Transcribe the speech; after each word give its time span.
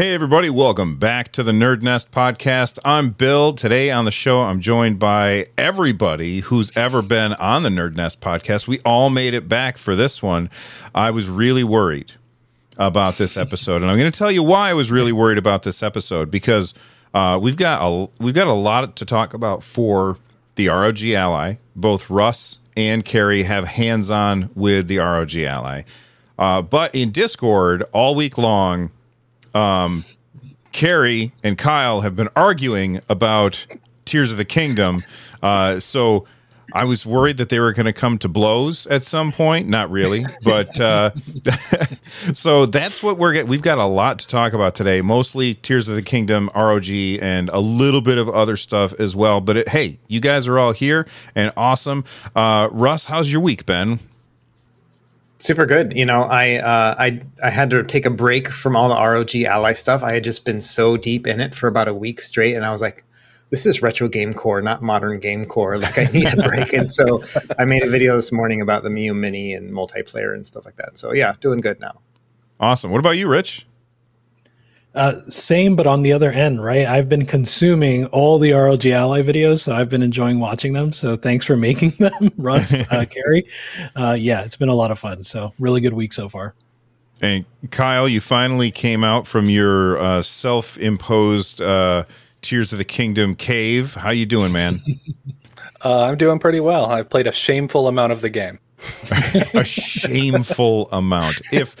Hey, 0.00 0.14
everybody, 0.14 0.48
welcome 0.48 0.96
back 0.96 1.30
to 1.32 1.42
the 1.42 1.52
Nerd 1.52 1.82
Nest 1.82 2.10
podcast. 2.10 2.78
I'm 2.86 3.10
Bill. 3.10 3.52
Today 3.52 3.90
on 3.90 4.06
the 4.06 4.10
show, 4.10 4.40
I'm 4.40 4.62
joined 4.62 4.98
by 4.98 5.44
everybody 5.58 6.40
who's 6.40 6.74
ever 6.74 7.02
been 7.02 7.34
on 7.34 7.64
the 7.64 7.68
Nerd 7.68 7.96
Nest 7.96 8.22
podcast. 8.22 8.66
We 8.66 8.80
all 8.80 9.10
made 9.10 9.34
it 9.34 9.46
back 9.46 9.76
for 9.76 9.94
this 9.94 10.22
one. 10.22 10.48
I 10.94 11.10
was 11.10 11.28
really 11.28 11.64
worried 11.64 12.12
about 12.78 13.18
this 13.18 13.36
episode, 13.36 13.82
and 13.82 13.90
I'm 13.90 13.98
going 13.98 14.10
to 14.10 14.18
tell 14.18 14.30
you 14.30 14.42
why 14.42 14.70
I 14.70 14.72
was 14.72 14.90
really 14.90 15.12
worried 15.12 15.36
about 15.36 15.64
this 15.64 15.82
episode 15.82 16.30
because 16.30 16.72
uh, 17.12 17.38
we've 17.38 17.58
got 17.58 17.82
a 17.82 18.08
we've 18.22 18.32
got 18.32 18.46
a 18.46 18.54
lot 18.54 18.96
to 18.96 19.04
talk 19.04 19.34
about 19.34 19.62
for 19.62 20.16
the 20.54 20.68
ROG 20.68 21.02
Ally. 21.02 21.56
Both 21.76 22.08
Russ 22.08 22.60
and 22.74 23.04
Carrie 23.04 23.42
have 23.42 23.66
hands 23.66 24.10
on 24.10 24.48
with 24.54 24.88
the 24.88 24.96
ROG 24.96 25.36
Ally, 25.36 25.82
uh, 26.38 26.62
but 26.62 26.94
in 26.94 27.10
Discord 27.10 27.84
all 27.92 28.14
week 28.14 28.38
long 28.38 28.92
um, 29.54 30.04
Carrie 30.72 31.32
and 31.42 31.58
Kyle 31.58 32.00
have 32.02 32.16
been 32.16 32.28
arguing 32.36 33.00
about 33.08 33.66
Tears 34.04 34.32
of 34.32 34.38
the 34.38 34.44
Kingdom. 34.44 35.02
Uh, 35.42 35.80
so 35.80 36.26
I 36.72 36.84
was 36.84 37.04
worried 37.04 37.36
that 37.38 37.48
they 37.48 37.58
were 37.58 37.72
going 37.72 37.86
to 37.86 37.92
come 37.92 38.18
to 38.18 38.28
blows 38.28 38.86
at 38.86 39.02
some 39.02 39.32
point. 39.32 39.68
Not 39.68 39.90
really, 39.90 40.24
but 40.44 40.80
uh, 40.80 41.10
so 42.34 42.66
that's 42.66 43.02
what 43.02 43.18
we're 43.18 43.32
getting. 43.32 43.48
We've 43.48 43.62
got 43.62 43.78
a 43.78 43.86
lot 43.86 44.20
to 44.20 44.26
talk 44.26 44.52
about 44.52 44.74
today. 44.74 45.00
Mostly 45.00 45.54
Tears 45.54 45.88
of 45.88 45.96
the 45.96 46.02
Kingdom, 46.02 46.50
ROG, 46.54 46.88
and 46.88 47.48
a 47.48 47.60
little 47.60 48.00
bit 48.00 48.18
of 48.18 48.28
other 48.28 48.56
stuff 48.56 48.92
as 49.00 49.16
well. 49.16 49.40
But 49.40 49.56
it, 49.58 49.68
hey, 49.68 49.98
you 50.08 50.20
guys 50.20 50.46
are 50.46 50.58
all 50.58 50.72
here 50.72 51.06
and 51.34 51.52
awesome. 51.56 52.04
Uh, 52.36 52.68
Russ, 52.70 53.06
how's 53.06 53.30
your 53.32 53.40
week 53.40 53.66
been? 53.66 53.98
Super 55.40 55.64
good. 55.64 55.94
You 55.96 56.04
know, 56.04 56.24
I 56.24 56.56
uh, 56.56 56.94
I 56.98 57.22
I 57.42 57.48
had 57.48 57.70
to 57.70 57.82
take 57.82 58.04
a 58.04 58.10
break 58.10 58.48
from 58.48 58.76
all 58.76 58.90
the 58.90 58.94
ROG 58.94 59.34
Ally 59.36 59.72
stuff. 59.72 60.02
I 60.02 60.12
had 60.12 60.22
just 60.22 60.44
been 60.44 60.60
so 60.60 60.98
deep 60.98 61.26
in 61.26 61.40
it 61.40 61.54
for 61.54 61.66
about 61.66 61.88
a 61.88 61.94
week 61.94 62.20
straight, 62.20 62.54
and 62.54 62.62
I 62.62 62.70
was 62.70 62.82
like, 62.82 63.04
"This 63.48 63.64
is 63.64 63.80
Retro 63.80 64.06
Game 64.06 64.34
Corps, 64.34 64.60
not 64.60 64.82
modern 64.82 65.18
game 65.18 65.46
core. 65.46 65.78
Like, 65.78 65.96
I 65.98 66.04
need 66.12 66.38
a 66.38 66.42
break." 66.48 66.74
and 66.74 66.90
so 66.90 67.22
I 67.58 67.64
made 67.64 67.82
a 67.82 67.88
video 67.88 68.16
this 68.16 68.30
morning 68.30 68.60
about 68.60 68.82
the 68.82 68.90
Miyoo 68.90 69.16
Mini 69.16 69.54
and 69.54 69.72
multiplayer 69.72 70.34
and 70.34 70.46
stuff 70.46 70.66
like 70.66 70.76
that. 70.76 70.98
So 70.98 71.14
yeah, 71.14 71.34
doing 71.40 71.62
good 71.62 71.80
now. 71.80 72.00
Awesome. 72.60 72.90
What 72.90 72.98
about 72.98 73.12
you, 73.12 73.26
Rich? 73.26 73.66
Uh, 74.94 75.20
same, 75.28 75.76
but 75.76 75.86
on 75.86 76.02
the 76.02 76.12
other 76.12 76.30
end, 76.30 76.62
right? 76.62 76.86
I've 76.86 77.08
been 77.08 77.24
consuming 77.24 78.06
all 78.06 78.38
the 78.38 78.52
ROG 78.52 78.84
Ally 78.86 79.22
videos, 79.22 79.60
so 79.60 79.72
I've 79.72 79.88
been 79.88 80.02
enjoying 80.02 80.40
watching 80.40 80.72
them. 80.72 80.92
So 80.92 81.16
thanks 81.16 81.46
for 81.46 81.56
making 81.56 81.90
them, 81.98 82.32
Russ, 82.36 82.74
uh, 82.74 83.04
Carrie. 83.10 83.46
Uh, 83.94 84.16
yeah, 84.18 84.42
it's 84.42 84.56
been 84.56 84.68
a 84.68 84.74
lot 84.74 84.90
of 84.90 84.98
fun. 84.98 85.22
So 85.22 85.52
really 85.60 85.80
good 85.80 85.94
week 85.94 86.12
so 86.12 86.28
far. 86.28 86.54
And 87.22 87.44
Kyle, 87.70 88.08
you 88.08 88.20
finally 88.20 88.70
came 88.70 89.04
out 89.04 89.26
from 89.26 89.48
your 89.48 89.98
uh, 89.98 90.22
self-imposed 90.22 91.60
uh, 91.60 92.04
Tears 92.40 92.72
of 92.72 92.78
the 92.78 92.84
Kingdom 92.84 93.36
cave. 93.36 93.94
How 93.94 94.10
you 94.10 94.26
doing, 94.26 94.52
man? 94.52 94.80
Uh, 95.82 96.02
I'm 96.02 96.18
doing 96.18 96.38
pretty 96.38 96.60
well. 96.60 96.90
I 96.90 97.02
played 97.02 97.26
a 97.26 97.32
shameful 97.32 97.88
amount 97.88 98.12
of 98.12 98.20
the 98.20 98.28
game. 98.28 98.58
a 99.54 99.64
shameful 99.64 100.88
amount. 100.92 101.40
If 101.52 101.76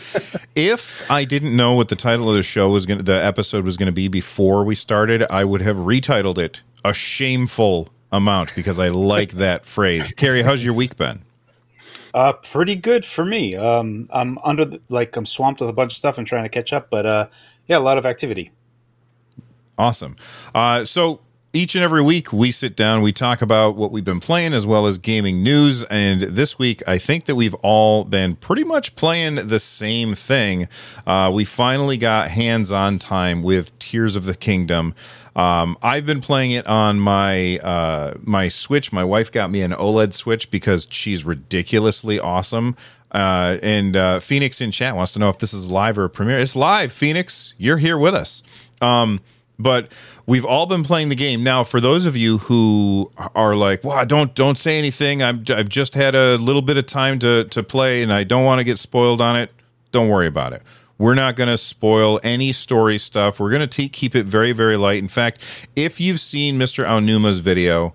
if 0.54 1.10
I 1.10 1.24
didn't 1.24 1.56
know 1.56 1.74
what 1.74 1.88
the 1.88 1.96
title 1.96 2.28
of 2.28 2.36
the 2.36 2.42
show 2.42 2.70
was 2.70 2.86
going 2.86 2.98
to 2.98 3.04
the 3.04 3.24
episode 3.24 3.64
was 3.64 3.76
going 3.76 3.86
to 3.86 3.92
be 3.92 4.08
before 4.08 4.64
we 4.64 4.74
started, 4.74 5.24
I 5.30 5.44
would 5.44 5.62
have 5.62 5.76
retitled 5.76 6.38
it 6.38 6.62
a 6.84 6.92
shameful 6.92 7.88
amount 8.12 8.54
because 8.54 8.78
I 8.78 8.88
like 8.88 9.32
that 9.32 9.66
phrase. 9.66 10.12
Carrie, 10.12 10.42
how's 10.42 10.64
your 10.64 10.74
week 10.74 10.96
been? 10.96 11.22
Uh, 12.12 12.32
pretty 12.32 12.74
good 12.74 13.04
for 13.04 13.24
me. 13.24 13.54
Um, 13.54 14.08
I'm 14.12 14.38
under 14.38 14.64
the, 14.64 14.80
like 14.88 15.16
I'm 15.16 15.26
swamped 15.26 15.60
with 15.60 15.70
a 15.70 15.72
bunch 15.72 15.92
of 15.92 15.96
stuff 15.96 16.18
and 16.18 16.26
trying 16.26 16.42
to 16.42 16.48
catch 16.48 16.72
up, 16.72 16.90
but 16.90 17.06
uh, 17.06 17.28
yeah, 17.68 17.78
a 17.78 17.80
lot 17.80 17.98
of 17.98 18.06
activity. 18.06 18.50
Awesome. 19.78 20.16
Uh, 20.54 20.84
so 20.84 21.20
each 21.52 21.74
and 21.74 21.82
every 21.82 22.02
week 22.02 22.32
we 22.32 22.52
sit 22.52 22.76
down 22.76 23.02
we 23.02 23.12
talk 23.12 23.42
about 23.42 23.74
what 23.74 23.90
we've 23.90 24.04
been 24.04 24.20
playing 24.20 24.54
as 24.54 24.64
well 24.64 24.86
as 24.86 24.98
gaming 24.98 25.42
news 25.42 25.82
and 25.84 26.20
this 26.20 26.58
week 26.58 26.80
i 26.86 26.96
think 26.96 27.24
that 27.24 27.34
we've 27.34 27.54
all 27.54 28.04
been 28.04 28.36
pretty 28.36 28.62
much 28.62 28.94
playing 28.94 29.34
the 29.34 29.58
same 29.58 30.14
thing 30.14 30.68
uh, 31.06 31.30
we 31.32 31.44
finally 31.44 31.96
got 31.96 32.30
hands-on 32.30 32.98
time 32.98 33.42
with 33.42 33.76
tears 33.78 34.14
of 34.14 34.24
the 34.24 34.34
kingdom 34.34 34.94
um, 35.36 35.78
I've 35.80 36.04
been 36.06 36.20
playing 36.20 36.50
it 36.50 36.66
on 36.66 36.98
my 36.98 37.58
uh, 37.58 38.14
my 38.20 38.48
Switch. 38.48 38.92
My 38.92 39.04
wife 39.04 39.30
got 39.30 39.48
me 39.48 39.62
an 39.62 39.70
OLED 39.70 40.12
Switch 40.12 40.50
because 40.50 40.88
she's 40.90 41.24
ridiculously 41.24 42.18
awesome. 42.18 42.76
Uh, 43.12 43.56
and 43.62 43.96
uh, 43.96 44.18
Phoenix 44.18 44.60
in 44.60 44.72
chat 44.72 44.96
wants 44.96 45.12
to 45.12 45.20
know 45.20 45.28
if 45.28 45.38
this 45.38 45.54
is 45.54 45.70
live 45.70 45.98
or 45.98 46.04
a 46.04 46.10
premiere. 46.10 46.38
It's 46.38 46.56
live, 46.56 46.92
Phoenix. 46.92 47.54
You're 47.58 47.78
here 47.78 47.96
with 47.96 48.14
us. 48.14 48.42
Um, 48.80 49.20
but 49.62 49.92
we've 50.26 50.44
all 50.44 50.66
been 50.66 50.82
playing 50.82 51.08
the 51.08 51.14
game 51.14 51.42
now. 51.42 51.64
For 51.64 51.80
those 51.80 52.06
of 52.06 52.16
you 52.16 52.38
who 52.38 53.10
are 53.34 53.54
like, 53.54 53.84
"Wow, 53.84 54.04
don't 54.04 54.34
don't 54.34 54.58
say 54.58 54.78
anything," 54.78 55.22
I'm, 55.22 55.44
I've 55.48 55.68
just 55.68 55.94
had 55.94 56.14
a 56.14 56.36
little 56.36 56.62
bit 56.62 56.76
of 56.76 56.86
time 56.86 57.18
to 57.20 57.44
to 57.44 57.62
play, 57.62 58.02
and 58.02 58.12
I 58.12 58.24
don't 58.24 58.44
want 58.44 58.58
to 58.58 58.64
get 58.64 58.78
spoiled 58.78 59.20
on 59.20 59.36
it. 59.36 59.50
Don't 59.92 60.08
worry 60.08 60.26
about 60.26 60.52
it. 60.52 60.62
We're 60.98 61.14
not 61.14 61.34
going 61.34 61.48
to 61.48 61.56
spoil 61.56 62.20
any 62.22 62.52
story 62.52 62.98
stuff. 62.98 63.40
We're 63.40 63.50
going 63.50 63.68
to 63.68 63.88
keep 63.88 64.14
it 64.14 64.26
very 64.26 64.52
very 64.52 64.76
light. 64.76 64.98
In 64.98 65.08
fact, 65.08 65.40
if 65.76 66.00
you've 66.00 66.20
seen 66.20 66.58
Mr. 66.58 66.84
Aonuma's 66.84 67.38
video, 67.38 67.94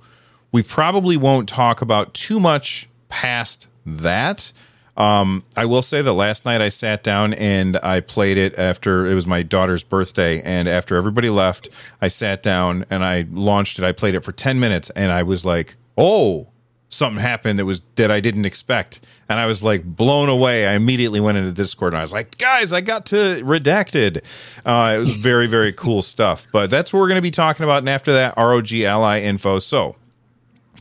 we 0.52 0.64
probably 0.64 1.18
won't 1.18 1.50
talk 1.50 1.81
about 1.81 2.14
too 2.14 2.40
much 2.40 2.90
past 3.09 3.68
that. 3.86 4.52
Um, 4.97 5.44
I 5.57 5.66
will 5.66 5.81
say 5.81 6.01
that 6.01 6.13
last 6.13 6.45
night 6.45 6.61
I 6.61 6.69
sat 6.69 7.03
down 7.03 7.33
and 7.33 7.78
I 7.78 8.00
played 8.00 8.38
it 8.38 8.57
after 8.57 9.06
it 9.06 9.13
was 9.13 9.28
my 9.28 9.44
daughter's 9.44 9.83
birthday, 9.83 10.41
and 10.41 10.67
after 10.67 10.95
everybody 10.95 11.29
left, 11.29 11.67
I 12.01 12.07
sat 12.07 12.41
down 12.41 12.85
and 12.89 13.03
I 13.03 13.25
launched 13.31 13.78
it. 13.78 13.83
I 13.85 13.91
played 13.91 14.16
it 14.16 14.23
for 14.23 14.31
ten 14.31 14.59
minutes, 14.59 14.89
and 14.91 15.11
I 15.11 15.23
was 15.23 15.44
like, 15.45 15.75
"Oh, 15.97 16.47
something 16.88 17.22
happened 17.22 17.59
that 17.59 17.66
was 17.66 17.81
that 17.95 18.09
I 18.09 18.22
didn't 18.22 18.45
expect," 18.45 19.01
and 19.28 19.38
I 19.38 19.47
was 19.47 19.61
like 19.61 19.83
blown 19.83 20.29
away. 20.29 20.66
I 20.66 20.75
immediately 20.75 21.19
went 21.19 21.38
into 21.38 21.51
Discord 21.51 21.91
and 21.91 21.97
I 22.00 22.01
was 22.01 22.13
like, 22.13 22.38
"Guys, 22.38 22.72
I 22.72 22.79
got 22.79 23.06
to 23.07 23.44
redacted." 23.44 24.23
Uh, 24.66 24.94
it 24.95 25.00
was 25.00 25.16
very 25.17 25.47
very 25.47 25.73
cool 25.73 26.03
stuff. 26.03 26.47
But 26.53 26.69
that's 26.69 26.94
what 26.94 27.00
we're 27.01 27.09
going 27.09 27.17
to 27.17 27.22
be 27.22 27.31
talking 27.31 27.66
about, 27.66 27.79
and 27.79 27.89
after 27.89 28.13
that, 28.13 28.35
ROG 28.38 28.72
Ally 28.73 29.19
info. 29.19 29.59
So, 29.59 29.97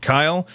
Kyle. 0.00 0.46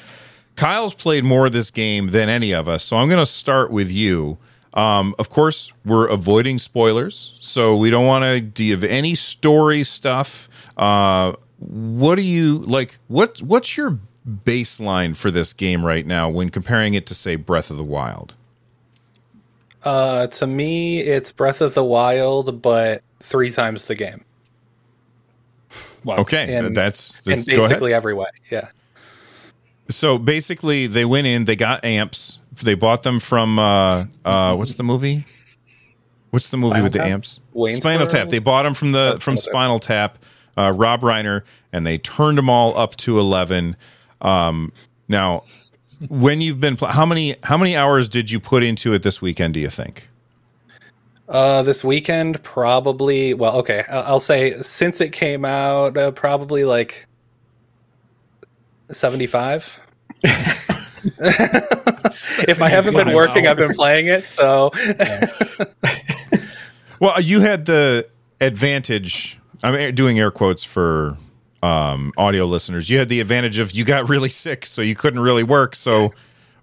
Kyle's 0.60 0.94
played 0.94 1.24
more 1.24 1.46
of 1.46 1.54
this 1.54 1.72
game 1.72 2.10
than 2.10 2.28
any 2.28 2.54
of 2.54 2.68
us, 2.68 2.84
so 2.84 2.98
I'm 2.98 3.08
going 3.08 3.22
to 3.22 3.26
start 3.26 3.72
with 3.72 3.90
you. 3.90 4.38
Um, 4.74 5.16
of 5.18 5.30
course, 5.30 5.72
we're 5.86 6.08
avoiding 6.08 6.58
spoilers, 6.58 7.34
so 7.40 7.78
we 7.78 7.90
don't 7.90 8.06
want 8.06 8.26
to 8.26 8.42
give 8.42 8.84
any 8.84 9.16
story 9.16 9.86
stuff. 9.86 10.50
Uh, 10.76 11.34
what 11.60 12.16
do 12.16 12.24
you 12.24 12.60
like? 12.60 12.98
What 13.08 13.42
What's 13.42 13.78
your 13.78 14.00
baseline 14.30 15.16
for 15.16 15.32
this 15.32 15.54
game 15.54 15.86
right 15.86 16.06
now 16.06 16.30
when 16.30 16.50
comparing 16.50 16.94
it 16.94 17.06
to, 17.08 17.16
say, 17.16 17.38
Breath 17.38 17.72
of 17.72 17.78
the 17.78 17.84
Wild? 17.86 18.34
Uh, 19.82 20.28
to 20.28 20.46
me, 20.46 21.00
it's 21.00 21.32
Breath 21.32 21.62
of 21.62 21.74
the 21.74 21.86
Wild, 21.86 22.62
but 22.62 23.02
three 23.22 23.50
times 23.50 23.86
the 23.86 23.96
game. 23.96 24.26
Wow. 26.04 26.18
Okay, 26.18 26.54
and, 26.54 26.76
that's, 26.76 27.22
that's 27.22 27.48
in 27.48 27.56
basically 27.56 27.94
every 27.94 28.14
way. 28.14 28.28
Yeah. 28.52 28.68
So 29.90 30.18
basically, 30.18 30.88
they 30.88 31.06
went 31.06 31.28
in, 31.28 31.46
they 31.46 31.56
got 31.56 31.84
amps, 31.84 32.40
they 32.64 32.76
bought 32.76 33.04
them 33.04 33.20
from 33.20 33.58
uh, 33.60 34.06
uh, 34.24 34.56
what's 34.56 34.76
the 34.76 34.84
movie? 34.84 35.26
What's 36.30 36.50
the 36.50 36.58
movie 36.58 36.74
Spinal 36.74 36.84
with 36.84 36.94
the 36.94 37.00
Tap? 37.00 37.08
amps? 37.08 37.42
Spinal 37.72 38.08
Tap. 38.08 38.30
They 38.30 38.40
bought 38.40 38.64
them 38.64 38.74
from 38.74 38.92
the 38.92 39.18
from 39.20 39.38
Spinal 39.38 39.80
Tap. 39.80 40.20
Uh, 40.58 40.72
Rob 40.72 41.02
Reiner, 41.02 41.44
and 41.72 41.86
they 41.86 41.98
turned 41.98 42.38
them 42.38 42.50
all 42.50 42.78
up 42.78 42.98
to 42.98 43.18
eleven. 43.18 43.78
Um, 44.22 44.74
now, 45.08 45.44
when 46.10 46.42
you've 46.42 46.60
been, 46.60 46.76
pl- 46.76 46.90
how 46.90 47.06
many 47.06 47.36
how 47.44 47.58
many 47.58 47.78
hours 47.78 48.10
did 48.10 48.30
you 48.30 48.40
put 48.40 48.62
into 48.62 48.94
it 48.94 49.04
this 49.04 49.22
weekend? 49.22 49.54
Do 49.54 49.60
you 49.60 49.70
think? 49.70 50.10
Uh, 51.30 51.62
this 51.62 51.84
weekend, 51.84 52.44
probably. 52.44 53.34
Well, 53.34 53.56
okay, 53.58 53.86
I'll 53.90 54.20
say 54.20 54.62
since 54.62 55.00
it 55.00 55.14
came 55.14 55.46
out, 55.46 55.98
uh, 55.98 56.12
probably 56.12 56.64
like 56.66 57.06
75 58.92 59.80
if 61.20 62.62
I 62.62 62.70
haven't 62.70 62.94
been 62.94 63.16
working, 63.16 63.48
I've 63.48 63.58
been 63.58 63.74
playing 63.74 64.08
it. 64.08 64.26
So, 64.26 64.72
well, 67.00 67.22
you 67.22 67.40
had 67.40 67.66
the 67.66 68.08
advantage. 68.42 69.38
I'm 69.64 69.96
doing 69.96 70.20
air 70.20 70.32
quotes 70.32 70.64
for 70.64 71.18
um, 71.64 72.12
audio 72.18 72.46
listeners. 72.46 72.90
You 72.90 73.00
had 73.00 73.10
the 73.10 73.22
advantage 73.22 73.60
of 73.60 73.72
you 73.72 73.84
got 73.86 74.10
really 74.10 74.30
sick, 74.30 74.66
so 74.66 74.82
you 74.82 74.96
couldn't 74.96 75.22
really 75.22 75.44
work. 75.44 75.76
So, 75.76 76.14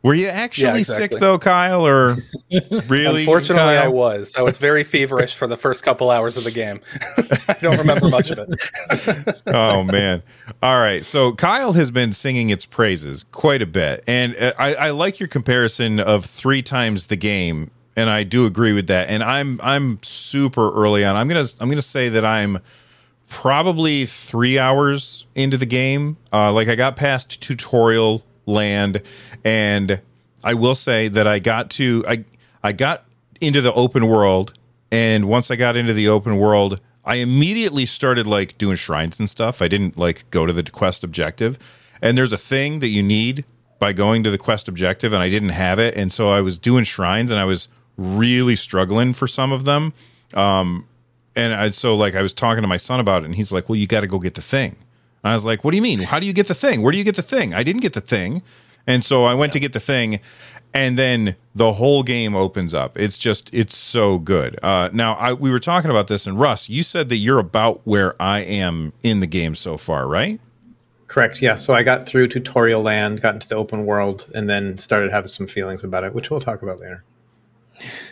were 0.06 0.14
you 0.14 0.28
actually 0.28 0.66
yeah, 0.66 0.76
exactly. 0.76 1.08
sick 1.08 1.20
though, 1.20 1.36
Kyle, 1.36 1.84
or 1.84 2.14
really? 2.86 3.22
Unfortunately, 3.22 3.74
Kyle? 3.74 3.84
I 3.84 3.88
was. 3.88 4.36
I 4.36 4.42
was 4.42 4.56
very 4.56 4.84
feverish 4.84 5.34
for 5.34 5.48
the 5.48 5.56
first 5.56 5.82
couple 5.82 6.12
hours 6.12 6.36
of 6.36 6.44
the 6.44 6.52
game. 6.52 6.80
I 7.48 7.56
don't 7.60 7.76
remember 7.76 8.08
much 8.08 8.30
of 8.30 8.38
it. 8.38 9.42
oh 9.48 9.82
man! 9.82 10.22
All 10.62 10.78
right, 10.78 11.04
so 11.04 11.32
Kyle 11.32 11.72
has 11.72 11.90
been 11.90 12.12
singing 12.12 12.50
its 12.50 12.64
praises 12.64 13.24
quite 13.24 13.62
a 13.62 13.66
bit, 13.66 14.04
and 14.06 14.36
uh, 14.36 14.52
I, 14.56 14.74
I 14.76 14.90
like 14.90 15.18
your 15.18 15.28
comparison 15.28 15.98
of 15.98 16.24
three 16.24 16.62
times 16.62 17.06
the 17.06 17.16
game 17.16 17.72
and 17.96 18.08
I 18.08 18.22
do 18.22 18.46
agree 18.46 18.74
with 18.74 18.86
that. 18.86 19.08
And 19.08 19.24
I'm 19.24 19.58
I'm 19.60 19.98
super 20.02 20.72
early 20.72 21.04
on. 21.04 21.16
I'm 21.16 21.26
gonna 21.26 21.46
I'm 21.58 21.68
gonna 21.68 21.82
say 21.82 22.10
that 22.10 22.24
I'm 22.24 22.60
probably 23.28 24.06
three 24.06 24.56
hours 24.56 25.26
into 25.34 25.56
the 25.56 25.66
game. 25.66 26.16
Uh, 26.32 26.52
like 26.52 26.68
I 26.68 26.76
got 26.76 26.94
past 26.94 27.42
tutorial 27.42 28.22
land, 28.46 29.02
and 29.46 30.00
I 30.42 30.54
will 30.54 30.74
say 30.74 31.06
that 31.06 31.28
I 31.28 31.38
got 31.38 31.70
to 31.70 32.04
I 32.06 32.24
I 32.64 32.72
got 32.72 33.04
into 33.40 33.60
the 33.60 33.72
open 33.72 34.08
world, 34.08 34.52
and 34.90 35.26
once 35.26 35.52
I 35.52 35.56
got 35.56 35.76
into 35.76 35.94
the 35.94 36.08
open 36.08 36.36
world, 36.36 36.80
I 37.04 37.16
immediately 37.16 37.86
started 37.86 38.26
like 38.26 38.58
doing 38.58 38.76
shrines 38.76 39.20
and 39.20 39.30
stuff. 39.30 39.62
I 39.62 39.68
didn't 39.68 39.96
like 39.96 40.28
go 40.30 40.46
to 40.46 40.52
the 40.52 40.64
quest 40.64 41.04
objective, 41.04 41.60
and 42.02 42.18
there's 42.18 42.32
a 42.32 42.36
thing 42.36 42.80
that 42.80 42.88
you 42.88 43.04
need 43.04 43.44
by 43.78 43.92
going 43.92 44.24
to 44.24 44.32
the 44.32 44.38
quest 44.38 44.66
objective, 44.66 45.12
and 45.12 45.22
I 45.22 45.30
didn't 45.30 45.50
have 45.50 45.78
it, 45.78 45.94
and 45.94 46.12
so 46.12 46.28
I 46.28 46.40
was 46.40 46.58
doing 46.58 46.82
shrines, 46.82 47.30
and 47.30 47.38
I 47.38 47.44
was 47.44 47.68
really 47.96 48.56
struggling 48.56 49.12
for 49.12 49.28
some 49.28 49.52
of 49.52 49.62
them. 49.62 49.92
Um, 50.34 50.88
and 51.36 51.54
I, 51.54 51.70
so 51.70 51.94
like 51.94 52.16
I 52.16 52.22
was 52.22 52.34
talking 52.34 52.62
to 52.62 52.68
my 52.68 52.78
son 52.78 52.98
about 52.98 53.22
it, 53.22 53.26
and 53.26 53.36
he's 53.36 53.52
like, 53.52 53.68
"Well, 53.68 53.76
you 53.76 53.86
got 53.86 54.00
to 54.00 54.08
go 54.08 54.18
get 54.18 54.34
the 54.34 54.42
thing." 54.42 54.72
And 55.22 55.30
I 55.30 55.34
was 55.34 55.44
like, 55.44 55.62
"What 55.62 55.70
do 55.70 55.76
you 55.76 55.82
mean? 55.82 56.00
How 56.00 56.18
do 56.18 56.26
you 56.26 56.32
get 56.32 56.48
the 56.48 56.54
thing? 56.54 56.82
Where 56.82 56.90
do 56.90 56.98
you 56.98 57.04
get 57.04 57.14
the 57.14 57.22
thing? 57.22 57.54
I 57.54 57.62
didn't 57.62 57.82
get 57.82 57.92
the 57.92 58.00
thing." 58.00 58.42
And 58.86 59.04
so 59.04 59.24
I 59.24 59.34
went 59.34 59.52
to 59.54 59.60
get 59.60 59.72
the 59.72 59.80
thing, 59.80 60.20
and 60.72 60.98
then 60.98 61.36
the 61.54 61.72
whole 61.72 62.02
game 62.02 62.34
opens 62.34 62.74
up. 62.74 62.98
It's 62.98 63.18
just 63.18 63.52
it's 63.52 63.76
so 63.76 64.18
good. 64.18 64.58
Uh, 64.62 64.90
now 64.92 65.14
I, 65.14 65.32
we 65.32 65.50
were 65.50 65.58
talking 65.58 65.90
about 65.90 66.08
this, 66.08 66.26
and 66.26 66.38
Russ, 66.38 66.68
you 66.68 66.82
said 66.82 67.08
that 67.08 67.16
you're 67.16 67.38
about 67.38 67.80
where 67.84 68.20
I 68.20 68.40
am 68.40 68.92
in 69.02 69.20
the 69.20 69.26
game 69.26 69.54
so 69.54 69.76
far, 69.76 70.06
right? 70.06 70.40
Correct. 71.08 71.40
Yeah. 71.40 71.54
So 71.54 71.72
I 71.72 71.82
got 71.82 72.06
through 72.06 72.28
tutorial 72.28 72.82
land, 72.82 73.22
got 73.22 73.34
into 73.34 73.48
the 73.48 73.54
open 73.54 73.86
world, 73.86 74.30
and 74.34 74.50
then 74.50 74.76
started 74.76 75.10
having 75.12 75.30
some 75.30 75.46
feelings 75.46 75.84
about 75.84 76.04
it, 76.04 76.12
which 76.12 76.30
we'll 76.30 76.40
talk 76.40 76.62
about 76.62 76.80
later. 76.80 77.04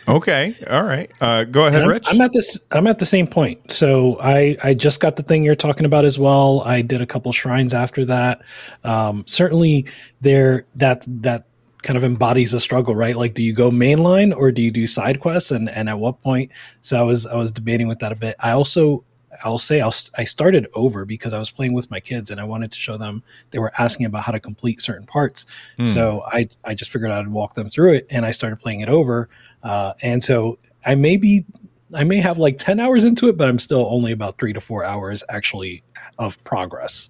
Okay. 0.07 0.55
All 0.69 0.83
right. 0.83 1.11
Uh, 1.19 1.43
go 1.45 1.67
ahead, 1.67 1.81
I'm, 1.81 1.89
Rich. 1.89 2.07
I'm 2.07 2.21
at 2.21 2.31
this. 2.33 2.59
I'm 2.71 2.87
at 2.87 2.99
the 2.99 3.05
same 3.05 3.27
point. 3.27 3.71
So 3.71 4.19
I 4.21 4.55
I 4.63 4.73
just 4.73 4.99
got 4.99 5.15
the 5.15 5.23
thing 5.23 5.43
you're 5.43 5.55
talking 5.55 5.85
about 5.85 6.05
as 6.05 6.19
well. 6.19 6.61
I 6.65 6.81
did 6.81 7.01
a 7.01 7.05
couple 7.05 7.31
shrines 7.31 7.73
after 7.73 8.05
that. 8.05 8.41
Um, 8.83 9.23
certainly, 9.27 9.85
there 10.21 10.65
that 10.75 11.05
that 11.07 11.45
kind 11.81 11.97
of 11.97 12.03
embodies 12.03 12.53
a 12.53 12.59
struggle, 12.59 12.95
right? 12.95 13.15
Like, 13.15 13.35
do 13.35 13.43
you 13.43 13.53
go 13.53 13.69
mainline 13.69 14.35
or 14.35 14.51
do 14.51 14.61
you 14.61 14.71
do 14.71 14.87
side 14.87 15.19
quests, 15.19 15.51
and 15.51 15.69
and 15.69 15.89
at 15.89 15.99
what 15.99 16.21
point? 16.21 16.51
So 16.81 16.99
I 16.99 17.03
was 17.03 17.25
I 17.25 17.35
was 17.35 17.51
debating 17.51 17.87
with 17.87 17.99
that 17.99 18.11
a 18.11 18.15
bit. 18.15 18.35
I 18.39 18.51
also 18.51 19.03
I'll 19.43 19.57
say 19.57 19.81
I'll, 19.81 19.93
I 20.17 20.23
started 20.23 20.67
over 20.73 21.05
because 21.05 21.33
I 21.33 21.39
was 21.39 21.51
playing 21.51 21.73
with 21.73 21.89
my 21.91 21.99
kids 21.99 22.31
and 22.31 22.39
I 22.39 22.43
wanted 22.43 22.71
to 22.71 22.79
show 22.79 22.97
them. 22.97 23.23
They 23.51 23.59
were 23.59 23.71
asking 23.77 24.05
about 24.05 24.23
how 24.23 24.31
to 24.31 24.39
complete 24.39 24.81
certain 24.81 25.05
parts, 25.05 25.45
Hmm. 25.77 25.85
so 25.85 26.23
I 26.27 26.47
I 26.63 26.73
just 26.73 26.91
figured 26.91 27.11
I'd 27.11 27.27
walk 27.27 27.53
them 27.55 27.69
through 27.69 27.93
it, 27.93 28.07
and 28.09 28.25
I 28.25 28.31
started 28.31 28.57
playing 28.57 28.81
it 28.81 28.89
over. 28.89 29.29
Uh, 29.63 29.93
and 30.01 30.23
so 30.23 30.57
I 30.85 30.95
may 30.95 31.17
be 31.17 31.45
I 31.93 32.03
may 32.03 32.17
have 32.17 32.37
like 32.37 32.57
ten 32.57 32.79
hours 32.79 33.03
into 33.03 33.27
it, 33.29 33.37
but 33.37 33.47
I'm 33.47 33.59
still 33.59 33.85
only 33.89 34.11
about 34.11 34.37
three 34.39 34.53
to 34.53 34.61
four 34.61 34.83
hours 34.83 35.23
actually 35.29 35.83
of 36.17 36.41
progress. 36.43 37.09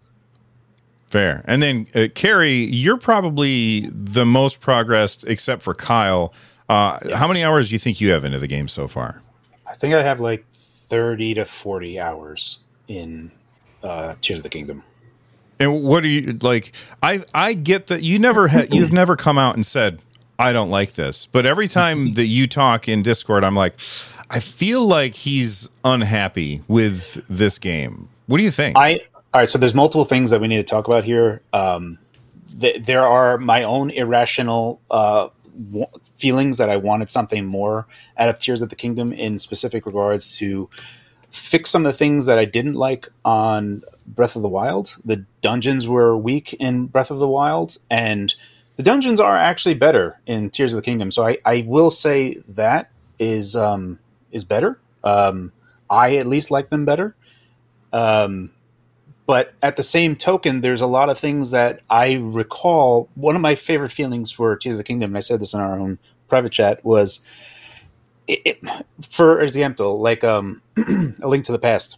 Fair. 1.07 1.43
And 1.47 1.61
then, 1.61 1.87
uh, 1.95 2.07
Carrie, 2.13 2.65
you're 2.65 2.97
probably 2.97 3.89
the 3.91 4.25
most 4.25 4.59
progressed, 4.59 5.23
except 5.27 5.61
for 5.61 5.73
Kyle. 5.73 6.33
Uh, 6.67 7.15
How 7.15 7.27
many 7.27 7.43
hours 7.43 7.69
do 7.69 7.75
you 7.75 7.79
think 7.79 8.01
you 8.01 8.11
have 8.11 8.25
into 8.25 8.39
the 8.39 8.47
game 8.47 8.67
so 8.67 8.87
far? 8.87 9.21
I 9.67 9.75
think 9.75 9.93
I 9.93 10.01
have 10.01 10.19
like 10.19 10.45
thirty 10.95 11.33
to 11.33 11.43
forty 11.43 11.99
hours 11.99 12.59
in 12.87 13.29
uh, 13.83 14.15
Tears 14.21 14.39
of 14.39 14.43
the 14.43 14.49
Kingdom. 14.49 14.81
And 15.59 15.83
what 15.83 16.05
are 16.05 16.07
you 16.07 16.37
like? 16.41 16.71
I 17.03 17.23
I 17.33 17.53
get 17.53 17.87
that 17.87 18.01
you 18.01 18.17
never 18.17 18.47
ha- 18.47 18.67
you've 18.71 18.93
never 18.93 19.17
come 19.17 19.37
out 19.37 19.55
and 19.55 19.65
said 19.65 19.99
I 20.39 20.53
don't 20.53 20.69
like 20.69 20.93
this, 20.93 21.25
but 21.25 21.45
every 21.45 21.67
time 21.67 22.13
that 22.13 22.27
you 22.27 22.47
talk 22.47 22.87
in 22.87 23.01
Discord, 23.01 23.43
I'm 23.43 23.55
like, 23.55 23.73
I 24.29 24.39
feel 24.39 24.85
like 24.85 25.15
he's 25.15 25.69
unhappy 25.83 26.61
with 26.69 27.21
this 27.29 27.59
game. 27.59 28.07
What 28.27 28.37
do 28.37 28.43
you 28.43 28.51
think? 28.51 28.77
I 28.77 29.01
all 29.33 29.41
right. 29.41 29.49
So 29.49 29.57
there's 29.57 29.75
multiple 29.75 30.05
things 30.05 30.29
that 30.29 30.39
we 30.39 30.47
need 30.47 30.57
to 30.57 30.63
talk 30.63 30.87
about 30.87 31.03
here. 31.03 31.41
Um, 31.51 31.99
th- 32.59 32.85
there 32.85 33.05
are 33.05 33.37
my 33.37 33.63
own 33.63 33.89
irrational 33.89 34.79
uh, 34.89 35.27
w- 35.71 35.87
feelings 36.15 36.57
that 36.57 36.69
I 36.69 36.77
wanted 36.77 37.09
something 37.09 37.45
more 37.45 37.87
out 38.17 38.29
of 38.29 38.39
Tears 38.39 38.61
of 38.61 38.69
the 38.69 38.75
Kingdom 38.75 39.13
in 39.13 39.39
specific 39.39 39.85
regards 39.85 40.37
to 40.37 40.69
fix 41.29 41.69
some 41.69 41.85
of 41.85 41.91
the 41.91 41.97
things 41.97 42.25
that 42.27 42.39
I 42.39 42.45
didn't 42.45 42.75
like 42.75 43.09
on 43.23 43.83
Breath 44.07 44.35
of 44.35 44.41
the 44.41 44.47
Wild. 44.47 44.95
The 45.03 45.25
dungeons 45.41 45.87
were 45.87 46.17
weak 46.17 46.53
in 46.53 46.87
Breath 46.87 47.11
of 47.11 47.19
the 47.19 47.27
Wild, 47.27 47.77
and 47.89 48.33
the 48.77 48.83
dungeons 48.83 49.19
are 49.19 49.35
actually 49.35 49.75
better 49.75 50.19
in 50.25 50.49
Tears 50.49 50.73
of 50.73 50.77
the 50.77 50.85
Kingdom. 50.85 51.11
So 51.11 51.25
I, 51.25 51.37
I 51.45 51.65
will 51.67 51.91
say 51.91 52.35
that 52.49 52.89
is 53.19 53.55
um, 53.55 53.99
is 54.31 54.43
better. 54.43 54.79
Um, 55.03 55.51
I 55.89 56.17
at 56.17 56.27
least 56.27 56.51
like 56.51 56.69
them 56.69 56.85
better. 56.85 57.15
Um, 57.93 58.51
but 59.25 59.53
at 59.61 59.75
the 59.75 59.83
same 59.83 60.15
token, 60.15 60.61
there's 60.61 60.81
a 60.81 60.87
lot 60.87 61.09
of 61.09 61.17
things 61.17 61.51
that 61.51 61.81
I 61.89 62.13
recall. 62.13 63.09
One 63.15 63.35
of 63.35 63.41
my 63.41 63.55
favorite 63.55 63.91
feelings 63.91 64.31
for 64.31 64.55
Tears 64.55 64.75
of 64.75 64.77
the 64.79 64.83
Kingdom, 64.83 65.11
and 65.11 65.17
I 65.17 65.21
said 65.21 65.39
this 65.39 65.53
in 65.53 65.59
our 65.59 65.79
own 65.79 65.97
private 66.27 66.51
chat, 66.51 66.83
was 66.85 67.21
it, 68.27 68.41
it, 68.45 68.69
for 69.01 69.39
example, 69.41 69.99
like 69.99 70.23
um, 70.23 70.61
a 70.77 71.27
link 71.27 71.45
to 71.45 71.51
the 71.51 71.59
past. 71.59 71.97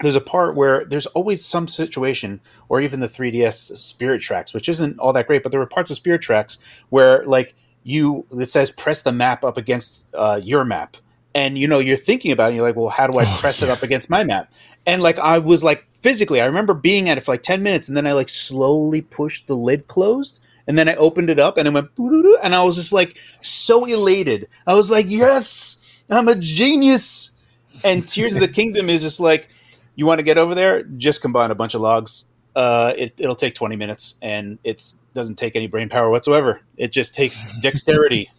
There's 0.00 0.16
a 0.16 0.20
part 0.20 0.56
where 0.56 0.84
there's 0.84 1.06
always 1.06 1.44
some 1.44 1.68
situation, 1.68 2.40
or 2.68 2.80
even 2.80 2.98
the 3.00 3.06
3DS 3.06 3.76
Spirit 3.76 4.20
Tracks, 4.20 4.52
which 4.52 4.68
isn't 4.68 4.98
all 4.98 5.12
that 5.12 5.28
great, 5.28 5.44
but 5.44 5.52
there 5.52 5.60
were 5.60 5.66
parts 5.66 5.90
of 5.90 5.96
Spirit 5.96 6.20
Tracks 6.20 6.58
where, 6.90 7.24
like, 7.26 7.54
you 7.84 8.26
it 8.36 8.50
says 8.50 8.70
press 8.70 9.02
the 9.02 9.12
map 9.12 9.44
up 9.44 9.56
against 9.56 10.06
uh, 10.14 10.40
your 10.42 10.64
map, 10.64 10.96
and 11.34 11.56
you 11.58 11.68
know 11.68 11.78
you're 11.78 11.96
thinking 11.96 12.32
about 12.32 12.52
it. 12.52 12.56
You're 12.56 12.66
like, 12.66 12.76
well, 12.76 12.88
how 12.88 13.06
do 13.06 13.18
I 13.18 13.24
press 13.38 13.62
it 13.62 13.68
up 13.68 13.82
against 13.82 14.10
my 14.10 14.24
map? 14.24 14.52
And 14.86 15.02
like 15.02 15.18
I 15.18 15.38
was 15.38 15.62
like 15.62 15.86
physically, 16.04 16.38
I 16.38 16.44
remember 16.44 16.74
being 16.74 17.08
at 17.08 17.16
it 17.16 17.22
for 17.22 17.32
like 17.32 17.42
ten 17.42 17.62
minutes, 17.62 17.88
and 17.88 17.96
then 17.96 18.06
I 18.06 18.12
like 18.12 18.28
slowly 18.28 19.00
pushed 19.00 19.46
the 19.46 19.56
lid 19.56 19.88
closed, 19.88 20.44
and 20.68 20.78
then 20.78 20.86
I 20.86 20.94
opened 20.96 21.30
it 21.30 21.38
up, 21.38 21.56
and 21.56 21.66
it 21.66 21.72
went, 21.72 21.88
and 21.98 22.54
I 22.54 22.62
was 22.62 22.76
just 22.76 22.92
like 22.92 23.16
so 23.40 23.86
elated. 23.86 24.48
I 24.66 24.74
was 24.74 24.90
like, 24.90 25.06
yes, 25.08 26.02
I'm 26.10 26.28
a 26.28 26.34
genius. 26.36 27.30
And 27.82 28.06
Tears 28.06 28.34
of 28.34 28.42
the 28.42 28.48
Kingdom 28.60 28.90
is 28.90 29.02
just 29.02 29.18
like, 29.18 29.48
you 29.96 30.04
want 30.04 30.18
to 30.18 30.22
get 30.22 30.36
over 30.36 30.54
there, 30.54 30.82
just 30.82 31.22
combine 31.22 31.50
a 31.50 31.54
bunch 31.54 31.74
of 31.74 31.80
logs. 31.80 32.26
Uh, 32.54 32.92
it, 32.96 33.18
it'll 33.18 33.34
take 33.34 33.54
20 33.54 33.74
minutes, 33.76 34.16
and 34.20 34.58
it 34.62 34.92
doesn't 35.14 35.36
take 35.36 35.56
any 35.56 35.68
brain 35.68 35.88
power 35.88 36.10
whatsoever. 36.10 36.60
It 36.76 36.92
just 36.92 37.14
takes 37.14 37.56
dexterity 37.62 38.30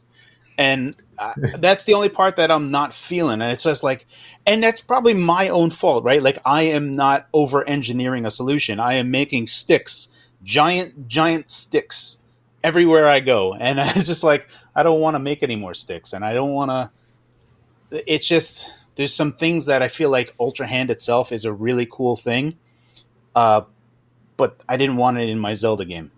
and 0.58 0.96
uh, 1.18 1.34
that's 1.58 1.86
the 1.86 1.94
only 1.94 2.10
part 2.10 2.36
that 2.38 2.52
I'm 2.52 2.68
not 2.68 2.94
feeling. 2.94 3.42
And 3.42 3.52
it's 3.52 3.64
just 3.64 3.84
like, 3.84 4.06
and 4.46 4.64
that's 4.64 4.82
probably 4.82 5.14
my 5.14 5.50
own 5.50 5.70
fault, 5.70 6.04
right? 6.04 6.22
Like 6.22 6.40
I 6.46 6.64
am 6.64 6.96
not 6.96 7.28
over 7.34 7.68
engineering 7.68 8.26
a 8.26 8.32
solution. 8.32 8.80
I 8.80 8.94
am 8.94 9.12
making 9.12 9.48
sticks, 9.48 10.10
giant, 10.44 11.08
giant 11.08 11.50
sticks 11.50 12.18
everywhere 12.64 13.08
I 13.08 13.20
go. 13.20 13.54
And 13.54 13.80
it's 13.82 14.08
just 14.08 14.24
like, 14.24 14.50
I 14.76 14.84
don't 14.84 15.00
want 15.00 15.16
to 15.16 15.20
make 15.20 15.44
any 15.44 15.56
more 15.56 15.74
sticks. 15.74 16.14
And 16.14 16.26
I 16.26 16.34
don't 16.34 16.52
want 16.52 16.72
to, 16.72 18.12
it's 18.12 18.28
just, 18.28 18.70
there's 18.96 19.14
some 19.14 19.34
things 19.34 19.68
that 19.68 19.82
I 19.82 19.88
feel 19.88 20.10
like 20.10 20.34
Ultra 20.40 20.68
Hand 20.68 20.90
itself 20.90 21.32
is 21.32 21.46
a 21.46 21.54
really 21.54 21.88
cool 21.90 22.16
thing. 22.16 22.58
Uh, 23.36 23.62
but 24.38 24.60
I 24.68 24.78
didn't 24.78 24.98
want 24.98 25.18
it 25.18 25.30
in 25.30 25.40
my 25.40 25.54
Zelda 25.54 25.86
game. 25.86 26.12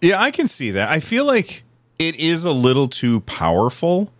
Yeah, 0.00 0.20
I 0.20 0.30
can 0.30 0.48
see 0.48 0.70
that. 0.72 0.88
I 0.88 1.00
feel 1.00 1.24
like 1.24 1.64
it 2.00 2.16
is 2.16 2.46
a 2.46 2.50
little 2.50 2.88
too 2.88 3.20
powerful 3.20 4.10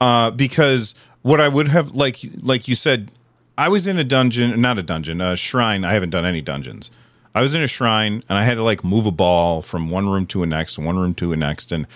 uh, 0.00 0.32
because 0.32 0.96
what 1.22 1.40
I 1.40 1.46
would 1.48 1.68
have 1.68 1.92
like 1.92 2.18
like 2.42 2.66
you 2.66 2.74
said, 2.74 3.12
I 3.56 3.68
was 3.68 3.86
in 3.86 3.96
a 3.98 4.04
dungeon, 4.04 4.60
not 4.60 4.78
a 4.78 4.82
dungeon, 4.82 5.20
a 5.20 5.36
shrine. 5.36 5.84
I 5.84 5.94
haven't 5.94 6.10
done 6.10 6.26
any 6.26 6.40
dungeons. 6.40 6.90
I 7.32 7.40
was 7.40 7.54
in 7.54 7.62
a 7.62 7.68
shrine 7.68 8.24
and 8.28 8.36
I 8.36 8.44
had 8.44 8.56
to 8.56 8.64
like 8.64 8.82
move 8.82 9.06
a 9.06 9.12
ball 9.12 9.62
from 9.62 9.90
one 9.90 10.08
room 10.08 10.26
to 10.26 10.42
a 10.42 10.46
next, 10.46 10.76
one 10.76 10.98
room 10.98 11.14
to 11.14 11.32
a 11.32 11.36
next, 11.36 11.70
and 11.70 11.86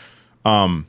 um, 0.45 0.87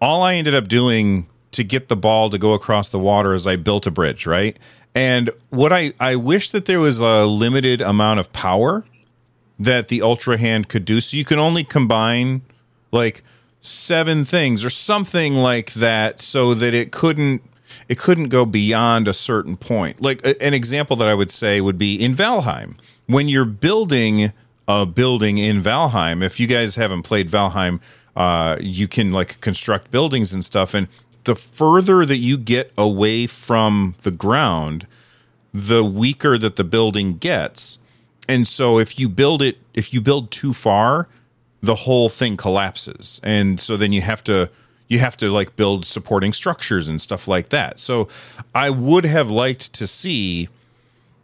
all 0.00 0.22
I 0.22 0.34
ended 0.34 0.54
up 0.54 0.68
doing 0.68 1.26
to 1.52 1.64
get 1.64 1.88
the 1.88 1.96
ball 1.96 2.28
to 2.28 2.38
go 2.38 2.52
across 2.52 2.90
the 2.90 2.98
water 2.98 3.32
is 3.32 3.46
I 3.46 3.56
built 3.56 3.86
a 3.86 3.90
bridge, 3.90 4.26
right? 4.26 4.58
And 4.94 5.30
what 5.48 5.72
I 5.72 5.94
I 5.98 6.16
wish 6.16 6.50
that 6.50 6.66
there 6.66 6.80
was 6.80 6.98
a 7.00 7.24
limited 7.24 7.80
amount 7.80 8.20
of 8.20 8.30
power 8.34 8.84
that 9.58 9.88
the 9.88 10.02
ultra 10.02 10.36
hand 10.36 10.68
could 10.68 10.84
do 10.84 11.00
so 11.00 11.16
you 11.16 11.24
can 11.24 11.38
only 11.38 11.64
combine 11.64 12.42
like 12.92 13.22
seven 13.60 14.24
things 14.24 14.64
or 14.64 14.70
something 14.70 15.34
like 15.34 15.72
that 15.74 16.20
so 16.20 16.54
that 16.54 16.74
it 16.74 16.92
couldn't 16.92 17.42
it 17.88 17.98
couldn't 17.98 18.28
go 18.28 18.44
beyond 18.46 19.06
a 19.08 19.14
certain 19.14 19.56
point. 19.56 20.00
Like 20.00 20.24
an 20.24 20.54
example 20.54 20.96
that 20.96 21.08
i 21.08 21.14
would 21.14 21.30
say 21.30 21.60
would 21.60 21.78
be 21.78 21.94
in 21.94 22.14
valheim. 22.14 22.76
When 23.06 23.28
you're 23.28 23.44
building 23.44 24.32
a 24.66 24.86
building 24.86 25.38
in 25.38 25.62
valheim 25.62 26.22
if 26.22 26.38
you 26.38 26.46
guys 26.46 26.76
haven't 26.76 27.02
played 27.02 27.28
valheim 27.28 27.80
uh, 28.16 28.56
you 28.60 28.88
can 28.88 29.12
like 29.12 29.40
construct 29.40 29.90
buildings 29.90 30.32
and 30.32 30.44
stuff 30.44 30.74
and 30.74 30.88
the 31.24 31.34
further 31.34 32.04
that 32.06 32.16
you 32.16 32.36
get 32.36 32.72
away 32.76 33.26
from 33.26 33.94
the 34.02 34.10
ground 34.10 34.86
the 35.52 35.84
weaker 35.84 36.38
that 36.38 36.56
the 36.56 36.64
building 36.64 37.18
gets. 37.18 37.78
And 38.28 38.46
so 38.46 38.78
if 38.78 38.98
you 38.98 39.08
build 39.08 39.42
it 39.42 39.58
if 39.74 39.92
you 39.92 40.00
build 40.00 40.30
too 40.30 40.52
far 40.52 41.08
the 41.62 41.74
whole 41.74 42.08
thing 42.08 42.36
collapses 42.36 43.20
and 43.22 43.60
so 43.60 43.76
then 43.76 43.92
you 43.92 44.00
have 44.00 44.24
to 44.24 44.50
you 44.90 44.98
have 44.98 45.16
to 45.16 45.30
like 45.30 45.56
build 45.56 45.86
supporting 45.86 46.32
structures 46.34 46.88
and 46.88 47.00
stuff 47.00 47.28
like 47.28 47.48
that. 47.50 47.78
So 47.78 48.08
I 48.54 48.68
would 48.68 49.06
have 49.06 49.30
liked 49.30 49.72
to 49.74 49.86
see 49.86 50.48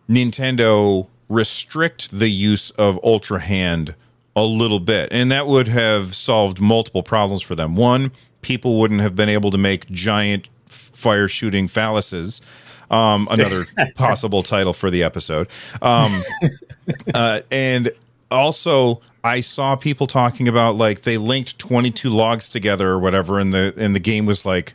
Nintendo 0.08 1.08
restrict 1.28 2.12
the 2.12 2.28
use 2.28 2.70
of 2.70 2.98
Ultra 3.02 3.40
Hand 3.40 3.96
a 4.36 4.44
little 4.44 4.78
bit, 4.78 5.08
and 5.10 5.32
that 5.32 5.48
would 5.48 5.66
have 5.66 6.14
solved 6.14 6.60
multiple 6.60 7.02
problems 7.02 7.42
for 7.42 7.56
them. 7.56 7.74
One, 7.74 8.12
people 8.40 8.78
wouldn't 8.78 9.00
have 9.00 9.16
been 9.16 9.28
able 9.28 9.50
to 9.50 9.58
make 9.58 9.90
giant 9.90 10.48
fire 10.66 11.26
shooting 11.26 11.66
phalluses. 11.66 12.40
Um, 12.88 13.26
another 13.32 13.66
possible 13.96 14.44
title 14.44 14.74
for 14.74 14.92
the 14.92 15.02
episode. 15.02 15.48
Um, 15.82 16.22
uh, 17.14 17.40
and 17.50 17.90
also, 18.30 19.00
I 19.22 19.40
saw 19.40 19.76
people 19.76 20.06
talking 20.06 20.48
about 20.48 20.76
like 20.76 21.02
they 21.02 21.18
linked 21.18 21.58
22 21.58 22.10
logs 22.10 22.48
together 22.48 22.90
or 22.90 22.98
whatever, 22.98 23.38
and 23.38 23.52
the 23.52 23.74
and 23.76 23.94
the 23.94 24.00
game 24.00 24.26
was 24.26 24.44
like, 24.44 24.74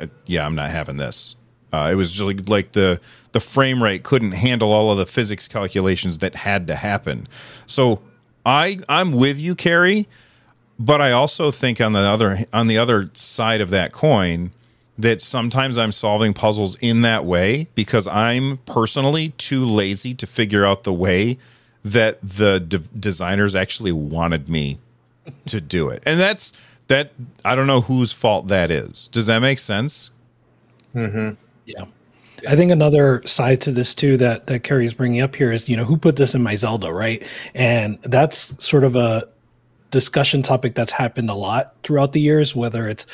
uh, 0.00 0.06
yeah, 0.26 0.46
I'm 0.46 0.54
not 0.54 0.70
having 0.70 0.96
this. 0.96 1.36
Uh, 1.72 1.88
it 1.90 1.94
was 1.94 2.12
just 2.12 2.22
like, 2.22 2.48
like 2.48 2.72
the 2.72 3.00
the 3.32 3.40
frame 3.40 3.82
rate 3.82 4.02
couldn't 4.02 4.32
handle 4.32 4.72
all 4.72 4.90
of 4.92 4.98
the 4.98 5.06
physics 5.06 5.48
calculations 5.48 6.18
that 6.18 6.34
had 6.34 6.66
to 6.66 6.74
happen. 6.74 7.26
So 7.66 8.00
I 8.44 8.78
I'm 8.88 9.12
with 9.12 9.38
you, 9.38 9.54
Carrie, 9.54 10.08
but 10.78 11.00
I 11.00 11.12
also 11.12 11.50
think 11.50 11.80
on 11.80 11.92
the 11.92 12.00
other 12.00 12.46
on 12.52 12.66
the 12.66 12.78
other 12.78 13.10
side 13.14 13.60
of 13.60 13.70
that 13.70 13.92
coin 13.92 14.52
that 14.98 15.22
sometimes 15.22 15.78
I'm 15.78 15.92
solving 15.92 16.34
puzzles 16.34 16.76
in 16.76 17.00
that 17.00 17.24
way 17.24 17.68
because 17.74 18.06
I'm 18.06 18.58
personally 18.58 19.30
too 19.38 19.64
lazy 19.64 20.14
to 20.14 20.26
figure 20.26 20.64
out 20.64 20.84
the 20.84 20.92
way 20.92 21.38
that 21.84 22.18
the 22.22 22.60
de- 22.60 22.78
designers 22.78 23.54
actually 23.54 23.92
wanted 23.92 24.48
me 24.48 24.78
to 25.46 25.60
do 25.60 25.88
it. 25.88 26.02
And 26.06 26.18
that's 26.18 26.52
that 26.88 27.12
I 27.44 27.54
don't 27.54 27.66
know 27.66 27.80
whose 27.80 28.12
fault 28.12 28.48
that 28.48 28.70
is. 28.70 29.08
Does 29.08 29.26
that 29.26 29.40
make 29.40 29.58
sense? 29.58 30.10
Mm-hmm. 30.94 31.34
Yeah. 31.66 31.84
I 32.48 32.56
think 32.56 32.72
another 32.72 33.22
side 33.24 33.60
to 33.62 33.72
this 33.72 33.94
too 33.94 34.16
that 34.16 34.48
that 34.48 34.60
Carrie's 34.60 34.94
bringing 34.94 35.20
up 35.20 35.34
here 35.34 35.52
is 35.52 35.68
you 35.68 35.76
know 35.76 35.84
who 35.84 35.96
put 35.96 36.16
this 36.16 36.34
in 36.34 36.42
my 36.42 36.56
Zelda 36.56 36.92
right, 36.92 37.24
and 37.54 38.00
that's 38.02 38.52
sort 38.62 38.84
of 38.84 38.96
a 38.96 39.28
discussion 39.90 40.42
topic 40.42 40.74
that's 40.74 40.90
happened 40.90 41.30
a 41.30 41.34
lot 41.34 41.74
throughout 41.84 42.12
the 42.12 42.20
years. 42.20 42.56
Whether 42.56 42.88
it's 42.88 43.06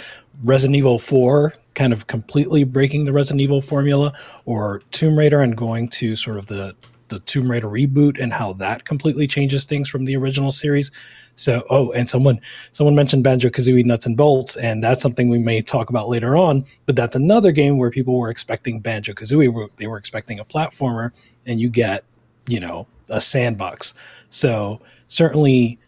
Resident 0.43 0.77
Evil 0.77 0.99
Four 0.99 1.55
kind 1.75 1.93
of 1.93 2.07
completely 2.07 2.65
breaking 2.65 3.05
the 3.05 3.13
Resident 3.13 3.41
Evil 3.41 3.61
formula, 3.61 4.13
or 4.47 4.83
Tomb 4.93 5.19
Raider 5.19 5.41
and 5.43 5.57
going 5.57 5.89
to 5.91 6.17
sort 6.17 6.39
of 6.39 6.47
the 6.47 6.75
the 7.09 7.21
Tomb 7.21 7.51
Raider 7.51 7.69
reboot 7.69 8.21
and 8.21 8.33
how 8.33 8.53
that 8.55 8.85
completely 8.85 9.27
changes 9.27 9.65
things 9.65 9.89
from 9.89 10.05
the 10.05 10.17
original 10.17 10.53
series. 10.53 10.91
So, 11.35 11.65
oh, 11.71 11.93
and 11.93 12.09
someone 12.09 12.41
someone 12.73 12.95
mentioned 12.95 13.25
Banjo 13.25 13.49
Kazooie 13.49 13.85
Nuts 13.85 14.07
and 14.07 14.17
Bolts, 14.17 14.57
and 14.57 14.83
that's 14.83 15.03
something 15.03 15.29
we 15.29 15.39
may 15.39 15.63
talk 15.63 15.91
about 15.91 16.09
later 16.09 16.37
on. 16.37 16.65
But 16.87 16.97
that's 16.97 17.17
another 17.17 17.53
game 17.53 17.79
where 17.79 17.91
people 17.91 18.19
were 18.19 18.31
expecting 18.31 18.81
Banjo 18.81 19.13
Kazooie, 19.13 19.69
they 19.77 19.87
were 19.87 19.99
expecting 19.99 20.39
a 20.41 20.45
platformer, 20.45 21.13
and 21.47 21.61
you 21.61 21.71
get, 21.71 22.05
you 22.47 22.61
know, 22.61 22.87
a 23.09 23.21
sandbox. 23.21 23.95
So 24.31 24.81
certainly, 25.07 25.79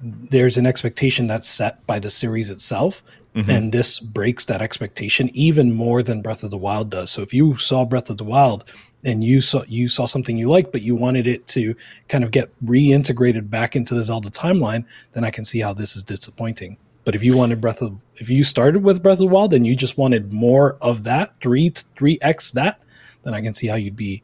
there's 0.00 0.56
an 0.56 0.66
expectation 0.66 1.26
that's 1.26 1.48
set 1.48 1.86
by 1.86 1.98
the 1.98 2.10
series 2.10 2.50
itself. 2.50 3.02
Mm-hmm. 3.34 3.50
And 3.50 3.72
this 3.72 3.98
breaks 3.98 4.44
that 4.44 4.62
expectation 4.62 5.28
even 5.34 5.72
more 5.72 6.04
than 6.04 6.22
Breath 6.22 6.44
of 6.44 6.50
the 6.50 6.58
Wild 6.58 6.90
does. 6.90 7.10
So 7.10 7.20
if 7.20 7.34
you 7.34 7.56
saw 7.56 7.84
Breath 7.84 8.08
of 8.08 8.16
the 8.16 8.24
Wild 8.24 8.64
and 9.04 9.22
you 9.22 9.40
saw 9.40 9.62
you 9.68 9.88
saw 9.88 10.06
something 10.06 10.36
you 10.36 10.48
liked, 10.48 10.72
but 10.72 10.82
you 10.82 10.96
wanted 10.96 11.26
it 11.26 11.46
to 11.48 11.74
kind 12.08 12.24
of 12.24 12.30
get 12.30 12.50
reintegrated 12.64 13.50
back 13.50 13.76
into 13.76 13.94
the 13.94 14.02
Zelda 14.02 14.30
timeline, 14.30 14.84
then 15.12 15.24
I 15.24 15.30
can 15.30 15.44
see 15.44 15.60
how 15.60 15.72
this 15.72 15.96
is 15.96 16.02
disappointing. 16.02 16.76
But 17.04 17.14
if 17.14 17.22
you 17.22 17.36
wanted 17.36 17.60
Breath 17.60 17.82
of 17.82 17.98
if 18.16 18.30
you 18.30 18.44
started 18.44 18.82
with 18.82 19.02
Breath 19.02 19.14
of 19.14 19.18
the 19.20 19.26
Wild 19.26 19.52
and 19.54 19.66
you 19.66 19.76
just 19.76 19.98
wanted 19.98 20.32
more 20.32 20.76
of 20.80 21.04
that, 21.04 21.36
three 21.38 21.72
three 21.96 22.18
X 22.22 22.52
that, 22.52 22.80
then 23.22 23.34
I 23.34 23.40
can 23.40 23.54
see 23.54 23.66
how 23.66 23.76
you'd 23.76 23.96
be 23.96 24.22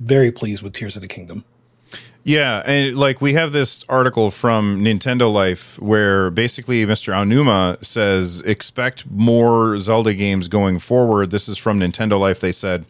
very 0.00 0.30
pleased 0.30 0.62
with 0.62 0.72
Tears 0.72 0.96
of 0.96 1.02
the 1.02 1.08
Kingdom. 1.08 1.44
Yeah, 2.22 2.62
and 2.66 2.94
like 2.96 3.22
we 3.22 3.32
have 3.32 3.52
this 3.52 3.82
article 3.88 4.30
from 4.30 4.82
Nintendo 4.82 5.32
Life 5.32 5.80
where 5.80 6.30
basically 6.30 6.84
Mr. 6.84 7.14
Aonuma 7.14 7.82
says 7.82 8.40
expect 8.42 9.10
more 9.10 9.78
Zelda 9.78 10.12
games 10.12 10.46
going 10.48 10.78
forward. 10.78 11.30
This 11.30 11.48
is 11.48 11.56
from 11.56 11.80
Nintendo 11.80 12.20
Life. 12.20 12.40
They 12.40 12.52
said 12.52 12.84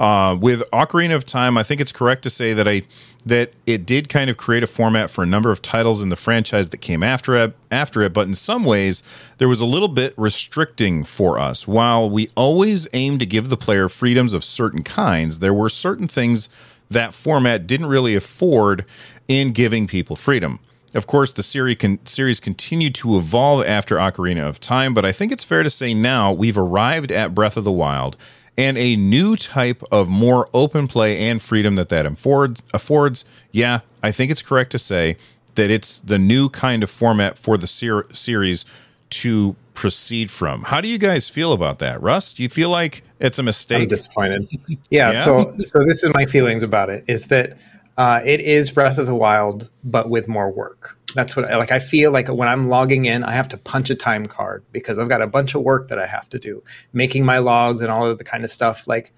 uh, 0.00 0.34
with 0.34 0.62
Ocarina 0.70 1.14
of 1.14 1.26
Time, 1.26 1.58
I 1.58 1.62
think 1.62 1.78
it's 1.78 1.92
correct 1.92 2.22
to 2.22 2.30
say 2.30 2.54
that 2.54 2.66
I 2.66 2.82
that 3.26 3.52
it 3.66 3.84
did 3.84 4.08
kind 4.08 4.30
of 4.30 4.38
create 4.38 4.62
a 4.62 4.66
format 4.66 5.10
for 5.10 5.22
a 5.22 5.26
number 5.26 5.50
of 5.50 5.60
titles 5.60 6.00
in 6.00 6.08
the 6.08 6.16
franchise 6.16 6.70
that 6.70 6.78
came 6.78 7.02
after 7.02 7.36
it. 7.36 7.54
After 7.70 8.00
it, 8.00 8.14
but 8.14 8.26
in 8.26 8.34
some 8.34 8.64
ways, 8.64 9.02
there 9.36 9.46
was 9.46 9.60
a 9.60 9.66
little 9.66 9.88
bit 9.88 10.14
restricting 10.16 11.04
for 11.04 11.38
us. 11.38 11.68
While 11.68 12.08
we 12.08 12.30
always 12.34 12.88
aim 12.94 13.18
to 13.18 13.26
give 13.26 13.50
the 13.50 13.58
player 13.58 13.90
freedoms 13.90 14.32
of 14.32 14.42
certain 14.42 14.82
kinds, 14.82 15.40
there 15.40 15.52
were 15.52 15.68
certain 15.68 16.08
things 16.08 16.48
that 16.90 17.12
format 17.12 17.66
didn't 17.66 17.86
really 17.86 18.16
afford 18.16 18.86
in 19.28 19.52
giving 19.52 19.86
people 19.86 20.16
freedom. 20.16 20.60
Of 20.94 21.06
course, 21.06 21.34
the 21.34 21.42
series, 21.42 21.76
con- 21.76 22.04
series 22.06 22.40
continued 22.40 22.94
to 22.96 23.18
evolve 23.18 23.66
after 23.66 23.96
Ocarina 23.96 24.48
of 24.48 24.60
Time, 24.60 24.94
but 24.94 25.04
I 25.04 25.12
think 25.12 25.30
it's 25.30 25.44
fair 25.44 25.62
to 25.62 25.70
say 25.70 25.92
now 25.92 26.32
we've 26.32 26.58
arrived 26.58 27.12
at 27.12 27.34
Breath 27.34 27.58
of 27.58 27.64
the 27.64 27.70
Wild 27.70 28.16
and 28.60 28.76
a 28.78 28.96
new 28.96 29.36
type 29.36 29.82
of 29.90 30.08
more 30.08 30.48
open 30.52 30.86
play 30.88 31.18
and 31.28 31.40
freedom 31.40 31.76
that 31.76 31.88
that 31.88 32.06
affords. 32.06 32.62
affords. 32.74 33.24
Yeah, 33.52 33.80
I 34.02 34.12
think 34.12 34.30
it's 34.30 34.42
correct 34.42 34.70
to 34.72 34.78
say 34.78 35.16
that 35.54 35.70
it's 35.70 35.98
the 36.00 36.18
new 36.18 36.48
kind 36.48 36.82
of 36.82 36.90
format 36.90 37.38
for 37.38 37.56
the 37.56 37.66
ser- 37.66 38.06
series 38.12 38.64
to 39.10 39.56
proceed 39.74 40.30
from. 40.30 40.62
How 40.64 40.80
do 40.80 40.88
you 40.88 40.98
guys 40.98 41.28
feel 41.28 41.52
about 41.52 41.78
that, 41.80 42.00
Russ? 42.02 42.34
Do 42.34 42.42
you 42.42 42.48
feel 42.48 42.70
like 42.70 43.02
it's 43.18 43.38
a 43.38 43.42
I'm 43.42 43.46
mistake? 43.46 43.88
disappointed. 43.88 44.48
Yeah, 44.90 45.12
Yeah? 45.12 45.20
So 45.22 45.54
so 45.64 45.84
this 45.84 46.04
is 46.04 46.12
my 46.14 46.26
feelings 46.26 46.62
about 46.62 46.90
it. 46.90 47.04
Is 47.08 47.26
that 47.28 47.56
uh, 48.00 48.22
it 48.24 48.40
is 48.40 48.70
Breath 48.70 48.96
of 48.96 49.06
the 49.06 49.14
Wild, 49.14 49.68
but 49.84 50.08
with 50.08 50.26
more 50.26 50.50
work. 50.50 50.96
That's 51.14 51.36
what 51.36 51.44
I 51.44 51.58
like. 51.58 51.70
I 51.70 51.80
feel 51.80 52.10
like 52.10 52.28
when 52.28 52.48
I'm 52.48 52.70
logging 52.70 53.04
in, 53.04 53.22
I 53.22 53.32
have 53.32 53.50
to 53.50 53.58
punch 53.58 53.90
a 53.90 53.94
time 53.94 54.24
card 54.24 54.64
because 54.72 54.98
I've 54.98 55.10
got 55.10 55.20
a 55.20 55.26
bunch 55.26 55.54
of 55.54 55.60
work 55.60 55.88
that 55.88 55.98
I 55.98 56.06
have 56.06 56.26
to 56.30 56.38
do, 56.38 56.62
making 56.94 57.26
my 57.26 57.36
logs 57.36 57.82
and 57.82 57.90
all 57.90 58.06
of 58.06 58.16
the 58.16 58.24
kind 58.24 58.42
of 58.42 58.50
stuff. 58.50 58.88
Like 58.88 59.12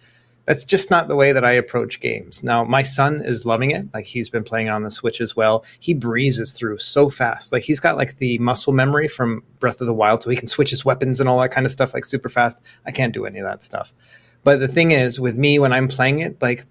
that's 0.47 0.65
just 0.65 0.91
not 0.91 1.07
the 1.07 1.15
way 1.15 1.31
that 1.31 1.45
I 1.45 1.53
approach 1.53 2.01
games. 2.01 2.43
Now, 2.43 2.65
my 2.65 2.83
son 2.83 3.23
is 3.25 3.47
loving 3.47 3.71
it. 3.71 3.87
Like 3.95 4.07
he's 4.07 4.29
been 4.29 4.43
playing 4.43 4.69
on 4.69 4.83
the 4.83 4.91
Switch 4.91 5.21
as 5.21 5.37
well. 5.37 5.65
He 5.79 5.95
breezes 5.95 6.51
through 6.51 6.79
so 6.79 7.09
fast. 7.09 7.53
Like 7.53 7.63
he's 7.63 7.79
got 7.79 7.97
like 7.97 8.17
the 8.17 8.37
muscle 8.39 8.73
memory 8.73 9.07
from 9.07 9.45
Breath 9.61 9.81
of 9.81 9.87
the 9.87 9.95
Wild, 9.95 10.25
so 10.25 10.31
he 10.31 10.37
can 10.37 10.49
switch 10.49 10.71
his 10.71 10.85
weapons 10.85 11.21
and 11.21 11.29
all 11.29 11.39
that 11.39 11.53
kind 11.53 11.67
of 11.67 11.71
stuff 11.71 11.95
like 11.95 12.05
super 12.05 12.29
fast. 12.29 12.61
I 12.85 12.91
can't 12.91 13.15
do 13.15 13.27
any 13.27 13.39
of 13.39 13.45
that 13.45 13.63
stuff. 13.63 13.95
But 14.43 14.59
the 14.59 14.67
thing 14.67 14.91
is, 14.91 15.21
with 15.21 15.39
me, 15.39 15.61
when 15.61 15.73
I'm 15.73 15.87
playing 15.87 16.19
it, 16.19 16.43
like 16.43 16.67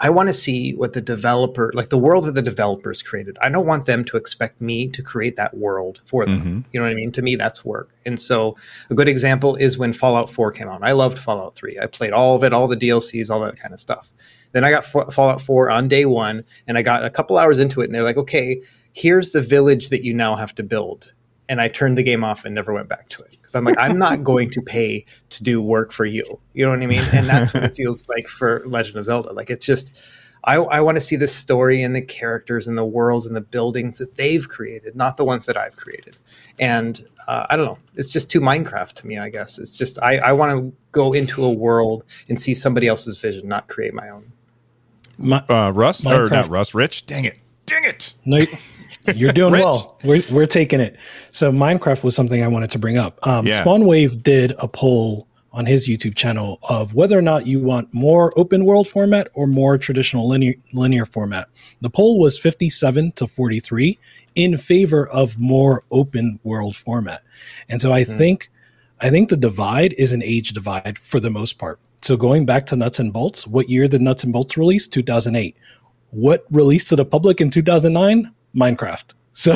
I 0.00 0.10
want 0.10 0.28
to 0.28 0.32
see 0.32 0.72
what 0.74 0.92
the 0.92 1.00
developer, 1.00 1.70
like 1.74 1.88
the 1.88 1.98
world 1.98 2.26
that 2.26 2.32
the 2.32 2.42
developers 2.42 3.02
created. 3.02 3.38
I 3.40 3.48
don't 3.48 3.66
want 3.66 3.86
them 3.86 4.04
to 4.06 4.16
expect 4.16 4.60
me 4.60 4.88
to 4.88 5.02
create 5.02 5.36
that 5.36 5.56
world 5.56 6.00
for 6.04 6.26
them. 6.26 6.40
Mhm. 6.40 6.64
You 6.72 6.80
know 6.80 6.86
what 6.86 6.92
I 6.92 6.96
mean? 6.96 7.12
To 7.12 7.22
me, 7.22 7.36
that's 7.36 7.64
work. 7.64 7.90
And 8.04 8.18
so, 8.20 8.56
a 8.90 8.94
good 8.94 9.08
example 9.08 9.56
is 9.56 9.78
when 9.78 9.92
Fallout 9.92 10.28
4 10.30 10.52
came 10.52 10.68
out. 10.68 10.80
I 10.82 10.92
loved 10.92 11.18
Fallout 11.18 11.54
3. 11.56 11.78
I 11.80 11.86
played 11.86 12.12
all 12.12 12.36
of 12.36 12.44
it, 12.44 12.52
all 12.52 12.68
the 12.68 12.76
DLCs, 12.76 13.30
all 13.30 13.40
that 13.40 13.58
kind 13.58 13.72
of 13.72 13.80
stuff. 13.80 14.10
Then 14.52 14.64
I 14.64 14.70
got 14.70 14.84
Fa- 14.84 15.10
Fallout 15.10 15.40
4 15.40 15.70
on 15.70 15.88
day 15.88 16.04
one, 16.04 16.44
and 16.66 16.78
I 16.78 16.82
got 16.82 17.04
a 17.04 17.10
couple 17.10 17.36
hours 17.38 17.58
into 17.58 17.80
it, 17.80 17.86
and 17.86 17.94
they're 17.94 18.02
like, 18.02 18.16
okay, 18.16 18.60
here's 18.92 19.30
the 19.30 19.42
village 19.42 19.90
that 19.90 20.02
you 20.04 20.14
now 20.14 20.36
have 20.36 20.54
to 20.54 20.62
build. 20.62 21.12
And 21.48 21.60
I 21.60 21.68
turned 21.68 21.96
the 21.96 22.02
game 22.02 22.24
off 22.24 22.44
and 22.44 22.54
never 22.54 22.72
went 22.72 22.88
back 22.88 23.08
to 23.10 23.22
it 23.22 23.30
because 23.30 23.54
I'm 23.54 23.64
like, 23.64 23.78
I'm 23.78 23.98
not 23.98 24.24
going 24.24 24.50
to 24.50 24.62
pay 24.62 25.04
to 25.30 25.44
do 25.44 25.62
work 25.62 25.92
for 25.92 26.04
you. 26.04 26.40
You 26.54 26.64
know 26.64 26.70
what 26.70 26.82
I 26.82 26.86
mean? 26.86 27.02
And 27.12 27.26
that's 27.26 27.54
what 27.54 27.64
it 27.64 27.74
feels 27.76 28.06
like 28.08 28.28
for 28.28 28.62
Legend 28.66 28.96
of 28.96 29.04
Zelda. 29.04 29.32
Like 29.32 29.50
it's 29.50 29.64
just, 29.64 29.92
I, 30.44 30.56
I 30.56 30.80
want 30.80 30.96
to 30.96 31.00
see 31.00 31.16
the 31.16 31.28
story 31.28 31.82
and 31.82 31.94
the 31.94 32.00
characters 32.00 32.68
and 32.68 32.78
the 32.78 32.84
worlds 32.84 33.26
and 33.26 33.34
the 33.34 33.40
buildings 33.40 33.98
that 33.98 34.14
they've 34.14 34.48
created, 34.48 34.94
not 34.94 35.16
the 35.16 35.24
ones 35.24 35.46
that 35.46 35.56
I've 35.56 35.76
created. 35.76 36.16
And 36.58 37.04
uh, 37.26 37.46
I 37.50 37.56
don't 37.56 37.66
know, 37.66 37.78
it's 37.94 38.08
just 38.08 38.30
too 38.30 38.40
Minecraft 38.40 38.92
to 38.94 39.06
me. 39.06 39.18
I 39.18 39.28
guess 39.28 39.58
it's 39.58 39.76
just 39.76 40.00
I, 40.00 40.18
I 40.18 40.32
want 40.32 40.52
to 40.52 40.76
go 40.92 41.12
into 41.12 41.44
a 41.44 41.52
world 41.52 42.04
and 42.28 42.40
see 42.40 42.54
somebody 42.54 42.86
else's 42.86 43.18
vision, 43.20 43.48
not 43.48 43.68
create 43.68 43.92
my 43.92 44.08
own. 44.08 44.32
My, 45.18 45.44
uh, 45.48 45.72
Russ 45.72 46.04
or 46.04 46.28
not 46.28 46.48
Russ? 46.48 46.74
Rich? 46.74 47.02
Dang 47.02 47.24
it! 47.24 47.38
Dang 47.64 47.84
it! 47.84 48.14
No, 48.24 48.38
you're 49.14 49.32
doing 49.32 49.52
well. 49.52 49.98
We're, 50.04 50.22
we're 50.30 50.46
taking 50.46 50.80
it. 50.80 50.96
So 51.30 51.52
Minecraft 51.52 52.02
was 52.02 52.14
something 52.16 52.42
I 52.42 52.48
wanted 52.48 52.70
to 52.70 52.78
bring 52.78 52.96
up. 52.98 53.24
Um, 53.26 53.46
Yeah. 53.46 53.62
Spawnwave 53.62 54.22
did 54.22 54.52
a 54.58 54.68
poll 54.68 55.26
on 55.52 55.64
his 55.64 55.88
YouTube 55.88 56.14
channel 56.14 56.58
of 56.68 56.94
whether 56.94 57.18
or 57.18 57.22
not 57.22 57.46
you 57.46 57.58
want 57.60 57.92
more 57.94 58.32
open 58.38 58.64
world 58.66 58.86
format 58.86 59.28
or 59.34 59.46
more 59.46 59.78
traditional 59.78 60.28
linear 60.28 60.54
linear 60.74 61.06
format. 61.06 61.48
The 61.80 61.88
poll 61.88 62.18
was 62.18 62.38
57 62.38 63.12
to 63.12 63.26
43 63.26 63.98
in 64.34 64.58
favor 64.58 65.08
of 65.08 65.38
more 65.38 65.82
open 65.90 66.38
world 66.44 66.76
format. 66.76 67.22
And 67.70 67.80
so 67.80 67.90
I 67.92 68.04
think 68.04 68.50
I 69.00 69.08
think 69.08 69.30
the 69.30 69.36
divide 69.36 69.94
is 69.94 70.12
an 70.12 70.22
age 70.22 70.50
divide 70.50 70.98
for 70.98 71.20
the 71.20 71.30
most 71.30 71.58
part. 71.58 71.78
So 72.02 72.16
going 72.18 72.44
back 72.44 72.66
to 72.66 72.76
Nuts 72.76 72.98
and 72.98 73.10
Bolts, 73.12 73.46
what 73.46 73.68
year 73.70 73.88
did 73.88 74.02
Nuts 74.02 74.24
and 74.24 74.32
Bolts 74.34 74.58
release? 74.58 74.86
2008. 74.86 75.56
What 76.10 76.44
released 76.50 76.88
to 76.90 76.96
the 76.96 77.04
public 77.04 77.40
in 77.40 77.50
2009? 77.50 78.30
Minecraft. 78.56 79.04
So 79.38 79.54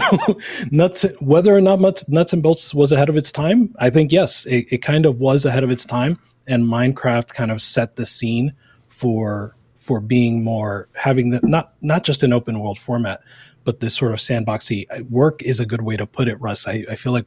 nuts, 0.71 1.07
whether 1.21 1.57
or 1.57 1.62
not 1.62 1.80
nuts, 1.80 2.07
nuts 2.07 2.35
and 2.35 2.42
bolts 2.42 2.75
was 2.75 2.92
ahead 2.92 3.09
of 3.09 3.16
its 3.16 3.33
time, 3.33 3.75
I 3.78 3.88
think 3.88 4.12
yes, 4.12 4.45
it, 4.45 4.66
it 4.71 4.83
kind 4.83 5.07
of 5.07 5.21
was 5.21 5.47
ahead 5.47 5.64
of 5.64 5.71
its 5.71 5.87
time, 5.87 6.19
and 6.47 6.64
Minecraft 6.64 7.28
kind 7.28 7.50
of 7.50 7.62
set 7.62 7.97
the 7.97 8.04
scene 8.04 8.52
for 8.88 9.57
for 9.78 9.99
being 9.99 10.45
more 10.45 10.87
having 10.95 11.30
the 11.30 11.40
not 11.42 11.73
not 11.80 12.04
just 12.04 12.23
an 12.23 12.35
open 12.35 12.61
world 12.61 12.78
format, 12.78 13.23
but 13.64 13.80
this 13.80 13.95
sort 13.95 14.12
of 14.12 14.19
sandboxy 14.19 14.85
work 15.09 15.42
is 15.42 15.61
a 15.61 15.64
good 15.64 15.80
way 15.80 15.97
to 15.97 16.07
put 16.07 16.28
it. 16.28 16.38
Russ, 16.42 16.69
I, 16.69 16.85
I 16.90 16.95
feel 16.95 17.12
like 17.12 17.26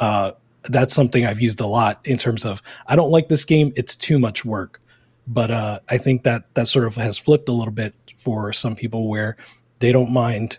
uh, 0.00 0.32
that's 0.64 0.92
something 0.92 1.24
I've 1.24 1.40
used 1.40 1.60
a 1.60 1.68
lot 1.68 2.00
in 2.04 2.18
terms 2.18 2.44
of 2.44 2.62
I 2.88 2.96
don't 2.96 3.12
like 3.12 3.28
this 3.28 3.44
game; 3.44 3.72
it's 3.76 3.94
too 3.94 4.18
much 4.18 4.44
work. 4.44 4.80
But 5.28 5.52
uh, 5.52 5.78
I 5.88 5.98
think 5.98 6.24
that 6.24 6.52
that 6.54 6.66
sort 6.66 6.84
of 6.86 6.96
has 6.96 7.16
flipped 7.16 7.48
a 7.48 7.52
little 7.52 7.72
bit 7.72 7.94
for 8.16 8.52
some 8.52 8.74
people 8.74 9.08
where 9.08 9.36
they 9.78 9.92
don't 9.92 10.12
mind 10.12 10.58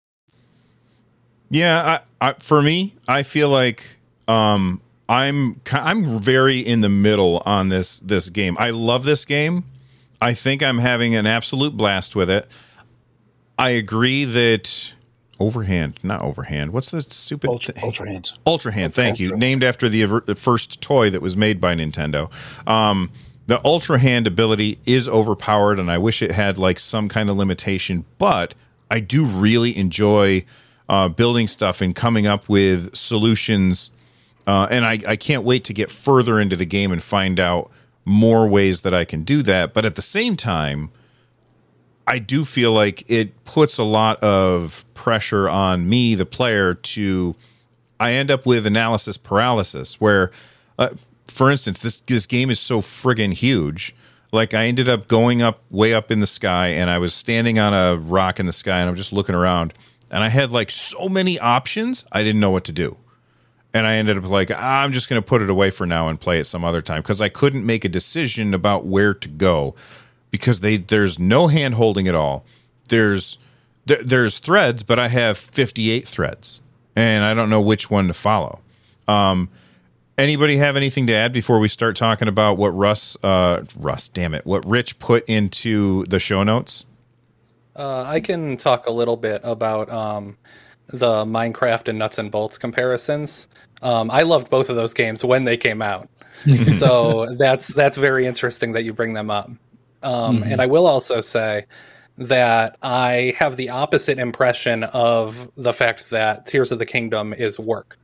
Yeah, 1.51 1.99
I, 2.21 2.29
I, 2.29 2.33
for 2.39 2.61
me, 2.61 2.95
I 3.09 3.23
feel 3.23 3.49
like 3.49 3.83
um, 4.27 4.81
I'm 5.09 5.59
I'm 5.71 6.21
very 6.21 6.59
in 6.59 6.79
the 6.79 6.89
middle 6.89 7.43
on 7.45 7.67
this 7.67 7.99
this 7.99 8.29
game. 8.29 8.55
I 8.57 8.69
love 8.69 9.03
this 9.03 9.25
game. 9.25 9.65
I 10.21 10.33
think 10.33 10.63
I'm 10.63 10.77
having 10.77 11.13
an 11.13 11.27
absolute 11.27 11.75
blast 11.75 12.15
with 12.15 12.29
it. 12.29 12.49
I 13.59 13.71
agree 13.71 14.23
that 14.23 14.93
overhand, 15.41 15.99
not 16.03 16.21
overhand. 16.21 16.71
What's 16.71 16.89
the 16.91 17.01
stupid 17.01 17.49
Ultra, 17.49 17.73
thing? 17.73 17.83
Ultra 17.83 18.09
Hand. 18.09 18.31
Ultra 18.45 18.71
Hand, 18.71 18.93
thank 18.93 19.19
you. 19.19 19.35
Named 19.35 19.63
after 19.63 19.89
the, 19.89 20.05
the 20.25 20.35
first 20.35 20.81
toy 20.81 21.09
that 21.09 21.21
was 21.21 21.35
made 21.35 21.59
by 21.59 21.75
Nintendo. 21.75 22.31
Um, 22.67 23.11
the 23.47 23.59
Ultra 23.65 23.99
Hand 23.99 24.27
ability 24.27 24.79
is 24.85 25.09
overpowered, 25.09 25.79
and 25.79 25.91
I 25.91 25.97
wish 25.97 26.21
it 26.21 26.31
had 26.31 26.57
like 26.57 26.79
some 26.79 27.09
kind 27.09 27.29
of 27.29 27.35
limitation. 27.35 28.05
But 28.17 28.53
I 28.89 28.99
do 28.99 29.25
really 29.25 29.75
enjoy 29.75 30.45
uh, 30.91 31.07
building 31.07 31.47
stuff 31.47 31.79
and 31.79 31.95
coming 31.95 32.27
up 32.27 32.49
with 32.49 32.93
solutions. 32.93 33.89
Uh, 34.45 34.67
and 34.69 34.85
I, 34.85 34.99
I 35.07 35.15
can't 35.15 35.43
wait 35.43 35.63
to 35.63 35.73
get 35.73 35.89
further 35.89 36.37
into 36.37 36.57
the 36.57 36.65
game 36.65 36.91
and 36.91 37.01
find 37.01 37.39
out 37.39 37.71
more 38.03 38.45
ways 38.45 38.81
that 38.81 38.93
I 38.93 39.05
can 39.05 39.23
do 39.23 39.41
that. 39.43 39.73
But 39.73 39.85
at 39.85 39.95
the 39.95 40.01
same 40.01 40.35
time, 40.35 40.91
I 42.05 42.19
do 42.19 42.43
feel 42.43 42.73
like 42.73 43.09
it 43.09 43.45
puts 43.45 43.77
a 43.77 43.83
lot 43.83 44.19
of 44.21 44.83
pressure 44.93 45.47
on 45.47 45.87
me, 45.87 46.13
the 46.13 46.25
player, 46.25 46.73
to 46.73 47.35
I 47.97 48.11
end 48.13 48.29
up 48.29 48.45
with 48.45 48.65
analysis 48.65 49.17
paralysis. 49.17 50.01
Where, 50.01 50.31
uh, 50.77 50.89
for 51.25 51.49
instance, 51.49 51.79
this 51.81 52.01
this 52.07 52.25
game 52.25 52.49
is 52.49 52.59
so 52.59 52.81
friggin' 52.81 53.33
huge. 53.33 53.95
Like 54.33 54.53
I 54.53 54.65
ended 54.65 54.89
up 54.89 55.07
going 55.07 55.41
up 55.41 55.61
way 55.69 55.93
up 55.93 56.11
in 56.11 56.19
the 56.19 56.27
sky, 56.27 56.69
and 56.69 56.89
I 56.89 56.97
was 56.97 57.13
standing 57.13 57.59
on 57.59 57.73
a 57.73 57.97
rock 57.97 58.41
in 58.41 58.45
the 58.45 58.53
sky, 58.53 58.81
and 58.81 58.89
I'm 58.89 58.95
just 58.97 59.13
looking 59.13 59.35
around, 59.35 59.73
and 60.11 60.23
I 60.23 60.27
had 60.27 60.51
like 60.51 60.69
so 60.69 61.09
many 61.09 61.39
options, 61.39 62.05
I 62.11 62.21
didn't 62.21 62.41
know 62.41 62.51
what 62.51 62.65
to 62.65 62.71
do. 62.71 62.97
And 63.73 63.87
I 63.87 63.95
ended 63.95 64.17
up 64.17 64.29
like, 64.29 64.51
"Ah, 64.51 64.81
I'm 64.81 64.91
just 64.91 65.07
going 65.09 65.21
to 65.21 65.25
put 65.25 65.41
it 65.41 65.49
away 65.49 65.69
for 65.71 65.85
now 65.85 66.09
and 66.09 66.19
play 66.19 66.39
it 66.39 66.43
some 66.43 66.65
other 66.65 66.81
time 66.81 67.01
because 67.01 67.21
I 67.21 67.29
couldn't 67.29 67.65
make 67.65 67.85
a 67.85 67.89
decision 67.89 68.53
about 68.53 68.85
where 68.85 69.13
to 69.13 69.27
go 69.29 69.75
because 70.29 70.59
they 70.59 70.75
there's 70.75 71.17
no 71.17 71.47
hand 71.47 71.75
holding 71.75 72.09
at 72.09 72.15
all. 72.15 72.45
There's 72.89 73.37
there, 73.85 74.03
there's 74.03 74.39
threads, 74.39 74.83
but 74.83 74.99
I 74.99 75.07
have 75.07 75.37
58 75.37 76.05
threads, 76.05 76.59
and 76.97 77.23
I 77.23 77.33
don't 77.33 77.49
know 77.49 77.61
which 77.61 77.89
one 77.89 78.07
to 78.07 78.13
follow. 78.13 78.59
Um, 79.07 79.49
anybody 80.17 80.57
have 80.57 80.75
anything 80.75 81.07
to 81.07 81.13
add 81.13 81.31
before 81.31 81.59
we 81.59 81.69
start 81.69 81.95
talking 81.95 82.27
about 82.27 82.57
what 82.57 82.69
Russ, 82.69 83.15
uh, 83.23 83.63
Russ, 83.77 84.09
damn 84.09 84.33
it, 84.33 84.45
what 84.45 84.65
Rich 84.65 84.99
put 84.99 85.25
into 85.29 86.05
the 86.07 86.19
show 86.19 86.43
notes? 86.43 86.85
Uh, 87.75 88.03
I 88.03 88.19
can 88.19 88.57
talk 88.57 88.85
a 88.85 88.91
little 88.91 89.17
bit 89.17 89.41
about 89.43 89.89
um, 89.89 90.37
the 90.87 91.25
Minecraft 91.25 91.87
and 91.87 91.99
Nuts 91.99 92.17
and 92.17 92.29
Bolts 92.31 92.57
comparisons. 92.57 93.47
Um, 93.81 94.11
I 94.11 94.23
loved 94.23 94.49
both 94.49 94.69
of 94.69 94.75
those 94.75 94.93
games 94.93 95.23
when 95.23 95.45
they 95.45 95.57
came 95.57 95.81
out, 95.81 96.09
so 96.77 97.27
that's 97.37 97.73
that's 97.73 97.97
very 97.97 98.25
interesting 98.25 98.73
that 98.73 98.83
you 98.83 98.93
bring 98.93 99.13
them 99.13 99.29
up. 99.29 99.49
Um, 100.03 100.43
And 100.43 100.61
I 100.61 100.65
will 100.65 100.87
also 100.87 101.21
say 101.21 101.65
that 102.17 102.77
I 102.81 103.33
have 103.37 103.55
the 103.55 103.69
opposite 103.69 104.19
impression 104.19 104.83
of 104.83 105.49
the 105.55 105.73
fact 105.73 106.09
that 106.09 106.45
Tears 106.45 106.71
of 106.71 106.79
the 106.79 106.85
Kingdom 106.85 107.33
is 107.33 107.59
work. 107.59 107.97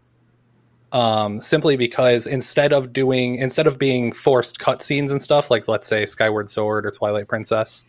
Um, 0.93 1.41
simply 1.41 1.75
because 1.75 2.25
instead 2.27 2.71
of 2.71 2.93
doing 2.93 3.36
instead 3.36 3.67
of 3.67 3.77
being 3.77 4.13
forced 4.13 4.58
cutscenes 4.58 5.12
and 5.12 5.21
stuff 5.21 5.51
like 5.51 5.67
let's 5.67 5.86
say 5.86 6.06
Skyward 6.06 6.49
Sword 6.49 6.86
or 6.86 6.91
Twilight 6.91 7.27
Princess, 7.27 7.84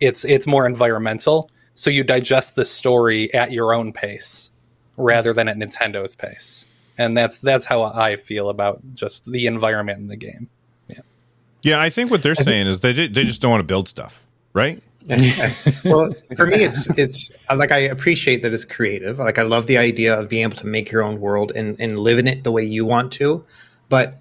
it's 0.00 0.24
it's 0.24 0.46
more 0.46 0.66
environmental. 0.66 1.50
So 1.74 1.90
you 1.90 2.04
digest 2.04 2.56
the 2.56 2.64
story 2.64 3.32
at 3.32 3.52
your 3.52 3.72
own 3.72 3.92
pace 3.92 4.52
rather 4.96 5.32
than 5.32 5.48
at 5.48 5.56
Nintendo's 5.56 6.14
pace. 6.14 6.66
And 6.98 7.16
that's 7.16 7.40
that's 7.40 7.64
how 7.64 7.84
I 7.84 8.16
feel 8.16 8.50
about 8.50 8.80
just 8.94 9.30
the 9.30 9.46
environment 9.46 9.98
in 9.98 10.08
the 10.08 10.16
game. 10.16 10.48
Yeah, 10.88 11.00
yeah. 11.62 11.80
I 11.80 11.88
think 11.88 12.10
what 12.10 12.22
they're 12.22 12.34
saying 12.34 12.66
is 12.66 12.80
they 12.80 12.92
they 12.92 13.24
just 13.24 13.40
don't 13.40 13.50
want 13.50 13.60
to 13.60 13.66
build 13.66 13.88
stuff, 13.88 14.26
right? 14.52 14.82
well, 15.84 16.12
for 16.36 16.46
me, 16.46 16.62
it's 16.62 16.86
it's 16.98 17.32
like 17.54 17.72
I 17.72 17.78
appreciate 17.78 18.42
that 18.42 18.52
it's 18.52 18.66
creative. 18.66 19.18
Like 19.18 19.38
I 19.38 19.42
love 19.42 19.66
the 19.66 19.78
idea 19.78 20.18
of 20.18 20.28
being 20.28 20.42
able 20.42 20.58
to 20.58 20.66
make 20.66 20.90
your 20.90 21.02
own 21.02 21.20
world 21.20 21.52
and 21.54 21.80
and 21.80 21.98
live 21.98 22.18
in 22.18 22.26
it 22.26 22.44
the 22.44 22.52
way 22.52 22.64
you 22.64 22.84
want 22.84 23.12
to. 23.12 23.44
But 23.88 24.19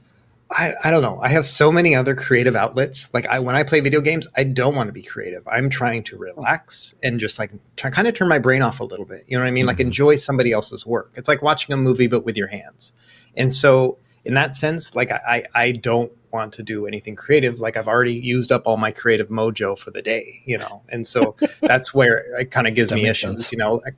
I 0.52 0.74
I 0.84 0.92
don't 0.92 1.02
know. 1.02 1.20
I 1.22 1.30
have 1.30 1.46
so 1.46 1.72
many 1.72 1.96
other 1.96 2.16
creative 2.16 2.56
outlets. 2.56 3.14
Like 3.14 3.26
I 3.28 3.40
when 3.40 3.56
I 3.56 3.64
play 3.64 3.80
video 3.82 4.02
games, 4.02 4.28
I 4.36 4.44
don't 4.44 4.76
want 4.76 4.88
to 4.88 4.94
be 4.94 5.04
creative. 5.04 5.48
I'm 5.48 5.70
trying 5.70 6.04
to 6.04 6.18
relax 6.18 6.96
and 7.04 7.20
just 7.20 7.38
like 7.38 7.52
try, 7.76 7.92
kind 7.92 8.08
of 8.08 8.16
turn 8.16 8.28
my 8.28 8.40
brain 8.40 8.62
off 8.62 8.80
a 8.80 8.84
little 8.84 9.06
bit. 9.06 9.26
You 9.28 9.38
know 9.38 9.44
what 9.44 9.48
I 9.48 9.52
mean? 9.52 9.66
Like 9.66 9.78
mm-hmm. 9.78 9.88
enjoy 9.88 10.16
somebody 10.16 10.52
else's 10.52 10.86
work. 10.86 11.12
It's 11.16 11.28
like 11.28 11.42
watching 11.42 11.74
a 11.74 11.78
movie 11.78 12.08
but 12.08 12.26
with 12.26 12.36
your 12.36 12.48
hands. 12.48 12.94
And 13.38 13.54
so 13.54 13.98
in 14.26 14.34
that 14.34 14.56
sense, 14.56 14.96
like 14.96 15.12
I 15.12 15.46
I, 15.56 15.64
I 15.64 15.72
don't 15.74 16.12
want 16.32 16.54
to 16.54 16.64
do 16.64 16.86
anything 16.86 17.16
creative 17.16 17.60
like 17.60 17.76
i've 17.76 17.88
already 17.88 18.14
used 18.14 18.52
up 18.52 18.62
all 18.66 18.78
my 18.78 18.92
creative 18.92 19.30
mojo 19.30 19.76
for 19.76 19.90
the 19.90 20.02
day 20.02 20.42
you 20.46 20.58
know 20.58 20.84
and 20.90 21.08
so 21.08 21.36
that's 21.62 21.92
where 21.92 22.40
it 22.40 22.52
kind 22.52 22.68
of 22.68 22.76
gives 22.76 22.90
That 22.90 22.98
me 22.98 23.08
issues 23.08 23.40
sense. 23.40 23.52
you 23.52 23.58
know 23.58 23.82
Like, 23.84 23.96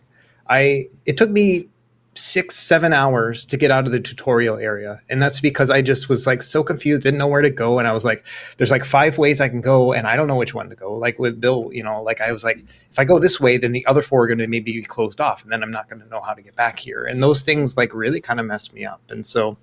i 0.48 0.88
it 1.06 1.18
took 1.18 1.30
me 1.30 1.68
six 2.14 2.58
seven 2.58 2.92
hours 2.92 3.46
to 3.46 3.56
get 3.56 3.72
out 3.72 3.86
of 3.86 3.94
the 3.94 4.00
tutorial 4.00 4.58
area. 4.58 5.02
And 5.10 5.22
that's 5.22 5.40
because 5.40 5.70
i 5.70 5.82
just 5.82 6.10
was 6.10 6.28
like 6.28 6.44
so 6.44 6.62
confused 6.62 7.04
didn't 7.04 7.18
know 7.18 7.28
where 7.28 7.42
to 7.42 7.50
go. 7.50 7.80
And 7.80 7.88
i 7.88 7.94
was 7.94 8.04
like 8.04 8.26
there's 8.58 8.72
like 8.72 8.84
five 8.84 9.18
ways 9.18 9.40
i 9.40 9.48
can 9.48 9.62
go 9.62 9.94
and 9.94 10.06
i 10.06 10.18
don't 10.18 10.28
know 10.28 10.36
which 10.36 10.54
one 10.54 10.70
to 10.70 10.76
go. 10.76 10.94
Like 10.94 11.20
with 11.20 11.40
bill 11.40 11.70
you 11.72 11.84
know 11.84 12.04
like 12.04 12.20
i 12.20 12.32
was 12.32 12.44
like 12.44 12.64
if 12.90 13.00
i 13.00 13.06
go 13.06 13.18
this 13.18 13.40
way 13.40 13.58
then 13.58 13.72
the 13.72 13.86
other 13.86 14.02
four 14.02 14.24
are 14.24 14.28
going 14.28 14.40
to 14.40 14.48
maybe 14.48 14.74
be 14.74 14.84
closed 14.84 15.22
off 15.22 15.44
and 15.44 15.52
then 15.52 15.64
i'm 15.64 15.72
not 15.72 15.90
going 15.90 16.02
to 16.02 16.08
know 16.10 16.20
how 16.20 16.34
to 16.34 16.42
get 16.42 16.56
back 16.56 16.80
here. 16.80 17.06
And 17.06 17.24
those 17.24 17.42
things 17.42 17.78
like 17.78 17.94
really 17.94 18.20
kind 18.20 18.40
of 18.40 18.46
messed 18.46 18.74
me 18.74 18.86
up. 18.86 19.02
And 19.10 19.26
so 19.26 19.58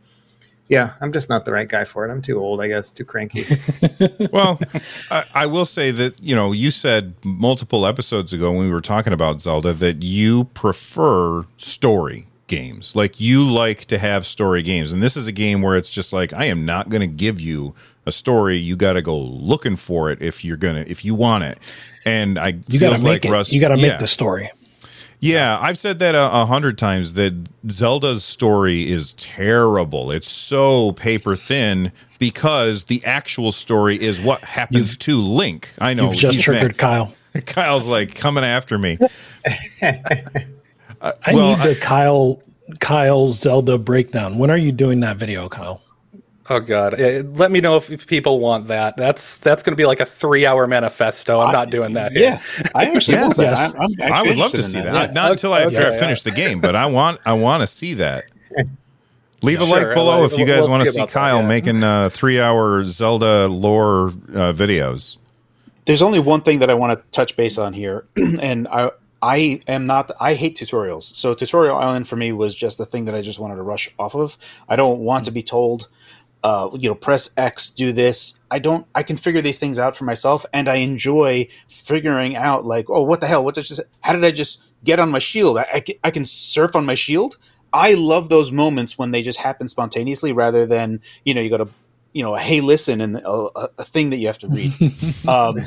yeah 0.68 0.94
i'm 1.00 1.12
just 1.12 1.30
not 1.30 1.44
the 1.44 1.52
right 1.52 1.68
guy 1.68 1.84
for 1.84 2.06
it. 2.06 2.10
I'm 2.10 2.22
too 2.22 2.40
old 2.40 2.62
i 2.62 2.68
guess 2.68 2.90
too 2.90 3.04
cranky. 3.04 3.44
Well, 4.32 4.60
I, 5.10 5.24
I 5.34 5.46
will 5.46 5.64
say 5.64 5.90
that 5.90 6.22
you 6.22 6.34
know 6.34 6.52
you 6.52 6.70
said 6.70 7.14
multiple 7.24 7.86
episodes 7.86 8.32
ago 8.32 8.52
when 8.52 8.60
we 8.60 8.70
were 8.70 8.80
talking 8.80 9.12
about 9.12 9.40
Zelda 9.42 9.74
that 9.74 10.02
you 10.02 10.44
prefer 10.44 11.44
story 11.56 12.26
games. 12.48 12.96
Like 12.96 13.20
you 13.20 13.44
like 13.44 13.84
to 13.86 13.98
have 13.98 14.26
story 14.26 14.62
games, 14.62 14.92
and 14.92 15.02
this 15.02 15.16
is 15.16 15.26
a 15.26 15.32
game 15.32 15.62
where 15.62 15.76
it's 15.76 15.90
just 15.90 16.12
like 16.12 16.32
I 16.32 16.46
am 16.46 16.66
not 16.66 16.88
going 16.88 17.02
to 17.02 17.06
give 17.06 17.40
you 17.40 17.74
a 18.06 18.12
story. 18.12 18.56
You 18.56 18.74
got 18.74 18.94
to 18.94 19.02
go 19.02 19.16
looking 19.16 19.76
for 19.76 20.10
it 20.10 20.20
if 20.20 20.44
you're 20.44 20.56
gonna 20.56 20.84
if 20.86 21.04
you 21.04 21.14
want 21.14 21.44
it. 21.44 21.58
And 22.04 22.38
I 22.38 22.58
You 22.68 22.80
got 22.80 22.96
to 22.96 23.02
make 23.02 23.24
like 23.24 23.48
it. 23.48 23.52
You 23.52 23.60
got 23.60 23.68
to 23.68 23.76
make 23.76 23.92
yeah. 23.92 23.98
the 23.98 24.08
story. 24.08 24.50
Yeah, 25.20 25.58
I've 25.60 25.78
said 25.78 25.98
that 25.98 26.14
a, 26.14 26.42
a 26.42 26.46
hundred 26.46 26.78
times 26.78 27.14
that 27.14 27.34
Zelda's 27.68 28.24
story 28.24 28.90
is 28.90 29.14
terrible. 29.14 30.12
It's 30.12 30.30
so 30.30 30.92
paper 30.92 31.34
thin 31.34 31.90
because 32.18 32.84
the 32.84 33.04
actual 33.04 33.50
story 33.50 34.00
is 34.00 34.20
what 34.20 34.44
happens 34.44 34.96
to 34.98 35.20
Link. 35.20 35.70
I 35.80 35.94
know 35.94 36.10
You've 36.10 36.20
just 36.20 36.40
triggered 36.40 36.72
mad. 36.72 36.78
Kyle. 36.78 37.14
Kyle's 37.46 37.86
like 37.86 38.14
coming 38.14 38.44
after 38.44 38.78
me. 38.78 38.98
Uh, 41.00 41.12
I 41.26 41.34
well, 41.34 41.56
need 41.56 41.66
the 41.66 41.80
Kyle 41.80 42.42
Kyle 42.80 43.32
Zelda 43.32 43.78
breakdown. 43.78 44.38
When 44.38 44.50
are 44.50 44.56
you 44.56 44.72
doing 44.72 45.00
that 45.00 45.16
video, 45.16 45.48
Kyle? 45.48 45.82
Oh 46.50 46.60
god, 46.60 46.98
let 47.36 47.50
me 47.50 47.60
know 47.60 47.76
if, 47.76 47.90
if 47.90 48.06
people 48.06 48.40
want 48.40 48.68
that. 48.68 48.96
That's 48.96 49.36
that's 49.36 49.62
going 49.62 49.72
to 49.72 49.76
be 49.76 49.84
like 49.84 50.00
a 50.00 50.06
three-hour 50.06 50.66
manifesto. 50.66 51.40
I'm 51.40 51.52
not 51.52 51.68
doing 51.68 51.92
that. 51.92 52.12
Yeah, 52.14 52.40
I 52.74 52.86
actually 52.86 53.18
want 53.18 53.36
that. 53.36 53.42
Yes. 53.42 53.74
I'm, 53.74 53.88
I'm 54.02 54.12
I 54.12 54.22
would 54.22 54.36
love 54.38 54.52
to 54.52 54.62
see 54.62 54.78
in 54.78 54.84
that. 54.84 54.94
Yeah. 54.94 55.00
Not, 55.06 55.12
not 55.12 55.32
until 55.32 55.52
I 55.52 55.64
Okay, 55.64 55.90
fi- 55.90 55.98
finish 55.98 56.22
the 56.22 56.30
game, 56.30 56.60
but 56.60 56.74
I 56.74 56.86
want 56.86 57.20
I 57.26 57.34
want 57.34 57.60
to 57.62 57.66
see 57.66 57.94
that. 57.94 58.24
Leave 59.42 59.60
a 59.60 59.66
Sure, 59.66 59.88
like 59.88 59.94
below 59.94 60.24
if 60.24 60.36
you 60.36 60.46
guys 60.46 60.62
we'll 60.62 60.70
want 60.70 60.80
to 60.80 60.86
see 60.86 60.92
see 60.94 61.00
about 61.00 61.08
that, 61.08 61.14
Kyle 61.14 61.40
yeah. 61.42 61.46
making 61.46 61.84
uh, 61.84 62.08
three 62.08 62.40
hour 62.40 62.82
Zelda 62.82 63.46
lore 63.46 64.08
uh, 64.08 64.52
videos. 64.52 65.18
There's 65.84 66.02
only 66.02 66.18
one 66.18 66.40
thing 66.40 66.58
that 66.58 66.70
I 66.70 66.74
want 66.74 66.98
to 66.98 67.04
touch 67.12 67.36
base 67.36 67.56
on 67.56 67.72
here, 67.72 68.06
and 68.16 68.66
I 68.68 68.90
I 69.20 69.60
am 69.66 69.86
not 69.86 70.10
I 70.20 70.34
hate 70.34 70.56
tutorials. 70.56 71.16
So 71.16 71.34
tutorial 71.34 71.76
island 71.76 72.08
for 72.08 72.16
me 72.16 72.32
was 72.32 72.54
just 72.54 72.78
the 72.78 72.86
thing 72.86 73.06
that 73.06 73.14
I 73.14 73.20
just 73.20 73.38
wanted 73.38 73.56
to 73.56 73.62
rush 73.62 73.90
off 73.98 74.14
of. 74.14 74.38
I 74.68 74.76
don't 74.76 75.00
want 75.00 75.24
to 75.24 75.30
be 75.30 75.42
told 75.42 75.88
uh, 76.44 76.70
you 76.78 76.88
know, 76.88 76.94
press 76.94 77.30
X, 77.36 77.70
do 77.70 77.92
this. 77.92 78.38
I 78.50 78.58
don't. 78.58 78.86
I 78.94 79.02
can 79.02 79.16
figure 79.16 79.42
these 79.42 79.58
things 79.58 79.78
out 79.78 79.96
for 79.96 80.04
myself, 80.04 80.46
and 80.52 80.68
I 80.68 80.76
enjoy 80.76 81.48
figuring 81.68 82.36
out 82.36 82.64
like, 82.64 82.88
oh, 82.88 83.02
what 83.02 83.20
the 83.20 83.26
hell? 83.26 83.44
What 83.44 83.54
did 83.54 83.62
I 83.62 83.64
just? 83.64 83.80
How 84.00 84.12
did 84.12 84.24
I 84.24 84.30
just 84.30 84.62
get 84.84 85.00
on 85.00 85.10
my 85.10 85.18
shield? 85.18 85.58
I, 85.58 85.66
I, 85.74 85.80
can, 85.80 85.96
I 86.04 86.10
can 86.10 86.24
surf 86.24 86.76
on 86.76 86.86
my 86.86 86.94
shield. 86.94 87.36
I 87.72 87.94
love 87.94 88.28
those 88.28 88.52
moments 88.52 88.96
when 88.96 89.10
they 89.10 89.22
just 89.22 89.38
happen 89.38 89.68
spontaneously, 89.68 90.32
rather 90.32 90.64
than 90.64 91.00
you 91.24 91.34
know, 91.34 91.40
you 91.40 91.50
got 91.50 91.58
to, 91.58 91.68
you 92.12 92.22
know, 92.22 92.36
hey, 92.36 92.60
listen, 92.60 93.00
and 93.00 93.16
a, 93.16 93.28
a, 93.28 93.70
a 93.78 93.84
thing 93.84 94.10
that 94.10 94.16
you 94.16 94.28
have 94.28 94.38
to 94.38 94.48
read. 94.48 94.72
um, 95.28 95.66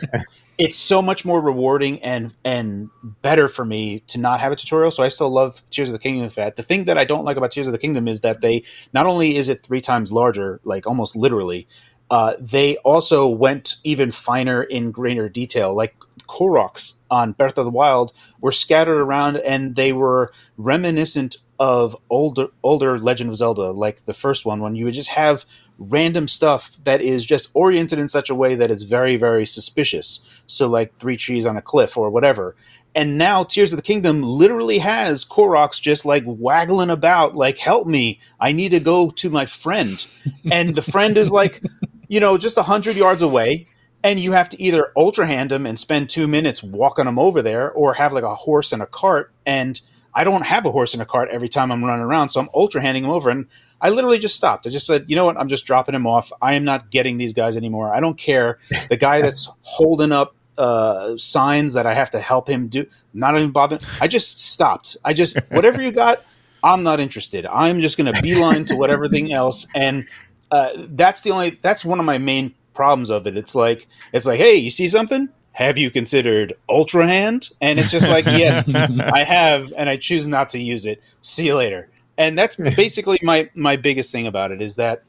it's 0.62 0.78
so 0.78 1.02
much 1.02 1.26
more 1.26 1.42
rewarding 1.42 2.00
and 2.04 2.36
and 2.46 2.92
better 3.24 3.48
for 3.48 3.66
me 3.66 4.02
to 4.02 4.20
not 4.20 4.40
have 4.40 4.52
a 4.52 4.56
tutorial. 4.56 4.92
So 4.92 5.02
I 5.02 5.10
still 5.10 5.32
love 5.32 5.64
Tears 5.72 5.90
of 5.90 5.94
the 5.94 6.00
Kingdom 6.00 6.30
for 6.30 6.36
that. 6.36 6.56
The 6.56 6.62
thing 6.62 6.86
that 6.86 7.00
I 7.00 7.04
don't 7.04 7.26
like 7.26 7.36
about 7.36 7.50
Tears 7.50 7.66
of 7.66 7.74
the 7.74 7.80
Kingdom 7.80 8.08
is 8.08 8.22
that 8.22 8.42
they 8.42 8.64
not 8.94 9.08
only 9.08 9.38
is 9.38 9.50
it 9.50 9.64
three 9.64 9.82
times 9.82 10.12
larger, 10.12 10.62
like 10.64 10.86
almost 10.86 11.16
literally, 11.16 11.68
uh, 12.12 12.34
they 12.40 12.78
also 12.78 13.28
went 13.28 13.78
even 13.84 14.12
finer 14.12 14.62
in 14.62 14.92
greater 14.92 15.28
detail. 15.30 15.74
Like 15.74 15.96
Koroks 16.28 16.94
on 17.10 17.32
Breath 17.32 17.58
of 17.58 17.66
the 17.66 17.72
Wild 17.72 18.14
were 18.40 18.52
scattered 18.52 19.02
around, 19.02 19.38
and 19.38 19.76
they 19.76 19.92
were 19.92 20.32
reminiscent 20.58 21.38
of 21.58 21.96
older 22.12 22.50
older 22.62 23.00
Legend 23.00 23.32
of 23.32 23.36
Zelda, 23.36 23.72
like 23.72 24.06
the 24.06 24.14
first 24.14 24.46
one, 24.46 24.60
when 24.60 24.76
you 24.76 24.86
would 24.86 24.94
just 24.94 25.10
have 25.10 25.44
random 25.90 26.28
stuff 26.28 26.78
that 26.84 27.02
is 27.02 27.26
just 27.26 27.50
oriented 27.54 28.00
in 28.00 28.10
such 28.10 28.30
a 28.30 28.36
way 28.36 28.56
that 28.56 28.72
is 28.72 28.84
very 28.84 29.18
very 29.18 29.46
suspicious. 29.46 30.20
So 30.48 30.68
like 30.68 30.98
three 30.98 31.18
trees 31.18 31.46
on 31.46 31.58
a 31.58 31.62
cliff 31.62 31.98
or 31.98 32.10
whatever. 32.10 32.56
And 32.94 33.18
now 33.18 33.46
Tears 33.46 33.72
of 33.72 33.78
the 33.78 33.84
Kingdom 33.84 34.22
literally 34.22 34.80
has 34.80 35.24
Koroks 35.24 35.80
just 35.80 36.06
like 36.06 36.24
waggling 36.26 36.90
about, 36.90 37.36
like 37.36 37.58
"Help 37.58 37.88
me! 37.88 38.20
I 38.40 38.52
need 38.52 38.70
to 38.70 38.82
go 38.82 39.10
to 39.12 39.30
my 39.30 39.46
friend," 39.46 40.06
and 40.52 40.76
the 40.76 40.82
friend 40.82 41.18
is 41.18 41.32
like, 41.32 41.64
you 42.10 42.20
know, 42.20 42.38
just 42.38 42.58
a 42.58 42.64
hundred 42.64 42.98
yards 42.98 43.22
away 43.22 43.68
and 44.04 44.20
you 44.20 44.32
have 44.32 44.50
to 44.50 44.62
either 44.62 44.92
ultra 44.98 45.28
hand 45.28 45.52
him 45.52 45.66
and 45.66 45.80
spend 45.80 46.10
two 46.10 46.28
minutes 46.28 46.64
walking 46.64 47.08
him 47.08 47.20
over 47.20 47.42
there 47.42 47.72
or 47.72 47.94
have 47.94 48.14
like 48.14 48.24
a 48.24 48.36
horse 48.36 48.72
and 48.72 48.82
a 48.82 48.88
cart 48.88 49.32
and 49.46 49.82
i 50.14 50.24
don't 50.24 50.44
have 50.44 50.66
a 50.66 50.72
horse 50.72 50.94
in 50.94 51.02
a 51.02 51.06
cart 51.06 51.30
every 51.30 51.50
time 51.50 51.72
i'm 51.72 51.84
running 51.84 52.04
around 52.04 52.30
so 52.30 52.40
i'm 52.40 52.50
ultra 52.54 52.82
handing 52.82 53.04
him 53.04 53.10
over 53.10 53.30
and 53.30 53.48
i 53.82 53.90
literally 53.90 54.20
just 54.20 54.36
stopped. 54.36 54.68
I 54.68 54.70
just 54.70 54.86
said 54.86 55.06
you 55.08 55.16
know 55.16 55.26
what? 55.26 55.38
I'm 55.38 55.48
just 55.48 55.66
dropping 55.66 55.96
him 55.96 56.08
off. 56.08 56.32
I 56.42 56.54
am 56.54 56.64
not 56.64 56.92
getting 56.92 57.18
these 57.18 57.34
guys 57.34 57.58
anymore. 57.58 57.94
I 57.94 58.00
don't 58.00 58.18
care. 58.18 58.60
The 58.90 58.98
guy 58.98 59.22
that's 59.26 59.50
holding 59.62 60.12
up 60.12 60.36
uh, 60.58 61.18
signs 61.18 61.74
that 61.74 61.88
i 61.88 61.94
have 61.94 62.10
to 62.12 62.20
help 62.20 62.48
him 62.48 62.68
do 62.68 62.86
not 63.14 63.36
even 63.36 63.52
bothering. 63.52 63.82
I 64.00 64.08
just 64.08 64.40
stopped. 64.40 64.98
I 65.04 65.14
just 65.14 65.38
whatever 65.50 65.82
you 65.82 65.92
got 65.92 66.24
i'm 66.64 66.84
not 66.84 67.00
interested. 67.00 67.46
I'm 67.46 67.82
just 67.82 67.98
going 67.98 68.14
to 68.14 68.22
beeline 68.22 68.66
to 68.66 68.76
whatever 68.76 69.08
thing 69.08 69.32
else. 69.34 69.66
And 69.74 70.08
uh, 70.52 70.70
that's 70.90 71.22
the 71.22 71.32
only 71.32 71.58
that's 71.62 71.84
one 71.86 72.00
of 72.00 72.06
my 72.06 72.18
main 72.18 72.54
problems 72.74 73.10
of 73.10 73.26
it. 73.28 73.38
It's 73.38 73.56
like 73.56 73.88
it's 74.14 74.26
like, 74.26 74.40
hey, 74.40 74.56
you 74.56 74.70
see 74.70 74.88
something? 74.88 75.30
Have 75.54 75.78
you 75.78 75.92
considered 75.92 76.54
Ultra 76.70 77.08
Hand? 77.08 77.50
And 77.60 77.78
it's 77.78 77.92
just 77.92 78.10
like, 78.10 78.26
yes, 78.26 78.68
I 78.74 79.24
have, 79.24 79.74
and 79.76 79.90
I 79.90 79.98
choose 79.98 80.28
not 80.28 80.50
to 80.50 80.60
use 80.60 80.86
it. 80.86 81.02
See 81.22 81.48
you 81.48 81.56
later. 81.56 81.90
And 82.18 82.38
that's 82.38 82.56
basically 82.76 83.20
my 83.22 83.50
my 83.54 83.76
biggest 83.76 84.12
thing 84.12 84.28
about 84.28 84.52
it 84.52 84.62
is 84.62 84.76
that 84.76 85.04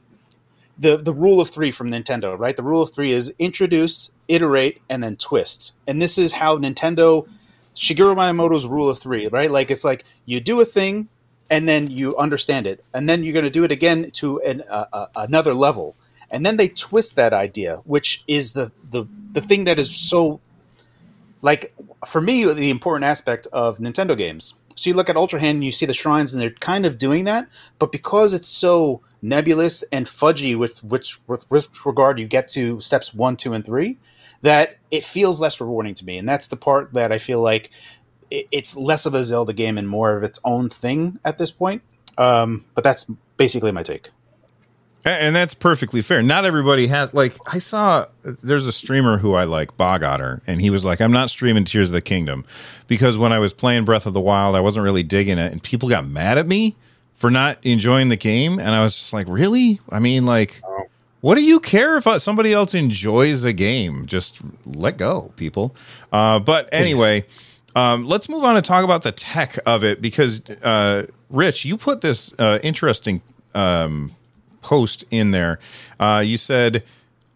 the 0.78 0.96
the 0.96 1.12
rule 1.12 1.40
of 1.40 1.50
three 1.50 1.70
from 1.70 1.90
Nintendo, 1.90 2.38
right? 2.38 2.56
The 2.56 2.62
rule 2.62 2.82
of 2.82 2.92
three 2.92 3.12
is 3.12 3.32
introduce, 3.38 4.10
iterate, 4.28 4.80
and 4.88 5.02
then 5.02 5.16
twist. 5.16 5.74
And 5.86 6.00
this 6.00 6.18
is 6.18 6.32
how 6.32 6.58
Nintendo 6.58 7.28
Shigeru 7.74 8.14
Miyamoto's 8.14 8.66
rule 8.66 8.88
of 8.88 8.98
three, 8.98 9.28
right? 9.28 9.50
Like 9.50 9.70
it's 9.70 9.84
like 9.84 10.04
you 10.26 10.40
do 10.40 10.60
a 10.60 10.64
thing, 10.64 11.08
and 11.50 11.68
then 11.68 11.90
you 11.90 12.16
understand 12.16 12.66
it, 12.66 12.84
and 12.92 13.08
then 13.08 13.22
you're 13.22 13.32
going 13.32 13.44
to 13.44 13.50
do 13.50 13.64
it 13.64 13.72
again 13.72 14.10
to 14.12 14.40
an, 14.40 14.62
uh, 14.70 14.86
uh, 14.92 15.06
another 15.16 15.54
level, 15.54 15.94
and 16.32 16.44
then 16.44 16.56
they 16.56 16.68
twist 16.68 17.14
that 17.16 17.32
idea, 17.32 17.76
which 17.84 18.24
is 18.26 18.54
the 18.54 18.72
the 18.90 19.04
the 19.32 19.40
thing 19.40 19.64
that 19.64 19.78
is 19.78 19.94
so 19.94 20.40
like 21.42 21.74
for 22.06 22.20
me 22.20 22.44
the 22.44 22.70
important 22.70 23.04
aspect 23.04 23.46
of 23.52 23.78
Nintendo 23.78 24.16
games. 24.16 24.54
So 24.74 24.88
you 24.88 24.96
look 24.96 25.10
at 25.10 25.16
Ultra 25.16 25.38
Hand 25.38 25.56
and 25.56 25.64
you 25.64 25.70
see 25.70 25.84
the 25.84 25.94
shrines, 25.94 26.32
and 26.32 26.42
they're 26.42 26.50
kind 26.50 26.86
of 26.86 26.98
doing 26.98 27.24
that, 27.24 27.46
but 27.78 27.92
because 27.92 28.32
it's 28.32 28.48
so 28.48 29.02
nebulous 29.20 29.84
and 29.92 30.06
fudgy 30.06 30.58
with 30.58 30.82
which 30.82 31.20
with, 31.28 31.48
with 31.50 31.68
regard 31.86 32.18
you 32.18 32.26
get 32.26 32.48
to 32.48 32.80
steps 32.80 33.12
one, 33.14 33.36
two, 33.36 33.52
and 33.52 33.64
three, 33.64 33.98
that 34.40 34.78
it 34.90 35.04
feels 35.04 35.40
less 35.40 35.60
rewarding 35.60 35.94
to 35.94 36.04
me, 36.06 36.16
and 36.16 36.26
that's 36.26 36.46
the 36.46 36.56
part 36.56 36.94
that 36.94 37.12
I 37.12 37.18
feel 37.18 37.42
like 37.42 37.70
it's 38.30 38.74
less 38.74 39.04
of 39.04 39.14
a 39.14 39.22
Zelda 39.22 39.52
game 39.52 39.76
and 39.76 39.86
more 39.86 40.16
of 40.16 40.22
its 40.22 40.38
own 40.42 40.70
thing 40.70 41.18
at 41.22 41.36
this 41.36 41.50
point. 41.50 41.82
Um, 42.16 42.64
but 42.74 42.82
that's 42.82 43.04
basically 43.36 43.72
my 43.72 43.82
take. 43.82 44.10
And 45.04 45.34
that's 45.34 45.54
perfectly 45.54 46.00
fair. 46.00 46.22
Not 46.22 46.44
everybody 46.44 46.86
has 46.86 47.12
like 47.12 47.34
I 47.52 47.58
saw 47.58 48.06
there's 48.22 48.68
a 48.68 48.72
streamer 48.72 49.18
who 49.18 49.34
I 49.34 49.44
like, 49.44 49.76
Bog 49.76 50.04
Otter, 50.04 50.42
and 50.46 50.60
he 50.60 50.70
was 50.70 50.84
like, 50.84 51.00
I'm 51.00 51.10
not 51.10 51.28
streaming 51.28 51.64
Tears 51.64 51.90
of 51.90 51.94
the 51.94 52.00
Kingdom 52.00 52.44
because 52.86 53.18
when 53.18 53.32
I 53.32 53.40
was 53.40 53.52
playing 53.52 53.84
Breath 53.84 54.06
of 54.06 54.12
the 54.12 54.20
Wild, 54.20 54.54
I 54.54 54.60
wasn't 54.60 54.84
really 54.84 55.02
digging 55.02 55.38
it, 55.38 55.50
and 55.50 55.60
people 55.60 55.88
got 55.88 56.06
mad 56.06 56.38
at 56.38 56.46
me 56.46 56.76
for 57.14 57.30
not 57.30 57.58
enjoying 57.62 58.10
the 58.10 58.16
game. 58.16 58.60
And 58.60 58.70
I 58.70 58.80
was 58.80 58.94
just 58.94 59.12
like, 59.12 59.26
Really? 59.28 59.80
I 59.90 59.98
mean, 59.98 60.24
like 60.24 60.62
what 61.22 61.36
do 61.36 61.42
you 61.42 61.60
care 61.60 61.96
if 61.96 62.06
uh, 62.06 62.18
somebody 62.18 62.52
else 62.52 62.74
enjoys 62.74 63.44
a 63.44 63.52
game? 63.52 64.06
Just 64.06 64.40
let 64.66 64.98
go, 64.98 65.32
people. 65.36 65.74
Uh, 66.12 66.40
but 66.40 66.68
anyway, 66.72 67.24
um, 67.76 68.04
let's 68.06 68.28
move 68.28 68.42
on 68.42 68.56
and 68.56 68.64
talk 68.64 68.84
about 68.84 69.02
the 69.02 69.12
tech 69.12 69.56
of 69.64 69.84
it 69.84 70.02
because, 70.02 70.40
uh, 70.62 71.06
Rich, 71.30 71.64
you 71.64 71.76
put 71.76 72.00
this 72.00 72.34
uh, 72.40 72.58
interesting 72.64 73.22
um, 73.54 74.16
post 74.62 75.04
in 75.10 75.30
there. 75.32 75.58
Uh, 76.00 76.22
you 76.24 76.36
said, 76.36 76.82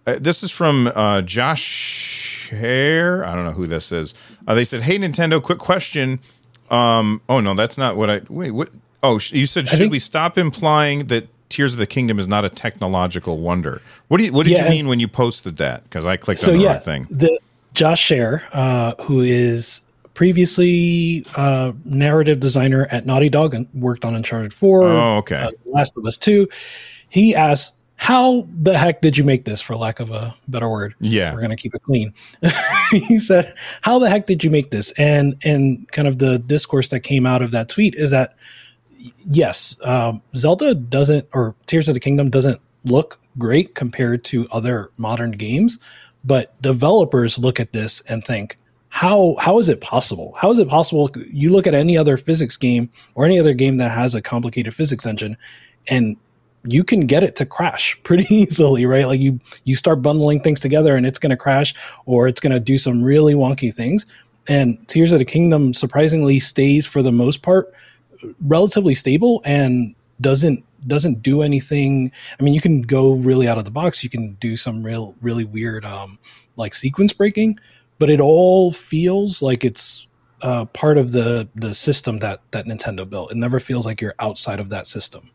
uh, 0.07 0.17
this 0.21 0.43
is 0.43 0.51
from 0.51 0.87
uh, 0.95 1.21
Josh 1.23 2.49
Hare. 2.51 3.25
I 3.27 3.35
don't 3.35 3.45
know 3.45 3.53
who 3.53 3.67
this 3.67 3.93
is. 3.93 4.15
Uh, 4.47 4.55
they 4.55 4.65
said, 4.65 4.83
Hey, 4.83 4.99
Nintendo, 4.99 5.43
quick 5.43 5.59
question. 5.59 6.21
Um, 6.71 7.21
oh, 7.29 7.41
no, 7.41 7.55
that's 7.55 7.77
not 7.77 7.97
what 7.97 8.09
I. 8.11 8.21
Wait, 8.29 8.53
what? 8.53 8.71
Oh, 9.03 9.19
sh- 9.19 9.33
you 9.33 9.47
said, 9.47 9.69
should 9.69 9.79
think- 9.79 9.93
we 9.93 9.99
stop 9.99 10.39
implying 10.39 11.07
that 11.09 11.29
Tears 11.49 11.73
of 11.75 11.79
the 11.79 11.87
Kingdom 11.87 12.19
is 12.19 12.27
not 12.27 12.45
a 12.45 12.49
technological 12.49 13.39
wonder? 13.39 13.81
What 14.09 14.19
do 14.19 14.25
you, 14.25 14.33
what 14.33 14.47
did 14.47 14.53
Yeah, 14.55 14.65
you 14.65 14.71
mean 14.71 14.89
when 14.89 14.99
you 14.99 15.07
posted 15.07 15.57
that? 15.57 15.85
Because 15.85 16.05
I 16.05 16.17
clicked 16.17 16.41
so 16.41 16.51
on 16.53 16.59
the 16.59 16.65
yeah, 16.65 16.73
right 16.73 16.83
thing. 16.83 17.07
the 17.09 17.39
Josh 17.73 18.09
Scherr, 18.09 18.43
uh, 18.53 18.95
who 19.05 19.21
is 19.21 19.83
previously 20.15 21.25
uh, 21.37 21.73
narrative 21.85 22.41
designer 22.41 22.87
at 22.91 23.07
Naughty 23.07 23.29
Dog 23.29 23.55
and 23.55 23.69
worked 23.75 24.05
on 24.05 24.15
Uncharted 24.17 24.53
Four, 24.53 24.83
Oh, 24.85 25.17
okay. 25.19 25.37
uh, 25.37 25.51
Last 25.67 25.97
of 25.97 26.05
Us 26.05 26.17
Two, 26.19 26.49
he 27.17 27.35
asked, 27.35 27.73
"How 27.97 28.47
the 28.63 28.77
heck 28.77 29.01
did 29.01 29.17
you 29.17 29.25
make 29.25 29.45
this?" 29.45 29.61
For 29.63 29.75
lack 29.75 30.01
of 30.01 30.11
a 30.11 30.35
better 30.49 30.69
word, 30.69 30.95
Yeah. 31.01 31.33
we're 31.33 31.41
gonna 31.41 31.57
keep 31.57 31.75
it 31.75 31.83
clean. 31.83 32.13
he 32.91 33.19
said, 33.19 33.55
"How 33.81 33.99
the 33.99 34.11
heck 34.11 34.27
did 34.27 34.45
you 34.45 34.51
make 34.51 34.71
this?" 34.71 34.93
And 34.99 35.35
and 35.43 35.91
kind 35.93 36.07
of 36.07 36.19
the 36.19 36.39
discourse 36.39 36.89
that 36.89 37.01
came 37.01 37.25
out 37.25 37.41
of 37.41 37.53
that 37.53 37.69
tweet 37.71 37.95
is 37.95 38.11
that 38.11 38.37
yes, 39.31 39.77
um, 39.83 40.21
Zelda 40.35 40.75
doesn't, 40.75 41.27
or 41.33 41.55
Tears 41.67 41.89
of 41.89 41.95
the 41.95 42.01
Kingdom 42.01 42.29
doesn't 42.31 42.61
look 42.85 43.19
great 43.39 43.75
compared 43.75 44.25
to 44.25 44.47
other 44.53 44.91
modern 44.99 45.31
games, 45.33 45.79
but 46.25 46.61
developers 46.63 47.39
look 47.39 47.61
at 47.61 47.73
this 47.73 48.03
and 48.09 48.25
think, 48.25 48.57
how 48.89 49.37
how 49.41 49.59
is 49.59 49.69
it 49.69 49.81
possible? 49.81 50.35
How 50.37 50.51
is 50.51 50.59
it 50.59 50.69
possible? 50.69 51.11
You 51.31 51.51
look 51.51 51.67
at 51.67 51.75
any 51.75 51.97
other 51.97 52.17
physics 52.17 52.57
game 52.57 52.91
or 53.15 53.25
any 53.25 53.39
other 53.41 53.55
game 53.55 53.79
that 53.79 53.91
has 53.91 54.15
a 54.15 54.21
complicated 54.23 54.75
physics 54.75 55.07
engine, 55.07 55.37
and 55.89 56.17
you 56.67 56.85
can 56.85 57.07
get 57.07 57.23
it 57.23 57.37
to 57.37 57.47
crash 57.47 57.99
pretty 58.05 58.33
easily, 58.35 58.87
right? 58.87 59.07
Like 59.07 59.21
you 59.21 59.39
you 59.65 59.75
start 59.75 60.03
bundling 60.03 60.41
things 60.41 60.61
together 60.61 60.97
and 60.97 61.07
it's 61.07 61.19
going 61.19 61.31
to 61.31 61.37
crash 61.37 61.75
or 62.07 62.29
it's 62.29 62.41
going 62.41 62.53
to 62.53 62.61
do 62.61 62.79
some 62.79 63.03
really 63.03 63.35
wonky 63.35 63.75
things. 63.75 64.07
And 64.49 64.87
Tears 64.89 65.13
of 65.13 65.19
the 65.19 65.25
Kingdom 65.25 65.75
surprisingly 65.75 66.39
stays 66.39 66.87
for 66.87 67.03
the 67.03 67.13
most 67.13 67.43
part 67.43 67.73
relatively 68.41 68.95
stable 68.95 69.43
and 69.45 69.95
doesn't 70.21 70.65
doesn't 70.87 71.23
do 71.23 71.43
anything. 71.43 72.13
I 72.39 72.43
mean, 72.43 72.55
you 72.55 72.61
can 72.61 72.83
go 72.83 73.15
really 73.15 73.49
out 73.49 73.59
of 73.59 73.65
the 73.65 73.73
box. 73.73 74.05
You 74.05 74.11
can 74.11 74.35
do 74.35 74.57
some 74.57 74.83
real 74.83 75.15
really 75.21 75.45
weird 75.45 75.85
um 75.85 76.19
like 76.57 76.75
sequence 76.75 77.13
breaking, 77.13 77.59
but 77.99 78.11
it 78.11 78.21
all 78.21 78.73
feels 78.73 79.43
like 79.43 79.65
it's 79.65 80.07
uh, 80.43 80.65
part 80.67 80.99
of 80.99 81.13
the 81.13 81.49
the 81.55 81.75
system 81.75 82.19
that 82.19 82.41
that 82.53 82.67
Nintendo 82.67 83.09
built. 83.09 83.33
It 83.33 83.37
never 83.37 83.59
feels 83.59 83.87
like 83.87 84.01
you're 84.01 84.15
outside 84.19 84.61
of 84.61 84.69
that 84.69 84.87
system 84.87 85.31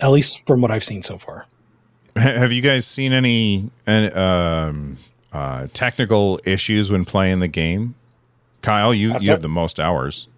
at 0.00 0.10
least 0.10 0.46
from 0.46 0.60
what 0.60 0.70
I've 0.70 0.84
seen 0.84 1.02
so 1.02 1.18
far. 1.18 1.46
Have 2.16 2.52
you 2.52 2.60
guys 2.60 2.86
seen 2.86 3.12
any 3.12 3.70
um, 3.86 4.98
uh, 5.32 5.66
technical 5.72 6.40
issues 6.44 6.90
when 6.90 7.04
playing 7.04 7.40
the 7.40 7.48
game? 7.48 7.94
Kyle, 8.60 8.94
you, 8.94 9.16
you 9.20 9.30
have 9.30 9.42
the 9.42 9.48
most 9.48 9.80
hours. 9.80 10.28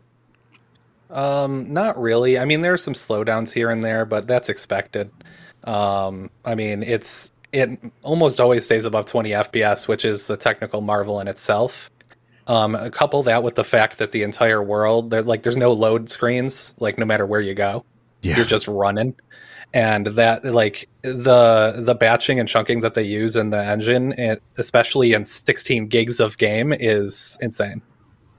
Um, 1.10 1.72
not 1.72 2.00
really. 2.00 2.38
I 2.38 2.44
mean, 2.44 2.60
there 2.60 2.72
are 2.72 2.78
some 2.78 2.94
slowdowns 2.94 3.52
here 3.52 3.70
and 3.70 3.84
there, 3.84 4.04
but 4.04 4.26
that's 4.26 4.48
expected. 4.48 5.10
Um, 5.64 6.30
I 6.44 6.54
mean, 6.54 6.82
it's 6.82 7.32
it 7.52 7.78
almost 8.02 8.40
always 8.40 8.64
stays 8.64 8.84
above 8.84 9.06
20 9.06 9.30
FPS, 9.30 9.86
which 9.86 10.04
is 10.04 10.28
a 10.28 10.36
technical 10.36 10.80
marvel 10.80 11.20
in 11.20 11.28
itself. 11.28 11.90
Um, 12.46 12.76
couple 12.90 13.22
that 13.22 13.42
with 13.42 13.54
the 13.54 13.64
fact 13.64 13.98
that 13.98 14.10
the 14.10 14.22
entire 14.22 14.62
world, 14.62 15.12
like, 15.12 15.42
there's 15.42 15.56
no 15.56 15.72
load 15.72 16.10
screens, 16.10 16.74
like, 16.78 16.98
no 16.98 17.06
matter 17.06 17.24
where 17.24 17.40
you 17.40 17.54
go, 17.54 17.84
yeah. 18.22 18.36
you're 18.36 18.44
just 18.44 18.68
running 18.68 19.14
and 19.74 20.06
that 20.06 20.44
like 20.44 20.88
the 21.02 21.74
the 21.76 21.94
batching 21.94 22.38
and 22.38 22.48
chunking 22.48 22.80
that 22.80 22.94
they 22.94 23.02
use 23.02 23.36
in 23.36 23.50
the 23.50 23.62
engine 23.62 24.12
it, 24.12 24.40
especially 24.56 25.12
in 25.12 25.24
16 25.24 25.88
gigs 25.88 26.20
of 26.20 26.38
game 26.38 26.72
is 26.72 27.36
insane. 27.42 27.82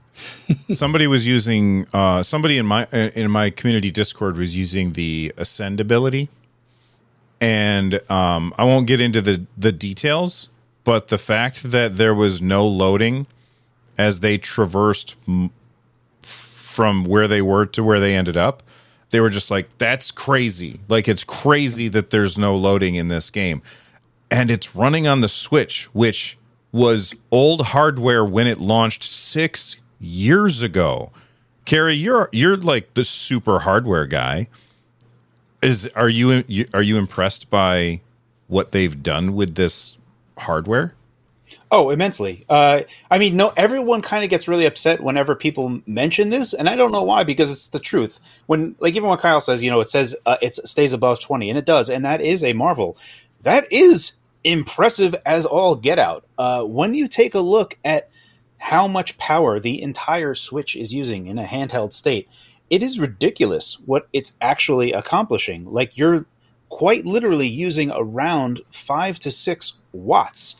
Somebody 0.72 1.08
was 1.08 1.28
using 1.28 1.86
uh, 1.94 2.24
somebody 2.24 2.58
in 2.58 2.66
my 2.66 2.86
in 2.86 3.30
my 3.30 3.50
community 3.50 3.92
discord 3.92 4.38
was 4.38 4.56
using 4.56 4.94
the 4.94 5.34
ascend 5.38 5.80
ability. 5.80 6.30
And 7.42 8.00
um, 8.10 8.54
i 8.58 8.64
won't 8.64 8.88
get 8.88 9.02
into 9.02 9.22
the 9.22 9.46
the 9.58 9.74
details 9.74 10.50
but 10.86 11.10
the 11.10 11.18
fact 11.18 11.64
that 11.64 11.98
there 11.98 12.16
was 12.16 12.42
no 12.42 12.66
loading 12.66 13.28
as 13.98 14.22
they 14.22 14.38
traversed 14.38 15.16
m- 15.28 15.52
from 16.22 17.04
where 17.04 17.28
they 17.28 17.42
were 17.42 17.66
to 17.66 17.84
where 17.84 18.00
they 18.00 18.16
ended 18.16 18.38
up 18.38 18.64
they 19.12 19.20
were 19.20 19.30
just 19.30 19.52
like, 19.52 19.70
that's 19.78 20.12
crazy. 20.12 20.80
Like, 20.88 21.08
it's 21.08 21.24
crazy 21.24 21.88
that 21.90 22.10
there's 22.10 22.38
no 22.38 22.56
loading 22.56 22.96
in 22.96 23.08
this 23.08 23.30
game. 23.30 23.62
And 24.32 24.50
it's 24.50 24.76
running 24.76 25.08
on 25.08 25.22
the 25.22 25.30
Switch, 25.30 25.86
which 25.94 26.38
was 26.72 27.14
old 27.32 27.68
hardware 27.68 28.26
when 28.26 28.48
it 28.48 28.60
launched 28.60 29.04
six 29.04 29.78
years 30.00 30.62
ago. 30.62 31.12
Carrie, 31.64 31.96
you're 31.96 32.30
you're 32.32 32.58
like 32.58 32.94
the 32.94 33.04
super 33.04 33.60
hardware 33.60 34.06
guy. 34.06 34.48
Is 35.62 35.88
are 35.96 36.10
you 36.10 36.44
are 36.74 36.82
you 36.82 36.98
impressed 36.98 37.50
by 37.50 38.02
what 38.48 38.72
they've 38.72 39.02
done 39.02 39.36
with 39.36 39.56
this 39.56 39.98
hardware? 40.38 40.94
Oh, 41.78 41.90
immensely. 41.90 42.46
Uh, 42.48 42.84
I 43.12 43.18
mean, 43.18 43.36
no, 43.36 43.52
everyone 43.58 44.02
kind 44.02 44.24
of 44.24 44.30
gets 44.30 44.48
really 44.48 44.66
upset 44.66 45.02
whenever 45.02 45.36
people 45.36 45.82
mention 45.86 46.30
this, 46.30 46.54
and 46.54 46.70
I 46.70 46.78
don't 46.78 46.94
know 46.94 47.04
why 47.04 47.26
because 47.26 47.52
it's 47.52 47.68
the 47.68 47.80
truth. 47.80 48.18
When, 48.46 48.78
like, 48.80 48.96
even 48.96 49.10
when 49.10 49.18
Kyle 49.18 49.42
says, 49.42 49.62
you 49.62 49.70
know, 49.70 49.82
it 49.82 49.90
says 49.90 50.16
uh, 50.26 50.38
it 50.42 50.56
stays 50.56 50.94
above 50.94 51.20
twenty, 51.20 51.50
and 51.50 51.58
it 51.58 51.66
does, 51.66 51.90
and 51.90 52.06
that 52.06 52.22
is 52.22 52.46
a 52.46 52.54
marvel. 52.54 52.98
That 53.42 53.66
is 53.74 54.20
impressive 54.46 55.18
as 55.26 55.46
all 55.46 55.76
get 55.76 56.00
out. 56.00 56.24
Uh, 56.38 56.64
when 56.64 56.94
you 56.94 57.10
take 57.10 57.36
a 57.36 57.42
look 57.42 57.78
at 57.84 58.10
how 58.58 58.88
much 58.88 59.18
power 59.18 59.60
the 59.60 59.82
entire 59.82 60.34
Switch 60.34 60.78
is 60.78 60.94
using 60.94 61.28
in 61.28 61.38
a 61.38 61.44
handheld 61.44 61.92
state, 61.92 62.30
it 62.70 62.84
is 62.84 63.02
ridiculous 63.02 63.82
what 63.86 64.08
it's 64.14 64.38
actually 64.40 64.94
accomplishing. 64.94 65.66
Like 65.66 65.98
you're 65.98 66.26
quite 66.70 67.06
literally 67.06 67.50
using 67.50 67.92
around 67.92 68.62
five 68.70 69.20
to 69.20 69.30
six 69.30 69.74
watts 69.92 70.56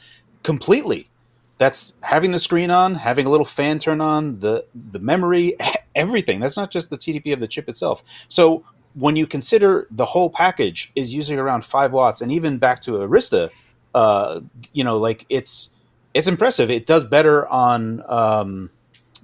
completely. 0.46 1.10
That's 1.58 1.94
having 2.02 2.32
the 2.32 2.40
screen 2.40 2.70
on, 2.70 2.96
having 2.96 3.26
a 3.26 3.30
little 3.30 3.46
fan 3.46 3.80
turn 3.80 4.00
on, 4.00 4.40
the 4.40 4.66
the 4.74 5.00
memory, 5.00 5.58
everything. 5.96 6.40
That's 6.40 6.56
not 6.56 6.72
just 6.72 6.90
the 6.90 6.98
TDP 6.98 7.34
of 7.34 7.40
the 7.40 7.48
chip 7.48 7.68
itself. 7.68 8.04
So 8.28 8.64
when 8.94 9.16
you 9.16 9.26
consider 9.26 9.88
the 9.90 10.06
whole 10.06 10.30
package 10.30 10.92
is 10.96 11.14
using 11.14 11.40
around 11.40 11.66
five 11.66 11.92
watts, 11.92 12.22
and 12.22 12.32
even 12.32 12.58
back 12.60 12.82
to 12.82 12.92
Erista, 12.92 13.50
uh, 13.94 14.42
you 14.72 14.84
know, 14.84 14.98
like 14.98 15.26
it's 15.30 15.72
it's 16.14 16.28
impressive. 16.28 16.70
It 16.70 16.86
does 16.86 17.04
better 17.04 17.48
on 17.48 18.04
um, 18.08 18.70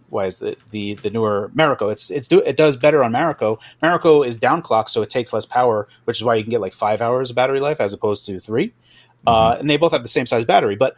why 0.09 0.25
is 0.25 0.39
the, 0.39 0.55
the 0.71 0.95
the 0.95 1.09
newer 1.09 1.51
Mariko? 1.53 1.91
It's 1.91 2.09
it's 2.09 2.27
do 2.27 2.39
it 2.39 2.57
does 2.57 2.77
better 2.77 3.03
on 3.03 3.11
Mariko. 3.11 3.61
Mariko 3.83 4.25
is 4.25 4.37
downclocked, 4.39 4.89
so 4.89 5.01
it 5.01 5.09
takes 5.09 5.33
less 5.33 5.45
power, 5.45 5.87
which 6.05 6.17
is 6.17 6.23
why 6.23 6.35
you 6.35 6.43
can 6.43 6.51
get 6.51 6.61
like 6.61 6.73
five 6.73 7.01
hours 7.01 7.29
of 7.29 7.35
battery 7.35 7.59
life 7.59 7.79
as 7.79 7.93
opposed 7.93 8.25
to 8.25 8.39
3 8.39 8.67
mm-hmm. 8.67 9.27
uh, 9.27 9.57
and 9.59 9.69
they 9.69 9.77
both 9.77 9.91
have 9.91 10.03
the 10.03 10.09
same 10.09 10.25
size 10.25 10.45
battery, 10.45 10.75
but 10.75 10.95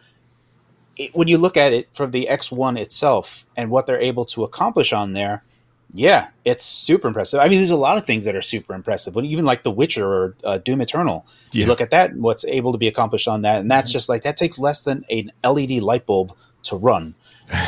it, 0.97 1.15
when 1.15 1.27
you 1.27 1.37
look 1.37 1.57
at 1.57 1.73
it 1.73 1.89
from 1.93 2.11
the 2.11 2.27
X1 2.29 2.79
itself 2.79 3.45
and 3.55 3.69
what 3.69 3.85
they're 3.85 3.99
able 3.99 4.25
to 4.25 4.43
accomplish 4.43 4.93
on 4.93 5.13
there, 5.13 5.43
yeah, 5.91 6.29
it's 6.43 6.65
super 6.65 7.07
impressive. 7.07 7.39
I 7.39 7.47
mean, 7.47 7.59
there's 7.59 7.71
a 7.71 7.75
lot 7.75 7.97
of 7.97 8.05
things 8.05 8.25
that 8.25 8.35
are 8.35 8.41
super 8.41 8.73
impressive. 8.73 9.13
When 9.15 9.25
even 9.25 9.45
like 9.45 9.63
The 9.63 9.71
Witcher 9.71 10.05
or 10.05 10.35
uh, 10.43 10.57
Doom 10.57 10.81
Eternal, 10.81 11.25
yeah. 11.51 11.61
you 11.61 11.67
look 11.67 11.81
at 11.81 11.91
that, 11.91 12.15
what's 12.15 12.43
able 12.45 12.71
to 12.71 12.77
be 12.77 12.87
accomplished 12.87 13.27
on 13.27 13.43
that, 13.43 13.59
and 13.59 13.69
that's 13.69 13.89
mm-hmm. 13.89 13.95
just 13.95 14.09
like 14.09 14.23
that 14.23 14.35
takes 14.35 14.57
less 14.57 14.81
than 14.81 15.05
an 15.09 15.31
LED 15.43 15.83
light 15.83 16.05
bulb 16.05 16.35
to 16.63 16.75
run, 16.75 17.13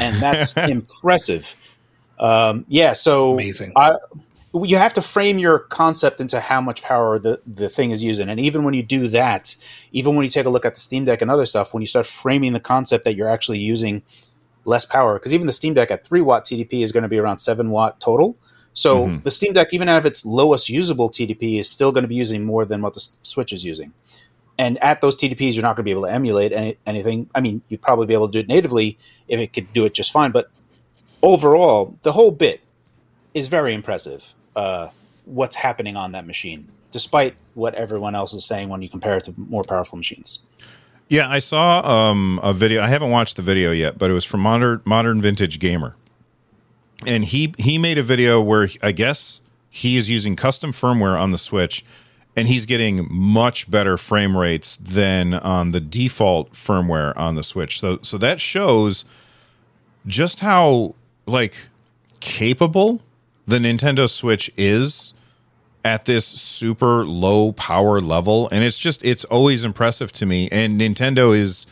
and 0.02 0.16
that's 0.16 0.58
impressive. 0.58 1.56
Um, 2.18 2.66
yeah, 2.68 2.94
so 2.94 3.34
amazing. 3.34 3.74
I, 3.76 3.98
you 4.64 4.78
have 4.78 4.94
to 4.94 5.02
frame 5.02 5.38
your 5.38 5.60
concept 5.60 6.22
into 6.22 6.40
how 6.40 6.62
much 6.62 6.82
power 6.82 7.20
the, 7.20 7.42
the 7.46 7.68
thing 7.68 7.92
is 7.92 8.04
using. 8.04 8.30
And 8.30 8.40
even 8.40 8.64
when 8.64 8.74
you 8.74 8.84
do 8.84 9.10
that, 9.10 9.56
even 9.92 10.16
when 10.16 10.24
you 10.24 10.30
take 10.30 10.46
a 10.46 10.50
look 10.50 10.66
at 10.66 10.76
the 10.76 10.80
Steam 10.80 11.04
Deck 11.04 11.22
and 11.22 11.30
other 11.30 11.46
stuff, 11.46 11.74
when 11.74 11.82
you 11.82 11.88
start 11.88 12.06
framing 12.06 12.54
the 12.54 12.60
concept 12.60 13.04
that 13.04 13.16
you're 13.16 13.28
actually 13.28 13.60
using 13.60 14.02
less 14.64 14.86
power, 14.86 15.20
because 15.20 15.34
even 15.34 15.48
the 15.48 15.54
Steam 15.54 15.74
Deck 15.74 15.92
at 15.92 16.06
3 16.06 16.22
watt 16.22 16.46
TDP 16.46 16.84
is 16.84 16.92
going 16.92 17.04
to 17.04 17.10
be 17.10 17.18
around 17.18 17.40
7 17.40 17.70
watt 17.70 18.00
total. 18.00 18.38
So 18.74 19.08
mm-hmm. 19.08 19.24
the 19.24 19.32
Steam 19.32 19.54
Deck, 19.54 19.74
even 19.74 19.90
at 19.90 20.06
its 20.06 20.26
lowest 20.26 20.70
usable 20.70 21.10
TDP, 21.10 21.60
is 21.60 21.70
still 21.70 21.92
going 21.92 22.04
to 22.04 22.08
be 22.08 22.16
using 22.16 22.46
more 22.46 22.64
than 22.64 22.82
what 22.82 22.94
the 22.94 23.06
Switch 23.24 23.52
is 23.52 23.66
using. 23.66 23.94
And 24.58 24.82
at 24.82 25.02
those 25.02 25.18
TDPs, 25.18 25.56
you're 25.56 25.64
not 25.64 25.76
going 25.76 25.84
to 25.84 25.84
be 25.84 25.92
able 25.92 26.04
to 26.04 26.12
emulate 26.12 26.54
any, 26.54 26.78
anything. 26.86 27.30
I 27.36 27.42
mean, 27.42 27.62
you'd 27.68 27.82
probably 27.82 28.06
be 28.06 28.14
able 28.14 28.28
to 28.28 28.32
do 28.32 28.40
it 28.40 28.48
natively 28.48 28.98
if 29.28 29.38
it 29.40 29.52
could 29.52 29.74
do 29.74 29.84
it 29.84 29.94
just 29.94 30.14
fine. 30.14 30.32
But 30.32 30.50
overall, 31.22 31.98
the 32.04 32.14
whole 32.14 32.32
bit 32.32 32.62
is 33.34 33.50
very 33.50 33.74
impressive 33.74 34.34
uh, 34.56 34.90
what's 35.26 35.56
happening 35.56 35.96
on 35.96 36.12
that 36.14 36.26
machine, 36.26 36.68
despite 36.92 37.36
what 37.54 37.76
everyone 37.76 38.16
else 38.16 38.34
is 38.34 38.46
saying 38.46 38.70
when 38.70 38.82
you 38.82 38.90
compare 38.90 39.18
it 39.18 39.26
to 39.26 39.34
more 39.38 39.64
powerful 39.64 39.98
machines. 39.98 40.40
Yeah, 41.08 41.30
I 41.30 41.40
saw 41.40 41.82
um, 41.88 42.40
a 42.42 42.54
video. 42.54 42.82
I 42.82 42.88
haven't 42.88 43.12
watched 43.12 43.36
the 43.36 43.42
video 43.44 43.72
yet, 43.72 43.98
but 43.98 44.10
it 44.10 44.14
was 44.14 44.26
from 44.26 44.40
Modern 44.40 44.82
Modern 44.86 45.22
Vintage 45.22 45.60
Gamer, 45.60 45.96
and 47.06 47.24
he 47.26 47.54
he 47.58 47.78
made 47.78 47.98
a 47.98 48.04
video 48.04 48.42
where 48.42 48.70
I 48.82 48.92
guess 48.92 49.42
he 49.70 49.98
is 49.98 50.10
using 50.10 50.36
custom 50.36 50.72
firmware 50.72 51.20
on 51.20 51.30
the 51.30 51.38
Switch, 51.38 51.86
and 52.36 52.48
he's 52.48 52.66
getting 52.66 53.08
much 53.12 53.70
better 53.70 53.98
frame 53.98 54.36
rates 54.36 54.78
than 54.78 55.36
on 55.36 55.72
the 55.72 55.80
default 55.80 56.54
firmware 56.54 57.16
on 57.16 57.36
the 57.36 57.44
Switch. 57.44 57.80
So 57.80 58.00
so 58.02 58.18
that 58.18 58.42
shows 58.42 59.06
just 60.08 60.40
how 60.40 60.96
like 61.28 61.56
capable 62.20 63.02
the 63.48 63.58
Nintendo 63.58 64.10
Switch 64.10 64.52
is 64.58 65.14
at 65.84 66.06
this 66.06 66.26
super 66.26 67.06
low 67.06 67.52
power 67.52 68.02
level 68.02 68.50
and 68.52 68.64
it's 68.64 68.80
just 68.80 69.06
it's 69.06 69.24
always 69.26 69.64
impressive 69.64 70.12
to 70.12 70.26
me 70.26 70.50
and 70.52 70.82
Nintendo 70.82 71.38
is 71.38 71.68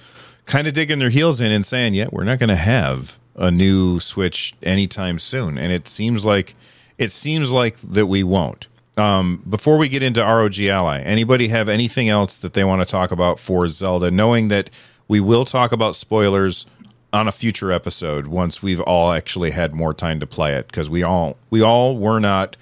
kind 0.46 0.68
of 0.68 0.74
digging 0.74 1.00
their 1.00 1.10
heels 1.10 1.42
in 1.42 1.52
and 1.52 1.66
saying, 1.66 1.94
"Yeah, 1.94 2.08
we're 2.12 2.24
not 2.24 2.40
going 2.40 2.50
to 2.50 2.56
have 2.56 3.18
a 3.36 3.52
new 3.52 4.00
Switch 4.00 4.54
anytime 4.62 5.20
soon." 5.20 5.58
And 5.58 5.72
it 5.72 5.88
seems 5.88 6.26
like 6.26 6.56
it 6.98 7.12
seems 7.12 7.52
like 7.52 7.78
that 7.78 8.08
we 8.08 8.24
won't. 8.24 8.68
Um, 8.96 9.44
before 9.50 9.78
we 9.78 9.90
get 9.90 10.04
into 10.04 10.22
ROG 10.22 10.60
Ally, 10.60 11.00
anybody 11.02 11.48
have 11.48 11.68
anything 11.68 12.10
else 12.10 12.38
that 12.38 12.54
they 12.54 12.64
want 12.64 12.82
to 12.82 12.86
talk 12.86 13.12
about 13.12 13.40
for 13.40 13.68
Zelda, 13.68 14.12
knowing 14.12 14.50
that 14.50 14.70
we 15.08 15.20
will 15.20 15.46
talk 15.46 15.72
about 15.72 15.96
spoilers 15.96 16.66
on 17.14 17.28
a 17.28 17.32
future 17.32 17.72
episode 17.72 18.28
once 18.28 18.64
we've 18.64 18.82
all 18.82 19.12
actually 19.12 19.52
had 19.52 19.74
more 19.74 19.94
time 19.94 20.20
to 20.20 20.28
play 20.28 20.54
it 20.56 20.68
because 20.68 20.90
we 20.90 21.04
all 21.04 21.38
we 21.50 21.62
all 21.62 21.98
were 21.98 22.20
not 22.20 22.58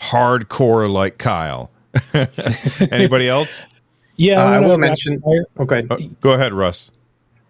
hardcore 0.00 0.90
like 0.90 1.18
Kyle. 1.18 1.70
Anybody 2.92 3.28
else? 3.28 3.64
Yeah, 4.16 4.44
uh, 4.44 4.50
I 4.50 4.60
will 4.60 4.76
mention. 4.76 5.22
Okay, 5.58 5.86
uh, 5.90 5.96
go 6.20 6.32
ahead, 6.32 6.52
Russ. 6.52 6.90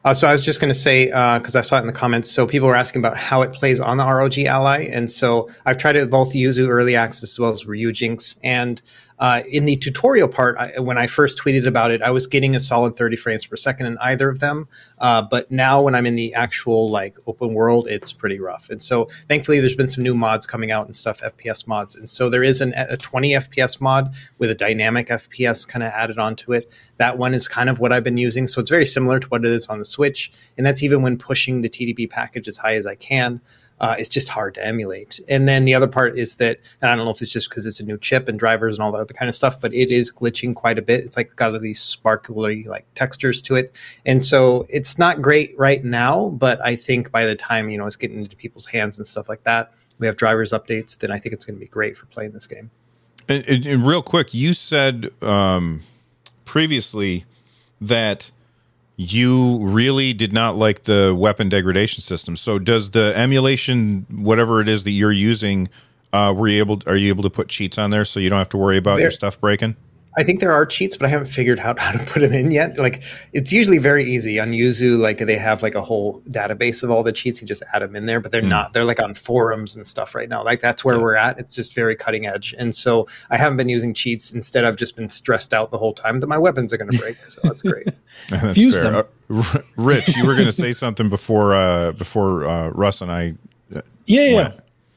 Uh, 0.05 0.15
so 0.15 0.29
I 0.29 0.33
was 0.33 0.41
just 0.41 0.61
going 0.61 0.73
to 0.73 0.79
say 0.79 1.07
because 1.07 1.57
uh, 1.57 1.59
I 1.59 1.63
saw 1.63 1.77
it 1.79 1.81
in 1.81 1.87
the 1.89 1.93
comments. 1.93 2.31
So 2.31 2.47
people 2.47 2.69
were 2.69 2.77
asking 2.77 3.01
about 3.01 3.17
how 3.17 3.43
it 3.43 3.53
plays 3.53 3.81
on 3.81 3.97
the 3.97 4.05
ROG 4.05 4.39
Ally, 4.39 4.85
and 4.85 5.11
so 5.11 5.51
I've 5.67 5.77
tried 5.77 5.97
it 5.97 6.09
both 6.09 6.35
Yuzu 6.35 6.69
Early 6.69 6.95
Access 6.95 7.25
as 7.25 7.39
well 7.39 7.51
as 7.51 7.65
Ryujinx, 7.65 8.37
and 8.45 8.81
uh, 9.23 9.45
in 9.49 9.67
the 9.67 9.77
tutorial 9.77 10.27
part, 10.27 10.57
I, 10.57 10.81
when 10.81 10.99
I 10.99 11.07
first 11.07 11.39
tweeted 11.39 11.65
about 11.65 11.93
it, 11.93 12.03
I 12.03 12.11
was 12.11 12.27
getting 12.27 12.57
a 12.57 12.61
solid 12.61 12.97
30 12.97 13.15
frames 13.15 13.47
per 13.47 13.55
second 13.55 13.87
in 13.87 13.97
either 13.99 14.29
of 14.29 14.41
them. 14.41 14.67
Uh, 14.99 15.23
but 15.23 15.49
now, 15.49 15.81
when 15.81 15.95
I'm 15.95 16.07
in 16.07 16.17
the 16.17 16.35
actual 16.35 16.91
like 16.91 17.17
open 17.29 17.55
world, 17.55 17.87
it's 17.87 18.13
pretty 18.13 18.41
rough. 18.41 18.69
And 18.69 18.83
so, 18.83 19.05
thankfully, 19.29 19.61
there's 19.61 19.77
been 19.77 19.89
some 19.89 20.03
new 20.03 20.13
mods 20.13 20.45
coming 20.45 20.73
out 20.73 20.87
and 20.87 20.97
stuff, 20.97 21.21
FPS 21.21 21.69
mods. 21.69 21.95
And 21.95 22.11
so, 22.11 22.29
there 22.29 22.43
is 22.43 22.61
an, 22.61 22.75
a 22.75 22.97
20 22.97 23.31
FPS 23.35 23.81
mod 23.81 24.13
with 24.39 24.51
a 24.51 24.57
dynamic 24.57 25.07
FPS 25.07 25.69
kind 25.69 25.85
of 25.85 25.93
added 25.93 26.19
onto 26.19 26.53
it. 26.53 26.73
That 26.97 27.17
one 27.17 27.33
is 27.33 27.47
kind 27.47 27.71
of 27.71 27.79
what 27.79 27.93
I've 27.93 28.03
been 28.03 28.17
using. 28.17 28.49
So, 28.49 28.61
it's 28.61 28.71
very 28.71 28.87
similar 28.87 29.21
to 29.21 29.29
what 29.29 29.45
it 29.45 29.53
is 29.53 29.69
on 29.69 29.79
the 29.79 29.85
Switch. 29.85 30.33
And 30.59 30.67
that's 30.67 30.83
even 30.83 31.01
when 31.01 31.17
pushing 31.17 31.61
the 31.61 31.71
TDP 31.71 32.11
package 32.11 32.49
as 32.49 32.57
high 32.57 32.75
as 32.75 32.87
I 32.87 32.97
can 32.97 33.41
uh, 33.83 33.97
it's 33.99 34.09
just 34.09 34.29
hard 34.29 34.55
to 34.55 34.65
emulate. 34.65 35.19
And 35.29 35.49
then 35.49 35.65
the 35.65 35.75
other 35.75 35.89
part 35.89 36.17
is 36.17 36.37
that, 36.37 36.61
and 36.81 36.91
I 36.91 36.95
don't 36.95 37.05
know 37.05 37.11
if 37.11 37.21
it's 37.21 37.33
just 37.33 37.51
because 37.51 37.67
it's 37.67 37.81
a 37.81 37.83
new 37.83 37.99
chip 37.99 38.29
and 38.29 38.39
drivers 38.39 38.77
and 38.77 38.83
all 38.83 38.93
that 38.93 38.99
other 38.99 39.13
kind 39.13 39.29
of 39.29 39.35
stuff, 39.35 39.61
but 39.61 39.75
it 39.75 39.91
is 39.91 40.11
glitching 40.13 40.55
quite 40.55 40.79
a 40.79 40.83
bit. 40.83 41.05
It's 41.05 41.17
like 41.17 41.35
got 41.35 41.53
all 41.53 41.59
these 41.59 41.81
sparkly 41.81 42.63
like 42.63 42.87
textures 42.95 43.43
to 43.43 43.57
it, 43.57 43.75
and 44.07 44.25
so 44.25 44.67
it's 44.69 44.99
not 44.99 45.21
great 45.21 45.59
right 45.59 45.85
now. 45.85 46.29
But 46.29 46.65
I 46.65 46.77
think 46.77 47.11
by 47.11 47.27
the 47.27 47.35
time 47.35 47.71
you 47.71 47.77
know 47.77 47.87
it's 47.87 47.97
getting 47.97 48.19
into 48.19 48.37
people's 48.37 48.67
hands 48.67 48.99
and 48.99 49.07
stuff 49.07 49.29
like 49.29 49.43
that, 49.43 49.73
we 49.99 50.07
have 50.07 50.17
drivers 50.17 50.53
updates. 50.53 50.97
Then 50.97 51.11
I 51.11 51.19
think 51.19 51.33
it's 51.33 51.45
going 51.45 51.57
to 51.57 51.61
be 51.61 51.67
great 51.67 51.97
for 51.97 52.07
playing 52.07 52.33
this 52.33 52.47
game. 52.47 52.71
And, 53.29 53.47
and, 53.49 53.67
and 53.67 53.87
real 53.87 54.03
quick, 54.03 54.33
you 54.33 54.55
said 54.55 55.11
um, 55.23 55.83
previously 56.45 57.25
that 57.81 58.31
you 58.97 59.59
really 59.59 60.13
did 60.13 60.33
not 60.33 60.57
like 60.57 60.83
the 60.85 61.15
weapon 61.17 61.49
degradation 61.49 62.03
system. 62.03 62.37
So 62.37 62.59
does 62.59 62.91
the 62.91 63.13
emulation, 63.17 64.07
whatever 64.11 64.61
it 64.61 64.69
is 64.69 64.85
that 64.85 64.91
you're 64.91 65.13
using, 65.13 65.69
uh, 66.13 66.33
were 66.37 66.49
you 66.49 66.59
able? 66.59 66.83
Are 66.87 66.97
you 66.97 67.09
able 67.09 67.23
to 67.23 67.31
put 67.31 67.49
cheats 67.49 67.79
on 67.79 67.91
there 67.91 68.05
so 68.05 68.21
you 68.21 68.29
don't 68.29 68.39
have 68.39 68.51
to 68.51 68.59
worry 68.59 68.77
about 68.77 68.97
there, 68.97 69.05
your 69.05 69.11
stuff 69.11 69.41
breaking? 69.41 69.77
I 70.17 70.23
think 70.23 70.41
there 70.41 70.53
are 70.53 70.67
cheats, 70.67 70.97
but 70.97 71.07
I 71.07 71.09
haven't 71.09 71.29
figured 71.29 71.59
out 71.59 71.79
how 71.79 71.93
to 71.93 71.99
put 72.05 72.21
them 72.21 72.33
in 72.33 72.51
yet. 72.51 72.79
Like 72.79 73.03
it's 73.33 73.53
usually 73.53 73.79
very 73.79 74.05
easy 74.05 74.39
on 74.39 74.51
Yuzu. 74.51 74.99
Like 74.99 75.19
they 75.19 75.37
have 75.37 75.63
like 75.63 75.75
a 75.75 75.83
whole 75.83 76.21
database 76.29 76.83
of 76.83 76.91
all 76.91 77.03
the 77.03 77.13
cheats. 77.13 77.41
You 77.41 77.49
just 77.49 77.63
add 77.73 77.83
them 77.83 77.97
in 77.97 78.07
there, 78.07 78.21
but 78.21 78.33
they're 78.33 78.43
mm. 78.43 78.49
not. 78.49 78.73
They're 78.73 78.85
like 78.85 79.01
on 79.01 79.15
forums 79.15 79.75
and 79.77 79.87
stuff 79.87 80.15
right 80.15 80.29
now. 80.29 80.45
Like 80.45 80.61
that's 80.61 80.85
where 80.85 80.97
yeah. 80.97 81.03
we're 81.03 81.17
at. 81.17 81.39
It's 81.39 81.55
just 81.55 81.75
very 81.75 81.97
cutting 81.97 82.27
edge. 82.27 82.55
And 82.59 82.75
so 82.75 83.07
I 83.31 83.37
haven't 83.37 83.57
been 83.57 83.69
using 83.69 83.95
cheats. 83.95 84.33
Instead, 84.33 84.65
I've 84.65 84.77
just 84.77 84.97
been 84.97 85.09
stressed 85.09 85.55
out 85.55 85.71
the 85.71 85.79
whole 85.79 85.95
time 85.95 86.21
that 86.21 86.27
my 86.27 86.39
weapons 86.39 86.73
are 86.73 86.77
going 86.77 86.91
to 86.91 86.99
break. 86.99 87.17
So 87.17 87.41
that's 87.45 87.63
great. 87.63 87.89
that's 88.29 88.55
Fuse 88.55 88.79
fair. 88.79 88.91
them. 88.91 89.07
Uh, 89.31 89.59
Rich, 89.77 90.17
you 90.17 90.27
were 90.27 90.35
going 90.35 90.47
to 90.47 90.53
say 90.53 90.73
something 90.73 91.09
before 91.09 91.55
uh, 91.55 91.93
before 91.93 92.45
uh, 92.45 92.69
Russ 92.71 93.01
and 93.01 93.11
I. 93.11 93.35
Uh, 93.75 93.81
yeah, 94.07 94.25
yeah. 94.25 94.53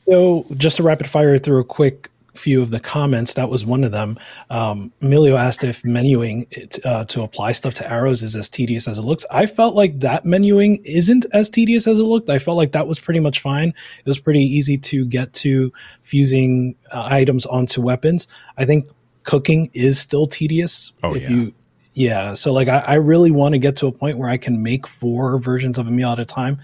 So 0.06 0.46
just 0.58 0.78
to 0.78 0.84
rapid 0.84 1.10
fire 1.10 1.38
through 1.38 1.60
a 1.60 1.64
quick 1.64 2.10
few 2.38 2.62
of 2.62 2.72
the 2.72 2.80
comments. 2.80 3.34
That 3.34 3.50
was 3.50 3.66
one 3.66 3.84
of 3.84 3.92
them. 3.92 4.18
Um, 4.50 4.92
Emilio 5.02 5.36
asked 5.36 5.64
if 5.64 5.82
menuing 5.84 6.48
it, 6.52 6.80
uh, 6.86 7.06
to 7.06 7.24
apply 7.24 7.54
stuff 7.54 7.74
to 7.76 7.92
arrows 7.92 8.24
is 8.24 8.36
as 8.36 8.50
tedious 8.50 8.88
as 8.88 8.98
it 8.98 9.04
looks. 9.04 9.26
I 9.32 9.46
felt 9.46 9.76
like 9.76 10.00
that 10.00 10.24
menuing 10.24 10.82
isn't 10.84 11.26
as 11.34 11.50
tedious 11.50 11.88
as 11.88 12.00
it 12.00 12.04
looked. 12.04 12.30
I 12.30 12.40
felt 12.40 12.58
like 12.58 12.72
that 12.74 12.88
was 12.88 13.00
pretty 13.00 13.20
much 13.20 13.40
fine. 13.40 13.70
It 13.70 14.06
was 14.06 14.20
pretty 14.20 14.44
easy 14.44 14.78
to 14.78 15.06
get 15.06 15.34
to 15.34 15.72
fusing 16.04 16.76
uh, 16.92 17.08
items 17.10 17.46
onto 17.46 17.82
weapons. 17.82 18.28
I 18.58 18.66
think 18.66 18.90
cooking 19.24 19.70
is 19.74 20.00
still 20.00 20.28
tedious. 20.28 20.94
Oh, 21.04 21.16
if 21.16 21.24
yeah. 21.24 21.30
you 21.30 21.54
yeah, 21.96 22.34
so 22.34 22.52
like 22.52 22.68
I, 22.68 22.80
I 22.80 22.96
really 22.96 23.32
want 23.32 23.54
to 23.54 23.60
get 23.60 23.78
to 23.78 23.88
a 23.88 23.92
point 23.92 24.18
where 24.18 24.30
I 24.30 24.36
can 24.36 24.62
make 24.62 24.86
four 24.86 25.40
versions 25.40 25.78
of 25.78 25.88
a 25.88 25.92
meal 25.92 26.10
at 26.12 26.20
a 26.20 26.26
time. 26.26 26.60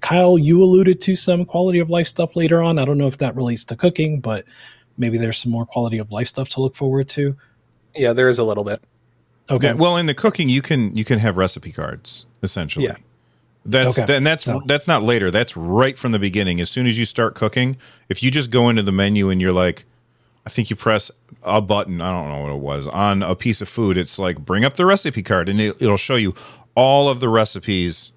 Kyle, 0.00 0.38
you 0.38 0.62
alluded 0.62 1.00
to 1.00 1.16
some 1.16 1.44
quality 1.44 1.80
of 1.80 1.90
life 1.90 2.06
stuff 2.06 2.36
later 2.36 2.62
on. 2.62 2.78
I 2.78 2.84
don't 2.84 2.96
know 2.96 3.08
if 3.08 3.18
that 3.18 3.34
relates 3.34 3.64
to 3.64 3.76
cooking, 3.76 4.20
but 4.20 4.44
maybe 4.98 5.18
there's 5.18 5.38
some 5.38 5.52
more 5.52 5.66
quality 5.66 5.98
of 5.98 6.10
life 6.10 6.28
stuff 6.28 6.48
to 6.50 6.60
look 6.60 6.76
forward 6.76 7.08
to. 7.10 7.36
Yeah, 7.94 8.12
there 8.12 8.28
is 8.28 8.38
a 8.38 8.44
little 8.44 8.64
bit. 8.64 8.82
Okay. 9.48 9.68
Yeah, 9.68 9.72
well, 9.74 9.96
in 9.96 10.06
the 10.06 10.14
cooking, 10.14 10.48
you 10.48 10.62
can 10.62 10.96
you 10.96 11.04
can 11.04 11.18
have 11.18 11.36
recipe 11.36 11.72
cards 11.72 12.26
essentially. 12.42 12.86
Yeah. 12.86 12.96
That's 13.64 13.98
okay. 13.98 14.16
and 14.16 14.26
that's 14.26 14.46
no. 14.46 14.62
that's 14.66 14.86
not 14.86 15.02
later. 15.02 15.30
That's 15.30 15.56
right 15.56 15.98
from 15.98 16.12
the 16.12 16.18
beginning. 16.18 16.60
As 16.60 16.70
soon 16.70 16.86
as 16.86 16.98
you 16.98 17.04
start 17.04 17.34
cooking, 17.34 17.76
if 18.08 18.22
you 18.22 18.30
just 18.30 18.50
go 18.50 18.68
into 18.68 18.82
the 18.82 18.92
menu 18.92 19.28
and 19.28 19.40
you're 19.40 19.52
like, 19.52 19.84
I 20.46 20.50
think 20.50 20.70
you 20.70 20.76
press 20.76 21.10
a 21.42 21.60
button. 21.60 22.00
I 22.00 22.12
don't 22.12 22.28
know 22.28 22.42
what 22.42 22.52
it 22.52 22.60
was 22.60 22.86
on 22.88 23.22
a 23.22 23.34
piece 23.34 23.60
of 23.60 23.68
food. 23.68 23.96
It's 23.96 24.18
like 24.18 24.38
bring 24.38 24.64
up 24.64 24.74
the 24.74 24.86
recipe 24.86 25.22
card, 25.22 25.48
and 25.48 25.60
it, 25.60 25.82
it'll 25.82 25.96
show 25.96 26.14
you 26.14 26.34
all 26.76 27.08
of 27.08 27.18
the 27.18 27.28
recipes 27.28 28.12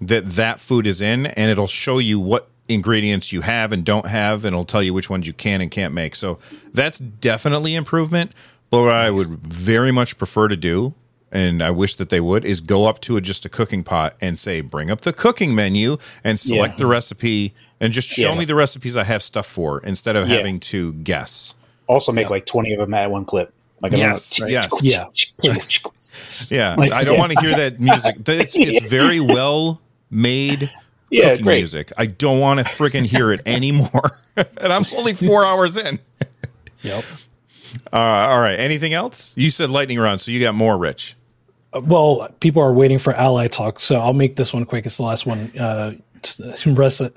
that 0.00 0.32
that 0.32 0.60
food 0.60 0.86
is 0.86 1.02
in, 1.02 1.26
and 1.26 1.50
it'll 1.50 1.66
show 1.66 1.98
you 1.98 2.18
what 2.18 2.48
ingredients 2.68 3.32
you 3.32 3.40
have 3.42 3.72
and 3.72 3.84
don't 3.84 4.06
have, 4.06 4.44
and 4.44 4.54
it'll 4.54 4.64
tell 4.64 4.82
you 4.82 4.94
which 4.94 5.10
ones 5.10 5.26
you 5.26 5.32
can 5.32 5.60
and 5.60 5.70
can't 5.70 5.94
make. 5.94 6.14
So 6.14 6.38
that's 6.72 6.98
definitely 6.98 7.74
improvement. 7.74 8.32
But 8.70 8.82
what 8.82 8.88
nice. 8.88 9.06
I 9.06 9.10
would 9.10 9.28
very 9.46 9.92
much 9.92 10.18
prefer 10.18 10.48
to 10.48 10.56
do, 10.56 10.94
and 11.30 11.62
I 11.62 11.70
wish 11.70 11.96
that 11.96 12.10
they 12.10 12.20
would, 12.20 12.44
is 12.44 12.60
go 12.60 12.86
up 12.86 13.00
to 13.02 13.16
a, 13.16 13.20
just 13.20 13.44
a 13.44 13.48
cooking 13.48 13.84
pot 13.84 14.16
and 14.20 14.38
say, 14.38 14.60
bring 14.60 14.90
up 14.90 15.02
the 15.02 15.12
cooking 15.12 15.54
menu 15.54 15.98
and 16.24 16.38
select 16.38 16.74
yeah. 16.74 16.78
the 16.78 16.86
recipe 16.86 17.54
and 17.80 17.92
just 17.92 18.08
show 18.08 18.32
yeah. 18.32 18.38
me 18.38 18.44
the 18.44 18.54
recipes 18.54 18.96
I 18.96 19.04
have 19.04 19.22
stuff 19.22 19.46
for 19.46 19.80
instead 19.80 20.16
of 20.16 20.28
yeah. 20.28 20.36
having 20.36 20.60
to 20.60 20.94
guess. 20.94 21.54
Also, 21.86 22.10
make 22.10 22.30
like 22.30 22.46
20 22.46 22.72
of 22.72 22.80
them 22.80 22.94
at 22.94 23.10
one 23.10 23.24
clip. 23.24 23.52
Like 23.82 23.92
yes, 23.92 24.40
yes, 24.46 24.68
yeah, 24.82 25.06
yeah. 26.50 26.74
Like, 26.76 26.92
I 26.92 27.04
don't 27.04 27.18
want 27.18 27.32
to 27.32 27.40
hear 27.40 27.54
that 27.54 27.78
music. 27.78 28.16
It's, 28.26 28.56
it's 28.56 28.86
very 28.90 29.20
well 29.20 29.82
made 30.10 30.70
yeah, 31.16 31.30
cooking 31.30 31.44
great. 31.44 31.58
music. 31.58 31.92
I 31.96 32.06
don't 32.06 32.40
want 32.40 32.58
to 32.58 32.64
freaking 32.64 33.04
hear 33.04 33.32
it 33.32 33.40
anymore. 33.46 34.12
and 34.36 34.72
I'm 34.72 34.84
only 34.96 35.14
four 35.14 35.44
hours 35.44 35.76
in. 35.76 35.98
yep. 36.82 37.04
Uh, 37.92 37.96
all 37.96 38.40
right. 38.40 38.58
Anything 38.58 38.92
else? 38.92 39.34
You 39.36 39.50
said 39.50 39.70
lightning 39.70 39.98
round, 39.98 40.20
so 40.20 40.30
you 40.30 40.40
got 40.40 40.54
more, 40.54 40.76
Rich. 40.78 41.16
Uh, 41.72 41.80
well, 41.80 42.28
people 42.40 42.62
are 42.62 42.72
waiting 42.72 42.98
for 42.98 43.12
ally 43.14 43.48
talk, 43.48 43.80
so 43.80 43.96
I'll 43.96 44.12
make 44.12 44.36
this 44.36 44.52
one 44.52 44.64
quick. 44.64 44.86
It's 44.86 44.96
the 44.96 45.02
last 45.02 45.26
one. 45.26 45.56
Uh, 45.58 45.94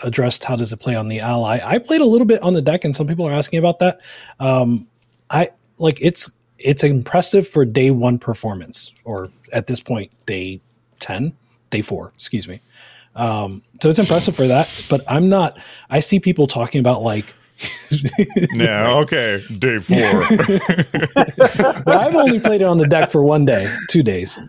addressed 0.03 0.43
how 0.43 0.55
does 0.55 0.71
it 0.71 0.77
play 0.77 0.95
on 0.95 1.07
the 1.07 1.19
ally. 1.19 1.59
I 1.63 1.79
played 1.79 2.01
a 2.01 2.05
little 2.05 2.27
bit 2.27 2.41
on 2.41 2.53
the 2.53 2.61
deck, 2.61 2.85
and 2.85 2.95
some 2.95 3.07
people 3.07 3.27
are 3.27 3.31
asking 3.31 3.59
about 3.59 3.79
that. 3.79 4.01
Um, 4.39 4.87
I 5.29 5.49
like 5.77 5.99
it's 6.01 6.29
it's 6.57 6.83
impressive 6.83 7.47
for 7.47 7.65
day 7.65 7.91
one 7.91 8.19
performance, 8.19 8.93
or 9.05 9.29
at 9.53 9.67
this 9.67 9.79
point, 9.79 10.11
day 10.25 10.61
ten, 10.99 11.33
day 11.69 11.81
four. 11.81 12.11
Excuse 12.15 12.47
me. 12.47 12.61
Um, 13.15 13.63
so 13.81 13.89
it's 13.89 13.99
impressive 13.99 14.35
for 14.35 14.47
that. 14.47 14.69
But 14.89 15.01
I'm 15.07 15.29
not. 15.29 15.57
I 15.89 15.99
see 15.99 16.19
people 16.19 16.47
talking 16.47 16.79
about 16.79 17.01
like. 17.01 17.25
yeah. 18.53 18.89
Okay. 18.89 19.43
Day 19.57 19.79
four. 19.79 19.97
well, 21.85 21.99
I've 21.99 22.15
only 22.15 22.39
played 22.39 22.61
it 22.61 22.65
on 22.65 22.77
the 22.77 22.87
deck 22.87 23.11
for 23.11 23.23
one 23.23 23.45
day, 23.45 23.73
two 23.89 24.03
days. 24.03 24.39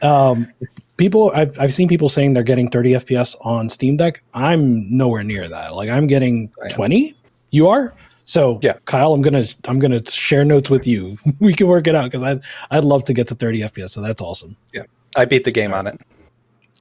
Um, 0.00 0.50
people, 0.96 1.30
I've 1.34 1.58
I've 1.58 1.74
seen 1.74 1.88
people 1.88 2.08
saying 2.08 2.34
they're 2.34 2.42
getting 2.42 2.70
30 2.70 2.92
FPS 2.92 3.36
on 3.42 3.68
Steam 3.68 3.96
Deck. 3.96 4.22
I'm 4.32 4.96
nowhere 4.96 5.22
near 5.22 5.48
that. 5.48 5.74
Like 5.74 5.90
I'm 5.90 6.06
getting 6.06 6.50
20. 6.70 7.14
You 7.50 7.68
are. 7.68 7.94
So 8.24 8.58
yeah, 8.62 8.74
Kyle, 8.86 9.12
I'm 9.12 9.22
gonna 9.22 9.44
I'm 9.64 9.78
gonna 9.78 10.04
share 10.10 10.44
notes 10.44 10.70
with 10.70 10.86
you. 10.86 11.18
we 11.40 11.52
can 11.52 11.66
work 11.66 11.86
it 11.86 11.94
out 11.94 12.10
because 12.10 12.22
I'd 12.22 12.40
I'd 12.70 12.84
love 12.84 13.04
to 13.04 13.12
get 13.12 13.28
to 13.28 13.34
30 13.34 13.60
FPS. 13.60 13.90
So 13.90 14.00
that's 14.00 14.20
awesome. 14.20 14.56
Yeah, 14.72 14.84
I 15.14 15.26
beat 15.26 15.44
the 15.44 15.52
game 15.52 15.74
on 15.74 15.86
it. 15.86 16.00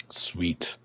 Sweet. 0.10 0.78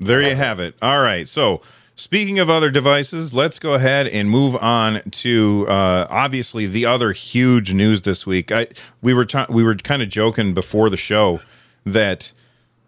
There 0.00 0.22
you 0.22 0.34
have 0.34 0.58
it. 0.60 0.74
All 0.80 1.02
right. 1.02 1.28
So, 1.28 1.60
speaking 1.94 2.38
of 2.38 2.48
other 2.48 2.70
devices, 2.70 3.34
let's 3.34 3.58
go 3.58 3.74
ahead 3.74 4.08
and 4.08 4.30
move 4.30 4.56
on 4.56 5.02
to 5.10 5.66
uh, 5.68 6.06
obviously 6.08 6.66
the 6.66 6.86
other 6.86 7.12
huge 7.12 7.74
news 7.74 8.02
this 8.02 8.26
week. 8.26 8.50
I, 8.50 8.68
we 9.02 9.12
were 9.12 9.26
ta- 9.26 9.46
we 9.50 9.62
were 9.62 9.74
kind 9.74 10.00
of 10.00 10.08
joking 10.08 10.54
before 10.54 10.88
the 10.88 10.96
show 10.96 11.40
that 11.84 12.32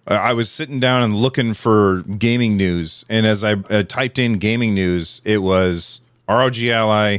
uh, 0.07 0.15
I 0.15 0.33
was 0.33 0.51
sitting 0.51 0.81
down 0.81 1.03
and 1.03 1.15
looking 1.15 1.53
for 1.53 2.01
gaming 2.01 2.57
news, 2.57 3.05
and 3.11 3.27
as 3.27 3.45
I 3.45 3.53
uh, 3.53 3.83
typed 3.83 4.19
in 4.19 4.39
gaming 4.39 4.75
news, 4.75 5.21
it 5.23 5.39
was 5.43 6.01
ROG 6.27 6.59
Ally, 6.63 7.19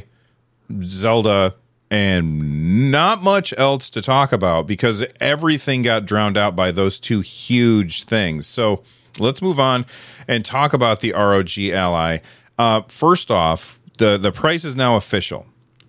Zelda, 0.81 1.53
and 1.91 2.89
not 2.89 3.21
much 3.21 3.53
else 3.59 3.91
to 3.91 4.01
talk 4.01 4.31
about 4.31 4.65
because 4.65 5.05
everything 5.19 5.83
got 5.83 6.07
drowned 6.07 6.35
out 6.35 6.55
by 6.55 6.71
those 6.71 6.99
two 6.99 7.19
huge 7.19 8.05
things. 8.05 8.47
So 8.47 8.81
let's 9.19 9.41
move 9.41 9.59
on 9.59 9.85
and 10.27 10.43
talk 10.43 10.73
about 10.73 10.99
the 10.99 11.13
ROG 11.13 11.57
Ally. 11.59 12.19
Uh, 12.57 12.81
first 12.87 13.31
off, 13.31 13.79
the 13.97 14.17
the 14.17 14.31
price 14.31 14.65
is 14.65 14.75
now 14.75 14.95
official, 14.95 15.45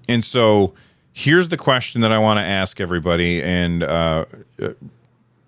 and 0.09 0.25
so 0.25 0.75
here's 1.13 1.49
the 1.49 1.57
question 1.57 2.01
that 2.03 2.13
I 2.13 2.19
want 2.19 2.39
to 2.39 2.45
ask 2.45 2.81
everybody. 2.81 3.43
And 3.43 3.83
uh, 3.83 4.25
uh 4.61 4.71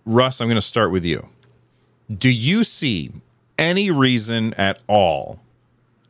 Russ, 0.05 0.41
I'm 0.41 0.47
going 0.47 0.55
to 0.55 0.63
start 0.63 0.93
with 0.93 1.05
you. 1.05 1.29
Do 2.17 2.31
you 2.31 2.63
see 2.63 3.11
any 3.59 3.91
reason 3.91 4.55
at 4.55 4.81
all 4.87 5.41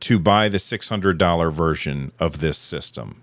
to 0.00 0.18
buy 0.18 0.48
the 0.50 0.58
$600 0.58 1.52
version 1.52 2.12
of 2.18 2.40
this 2.40 2.58
system? 2.58 3.22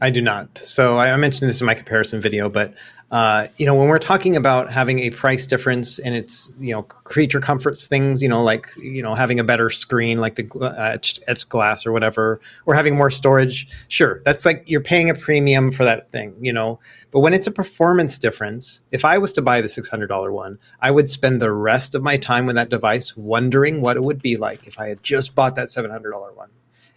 I 0.00 0.10
do 0.10 0.20
not. 0.20 0.58
So 0.58 0.98
I 0.98 1.14
mentioned 1.16 1.48
this 1.48 1.60
in 1.60 1.66
my 1.66 1.74
comparison 1.74 2.20
video, 2.20 2.48
but 2.48 2.74
uh, 3.12 3.46
you 3.58 3.66
know, 3.66 3.74
when 3.74 3.88
we're 3.88 3.98
talking 3.98 4.36
about 4.36 4.72
having 4.72 5.00
a 5.00 5.10
price 5.10 5.46
difference 5.46 5.98
and 5.98 6.14
it's, 6.14 6.50
you 6.58 6.72
know, 6.72 6.82
creature 6.82 7.40
comforts 7.40 7.86
things, 7.86 8.22
you 8.22 8.28
know, 8.28 8.42
like, 8.42 8.70
you 8.78 9.02
know, 9.02 9.14
having 9.14 9.38
a 9.38 9.44
better 9.44 9.68
screen 9.68 10.16
like 10.16 10.36
the 10.36 10.48
uh, 10.58 10.72
etched, 10.78 11.20
etched 11.28 11.50
glass 11.50 11.84
or 11.84 11.92
whatever, 11.92 12.40
or 12.64 12.74
having 12.74 12.96
more 12.96 13.10
storage, 13.10 13.68
sure, 13.88 14.22
that's 14.24 14.46
like 14.46 14.64
you're 14.66 14.80
paying 14.80 15.10
a 15.10 15.14
premium 15.14 15.70
for 15.70 15.84
that 15.84 16.10
thing, 16.10 16.34
you 16.40 16.54
know. 16.54 16.80
But 17.10 17.20
when 17.20 17.34
it's 17.34 17.46
a 17.46 17.52
performance 17.52 18.18
difference, 18.18 18.80
if 18.92 19.04
I 19.04 19.18
was 19.18 19.34
to 19.34 19.42
buy 19.42 19.60
the 19.60 19.68
$600 19.68 20.32
one, 20.32 20.58
I 20.80 20.90
would 20.90 21.10
spend 21.10 21.42
the 21.42 21.52
rest 21.52 21.94
of 21.94 22.02
my 22.02 22.16
time 22.16 22.46
with 22.46 22.56
that 22.56 22.70
device 22.70 23.14
wondering 23.14 23.82
what 23.82 23.98
it 23.98 24.02
would 24.02 24.22
be 24.22 24.38
like 24.38 24.66
if 24.66 24.80
I 24.80 24.88
had 24.88 25.02
just 25.02 25.34
bought 25.34 25.54
that 25.56 25.68
$700 25.68 26.34
one. 26.34 26.48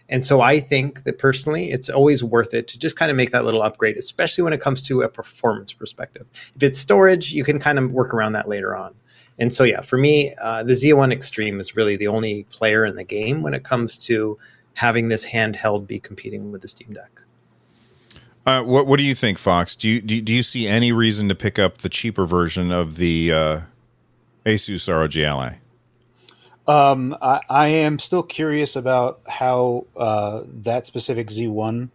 And 0.08 0.24
so 0.24 0.40
I 0.40 0.60
think 0.60 1.02
that 1.04 1.18
personally, 1.18 1.70
it's 1.72 1.88
always 1.88 2.22
worth 2.22 2.54
it 2.54 2.68
to 2.68 2.78
just 2.78 2.96
kind 2.96 3.10
of 3.10 3.16
make 3.16 3.32
that 3.32 3.44
little 3.44 3.62
upgrade, 3.62 3.96
especially 3.96 4.42
when 4.44 4.52
it 4.52 4.60
comes 4.60 4.82
to 4.84 5.02
a 5.02 5.08
performance 5.08 5.72
perspective. 5.72 6.26
If 6.54 6.62
it's 6.62 6.78
storage, 6.78 7.32
you 7.32 7.44
can 7.44 7.58
kind 7.58 7.78
of 7.78 7.90
work 7.90 8.14
around 8.14 8.32
that 8.32 8.48
later 8.48 8.76
on. 8.76 8.94
And 9.38 9.52
so, 9.52 9.64
yeah, 9.64 9.80
for 9.80 9.98
me, 9.98 10.34
uh, 10.40 10.62
the 10.62 10.72
Z1 10.72 11.12
Extreme 11.12 11.60
is 11.60 11.76
really 11.76 11.96
the 11.96 12.06
only 12.06 12.44
player 12.44 12.84
in 12.84 12.96
the 12.96 13.04
game 13.04 13.42
when 13.42 13.52
it 13.52 13.64
comes 13.64 13.98
to 13.98 14.38
having 14.74 15.08
this 15.08 15.26
handheld 15.26 15.86
be 15.86 15.98
competing 15.98 16.52
with 16.52 16.62
the 16.62 16.68
Steam 16.68 16.92
Deck. 16.92 17.22
Uh, 18.46 18.62
what 18.62 18.86
What 18.86 18.98
do 18.98 19.02
you 19.02 19.14
think, 19.14 19.38
Fox? 19.38 19.74
Do 19.74 19.88
you, 19.88 20.00
do 20.00 20.20
do 20.20 20.32
you 20.32 20.42
see 20.42 20.68
any 20.68 20.92
reason 20.92 21.28
to 21.28 21.34
pick 21.34 21.58
up 21.58 21.78
the 21.78 21.88
cheaper 21.88 22.24
version 22.26 22.70
of 22.70 22.96
the 22.96 23.32
uh, 23.32 23.60
Asus 24.46 24.88
ROG 24.88 25.16
Ally? 25.16 25.56
Um, 26.68 27.16
I, 27.22 27.40
I, 27.48 27.66
am 27.68 28.00
still 28.00 28.24
curious 28.24 28.74
about 28.74 29.20
how 29.28 29.86
uh, 29.96 30.42
that 30.46 30.84
specific 30.84 31.28
Z1 31.28 31.90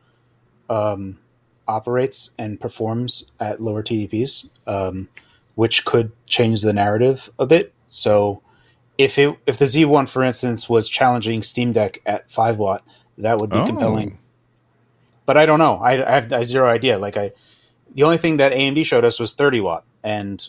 um, 0.69 1.19
operates 1.67 2.31
and 2.37 2.59
performs 2.59 3.29
at 3.39 3.61
lower 3.61 3.83
TDPs, 3.83 4.49
um, 4.67 5.09
which 5.55 5.83
could 5.83 6.13
change 6.25 6.61
the 6.61 6.71
narrative 6.71 7.29
a 7.37 7.45
bit. 7.45 7.73
So, 7.89 8.41
if 8.97 9.17
it 9.19 9.37
if 9.45 9.57
the 9.57 9.65
Z1, 9.65 10.07
for 10.07 10.23
instance, 10.23 10.69
was 10.69 10.87
challenging 10.87 11.43
Steam 11.43 11.73
Deck 11.73 12.01
at 12.05 12.31
five 12.31 12.57
watt, 12.57 12.83
that 13.17 13.39
would 13.39 13.49
be 13.49 13.57
oh. 13.57 13.65
compelling. 13.65 14.19
But 15.25 15.35
I 15.35 15.45
don't 15.45 15.59
know. 15.59 15.77
I, 15.77 16.07
I 16.07 16.11
have, 16.15 16.31
I 16.31 16.43
zero 16.43 16.69
idea. 16.69 16.97
Like 16.97 17.17
I, 17.17 17.33
the 17.93 18.03
only 18.03 18.17
thing 18.17 18.37
that 18.37 18.53
AMD 18.53 18.85
showed 18.85 19.03
us 19.03 19.19
was 19.19 19.33
30 19.33 19.59
watt, 19.61 19.83
and 20.03 20.47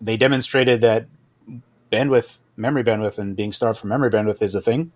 they 0.00 0.16
demonstrated 0.18 0.82
that 0.82 1.06
bandwidth 1.90 2.38
memory 2.56 2.84
bandwidth 2.84 3.18
and 3.18 3.36
being 3.36 3.52
starved 3.52 3.78
for 3.78 3.86
memory 3.86 4.10
bandwidth 4.10 4.42
is 4.42 4.54
a 4.54 4.60
thing. 4.60 4.92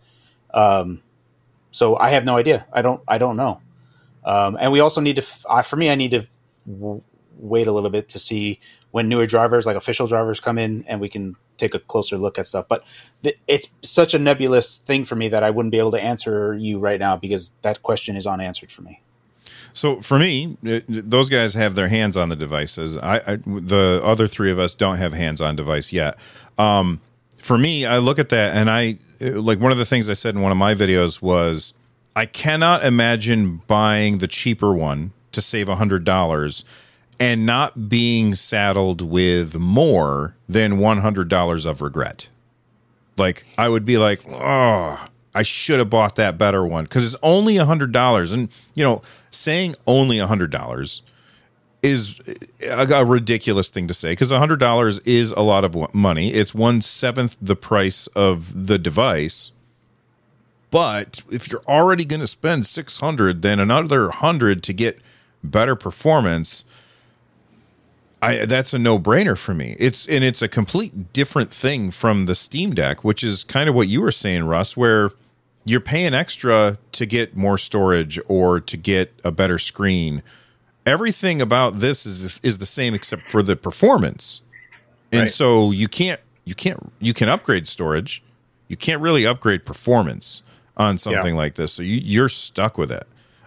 Um, 0.52 1.02
so 1.70 1.96
I 1.96 2.10
have 2.10 2.24
no 2.24 2.36
idea. 2.36 2.66
I 2.72 2.82
don't. 2.82 3.02
I 3.06 3.18
don't 3.18 3.36
know. 3.36 3.60
Um, 4.24 4.56
and 4.60 4.72
we 4.72 4.80
also 4.80 5.00
need 5.00 5.16
to. 5.16 5.24
Uh, 5.48 5.62
for 5.62 5.76
me, 5.76 5.90
I 5.90 5.94
need 5.94 6.10
to 6.10 6.26
w- 6.66 7.02
wait 7.36 7.66
a 7.66 7.72
little 7.72 7.90
bit 7.90 8.08
to 8.10 8.18
see 8.18 8.60
when 8.90 9.08
newer 9.08 9.26
drivers, 9.26 9.66
like 9.66 9.76
official 9.76 10.06
drivers, 10.06 10.40
come 10.40 10.58
in, 10.58 10.84
and 10.88 11.00
we 11.00 11.08
can 11.08 11.36
take 11.56 11.74
a 11.74 11.78
closer 11.78 12.18
look 12.18 12.38
at 12.38 12.46
stuff. 12.46 12.66
But 12.68 12.84
th- 13.22 13.38
it's 13.46 13.68
such 13.82 14.14
a 14.14 14.18
nebulous 14.18 14.76
thing 14.76 15.04
for 15.04 15.14
me 15.14 15.28
that 15.28 15.42
I 15.42 15.50
wouldn't 15.50 15.70
be 15.70 15.78
able 15.78 15.92
to 15.92 16.00
answer 16.00 16.54
you 16.54 16.78
right 16.78 16.98
now 16.98 17.16
because 17.16 17.52
that 17.62 17.82
question 17.82 18.16
is 18.16 18.26
unanswered 18.26 18.72
for 18.72 18.82
me. 18.82 19.00
So 19.72 20.00
for 20.00 20.18
me, 20.18 20.56
it, 20.64 20.84
those 20.88 21.28
guys 21.28 21.54
have 21.54 21.76
their 21.76 21.88
hands 21.88 22.16
on 22.16 22.28
the 22.28 22.36
devices. 22.36 22.96
I, 22.96 23.16
I, 23.26 23.36
the 23.36 24.00
other 24.02 24.26
three 24.26 24.50
of 24.50 24.58
us 24.58 24.74
don't 24.74 24.96
have 24.96 25.12
hands 25.12 25.40
on 25.40 25.54
device 25.54 25.92
yet. 25.92 26.18
Um, 26.58 27.00
for 27.42 27.58
me, 27.58 27.86
I 27.86 27.98
look 27.98 28.18
at 28.18 28.28
that 28.30 28.56
and 28.56 28.70
I 28.70 28.98
like 29.20 29.60
one 29.60 29.72
of 29.72 29.78
the 29.78 29.84
things 29.84 30.08
I 30.08 30.14
said 30.14 30.34
in 30.34 30.40
one 30.40 30.52
of 30.52 30.58
my 30.58 30.74
videos 30.74 31.20
was 31.20 31.74
I 32.14 32.26
cannot 32.26 32.84
imagine 32.84 33.62
buying 33.66 34.18
the 34.18 34.28
cheaper 34.28 34.72
one 34.72 35.12
to 35.32 35.40
save 35.40 35.68
a 35.68 35.76
hundred 35.76 36.04
dollars 36.04 36.64
and 37.18 37.44
not 37.44 37.88
being 37.88 38.34
saddled 38.34 39.02
with 39.02 39.58
more 39.58 40.34
than 40.48 40.78
one 40.78 40.98
hundred 40.98 41.28
dollars 41.28 41.66
of 41.66 41.82
regret. 41.82 42.28
Like 43.16 43.44
I 43.58 43.68
would 43.68 43.84
be 43.84 43.98
like, 43.98 44.20
oh, 44.28 45.04
I 45.34 45.42
should 45.42 45.78
have 45.78 45.90
bought 45.90 46.16
that 46.16 46.38
better 46.38 46.66
one 46.66 46.84
because 46.84 47.04
it's 47.04 47.22
only 47.22 47.56
a 47.56 47.64
hundred 47.64 47.92
dollars, 47.92 48.32
and 48.32 48.48
you 48.74 48.82
know, 48.82 49.02
saying 49.30 49.76
only 49.86 50.18
a 50.18 50.26
hundred 50.26 50.50
dollars 50.50 51.02
is 51.82 52.20
a, 52.62 52.86
a, 52.86 53.04
ridiculous 53.04 53.68
thing 53.68 53.88
to 53.88 53.94
say 53.94 54.12
because 54.12 54.30
$100 54.30 55.00
is 55.06 55.30
a 55.32 55.40
lot 55.40 55.64
of 55.64 55.94
money. 55.94 56.32
It's 56.32 56.54
one 56.54 56.80
seventh 56.82 57.36
the 57.40 57.56
price 57.56 58.06
of 58.08 58.66
the 58.66 58.78
device. 58.78 59.52
But 60.70 61.22
if 61.30 61.50
you're 61.50 61.64
already 61.66 62.04
going 62.04 62.20
to 62.20 62.26
spend 62.26 62.66
600 62.66 63.42
then 63.42 63.58
another 63.58 64.04
100 64.04 64.62
to 64.62 64.72
get 64.72 65.00
better 65.42 65.74
performance, 65.74 66.64
I 68.22 68.44
that's 68.44 68.74
a 68.74 68.78
no-brainer 68.78 69.36
for 69.36 69.54
me. 69.54 69.76
It's 69.78 70.06
and 70.06 70.22
it's 70.22 70.42
a 70.42 70.48
complete 70.48 71.12
different 71.12 71.50
thing 71.50 71.90
from 71.90 72.26
the 72.26 72.34
Steam 72.34 72.74
Deck, 72.74 73.02
which 73.02 73.24
is 73.24 73.44
kind 73.44 73.68
of 73.68 73.74
what 73.74 73.88
you 73.88 74.02
were 74.02 74.12
saying, 74.12 74.44
Russ, 74.44 74.76
where 74.76 75.10
you're 75.64 75.80
paying 75.80 76.14
extra 76.14 76.78
to 76.92 77.06
get 77.06 77.36
more 77.36 77.58
storage 77.58 78.20
or 78.26 78.60
to 78.60 78.76
get 78.76 79.12
a 79.24 79.32
better 79.32 79.58
screen 79.58 80.22
everything 80.90 81.40
about 81.40 81.78
this 81.78 82.04
is 82.04 82.40
is 82.42 82.58
the 82.58 82.66
same 82.66 82.92
except 82.94 83.30
for 83.30 83.42
the 83.42 83.56
performance. 83.56 84.42
And 85.12 85.22
right. 85.22 85.30
so 85.30 85.70
you 85.70 85.88
can't 85.88 86.20
you 86.44 86.54
can't 86.54 86.92
you 86.98 87.14
can 87.14 87.28
upgrade 87.28 87.66
storage. 87.66 88.22
You 88.68 88.76
can't 88.76 89.00
really 89.00 89.26
upgrade 89.26 89.64
performance 89.64 90.42
on 90.76 90.98
something 90.98 91.34
yeah. 91.34 91.40
like 91.40 91.54
this. 91.54 91.72
So 91.72 91.82
you, 91.82 91.96
you're 91.96 92.28
stuck 92.28 92.78
with 92.78 92.92
it. 92.92 93.06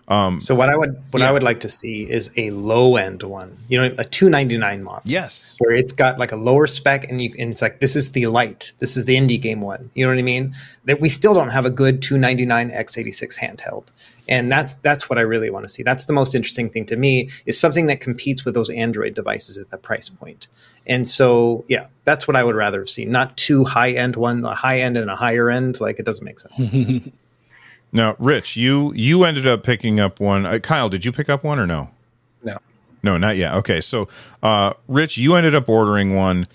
Um, 0.10 0.40
so 0.42 0.54
what 0.54 0.70
I 0.70 0.76
would 0.76 1.02
what 1.12 1.22
yeah. 1.22 1.30
I 1.30 1.32
would 1.32 1.44
like 1.44 1.62
to 1.62 1.70
see 1.70 2.04
is 2.10 2.30
a 2.36 2.52
low 2.52 2.98
end 2.98 3.24
one, 3.24 3.58
you 3.70 3.80
know, 3.80 3.96
a 3.98 4.04
two 4.04 4.30
ninety 4.30 4.58
nine 4.58 4.84
model. 4.84 5.02
Yes, 5.06 5.56
where 5.60 5.74
it's 5.74 5.94
got 5.94 6.20
like 6.20 6.34
a 6.34 6.36
lower 6.36 6.68
spec, 6.68 7.10
and 7.10 7.22
you 7.22 7.34
and 7.40 7.52
it's 7.52 7.62
like 7.62 7.80
this 7.80 7.96
is 7.96 8.12
the 8.12 8.28
light, 8.28 8.74
this 8.80 8.98
is 8.98 9.06
the 9.06 9.16
indie 9.16 9.42
game 9.42 9.62
one. 9.62 9.90
You 9.94 10.06
know 10.06 10.12
what 10.12 10.20
I 10.20 10.24
mean? 10.24 10.56
That 10.84 11.00
we 11.00 11.08
still 11.08 11.34
don't 11.34 11.50
have 11.50 11.66
a 11.66 11.70
good 11.70 12.02
two 12.02 12.18
ninety 12.18 12.46
nine 12.46 12.70
x 12.70 12.98
eighty 12.98 13.14
six 13.14 13.38
handheld, 13.38 13.86
and 14.28 14.52
that's 14.52 14.74
that's 14.74 15.10
what 15.10 15.18
I 15.18 15.22
really 15.22 15.50
want 15.50 15.64
to 15.66 15.70
see. 15.70 15.84
That's 15.84 16.06
the 16.06 16.14
most 16.14 16.34
interesting 16.36 16.70
thing 16.70 16.86
to 16.88 16.96
me 16.96 17.30
is 17.46 17.60
something 17.60 17.88
that 17.88 18.00
competes 18.00 18.46
with 18.46 18.54
those 18.54 18.70
Android 18.70 19.14
devices 19.14 19.58
at 19.58 19.70
that 19.72 19.82
price 19.82 20.10
point. 20.10 20.48
And 20.86 21.08
so, 21.08 21.66
yeah, 21.68 21.88
that's 22.06 22.28
what 22.28 22.36
I 22.36 22.44
would 22.44 22.56
rather 22.56 22.86
see. 22.86 23.06
Not 23.06 23.36
two 23.38 23.64
high 23.64 23.92
end 23.92 24.16
one, 24.16 24.44
a 24.46 24.56
high 24.56 24.80
end 24.80 24.98
and 24.98 25.10
a 25.10 25.16
higher 25.16 25.50
end. 25.50 25.80
Like 25.82 26.00
it 26.00 26.06
doesn't 26.06 26.26
make 26.26 26.40
sense. 26.40 27.10
Now, 27.94 28.16
Rich, 28.18 28.58
you 28.58 28.92
you 28.96 29.24
ended 29.24 29.46
up 29.46 29.62
picking 29.62 30.00
up 30.00 30.20
one. 30.20 30.48
Uh, 30.48 30.58
Kyle, 30.58 30.90
did 30.90 31.06
you 31.06 31.12
pick 31.12 31.30
up 31.30 31.44
one 31.44 31.60
or 31.60 31.68
no? 31.68 31.92
No. 32.44 32.58
No, 33.04 33.18
not 33.18 33.38
yet. 33.38 33.54
Okay, 33.54 33.82
so 33.82 34.10
uh, 34.42 34.74
Rich, 34.88 35.18
you 35.18 35.36
ended 35.36 35.54
up 35.54 35.70
ordering 35.70 36.16
one. 36.16 36.48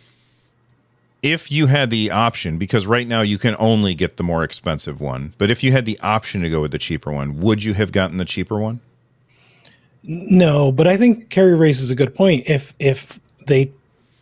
If 1.23 1.51
you 1.51 1.67
had 1.67 1.91
the 1.91 2.11
option, 2.11 2.59
because 2.59 2.87
right 2.87 3.07
now 3.07 3.23
you 3.23 3.39
can 3.39 3.57
only 3.59 3.95
get 3.95 4.17
the 4.17 4.23
more 4.23 4.45
expensive 4.45 5.01
one, 5.01 5.35
but 5.37 5.51
if 5.51 5.65
you 5.65 5.73
had 5.73 5.85
the 5.85 5.99
option 6.01 6.43
to 6.43 6.51
go 6.51 6.61
with 6.61 6.71
the 6.71 6.79
cheaper 6.79 7.11
one, 7.13 7.41
would 7.41 7.65
you 7.65 7.75
have 7.75 7.91
gotten 7.91 8.19
the 8.19 8.25
cheaper 8.25 8.59
one? 8.59 8.81
No, 10.05 10.71
but 10.71 10.87
I 10.87 10.97
think 10.97 11.29
Carrie 11.29 11.57
raises 11.57 11.91
a 11.91 11.95
good 11.95 12.15
point. 12.15 12.49
If 12.49 12.73
if 12.79 13.19
they 13.47 13.73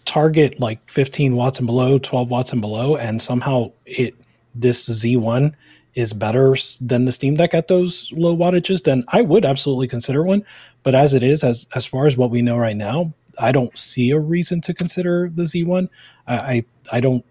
target 0.07 0.59
like 0.59 0.79
15 0.89 1.37
watts 1.37 1.59
and 1.59 1.67
below, 1.67 1.99
12 1.99 2.31
watts 2.31 2.53
and 2.53 2.61
below, 2.61 2.97
and 2.97 3.21
somehow 3.21 3.73
it 3.85 4.15
this 4.55 4.89
Z1 4.89 5.53
is 5.95 6.13
better 6.13 6.57
than 6.81 7.05
the 7.05 7.13
Steam 7.13 7.35
Deck 7.35 7.55
at 7.55 7.69
those 7.69 8.13
low 8.13 8.37
wattages, 8.37 8.85
then 8.85 9.05
I 9.09 9.23
would 9.23 9.45
absolutely 9.45 9.89
consider 9.89 10.23
one. 10.23 10.45
But 10.83 10.95
as 10.95 11.13
it 11.13 11.23
is, 11.23 11.45
as 11.45 11.67
as 11.75 11.85
far 11.85 12.07
as 12.07 12.17
what 12.17 12.31
we 12.31 12.43
know 12.43 12.57
right 12.57 12.77
now, 12.77 13.13
I 13.39 13.53
don't 13.53 13.77
see 13.77 14.11
a 14.11 14.19
reason 14.19 14.61
to 14.63 14.75
consider 14.75 15.31
the 15.33 15.43
Z1. 15.43 15.89
I 16.27 16.37
I, 16.37 16.65
I 16.93 17.01
don't. 17.01 17.25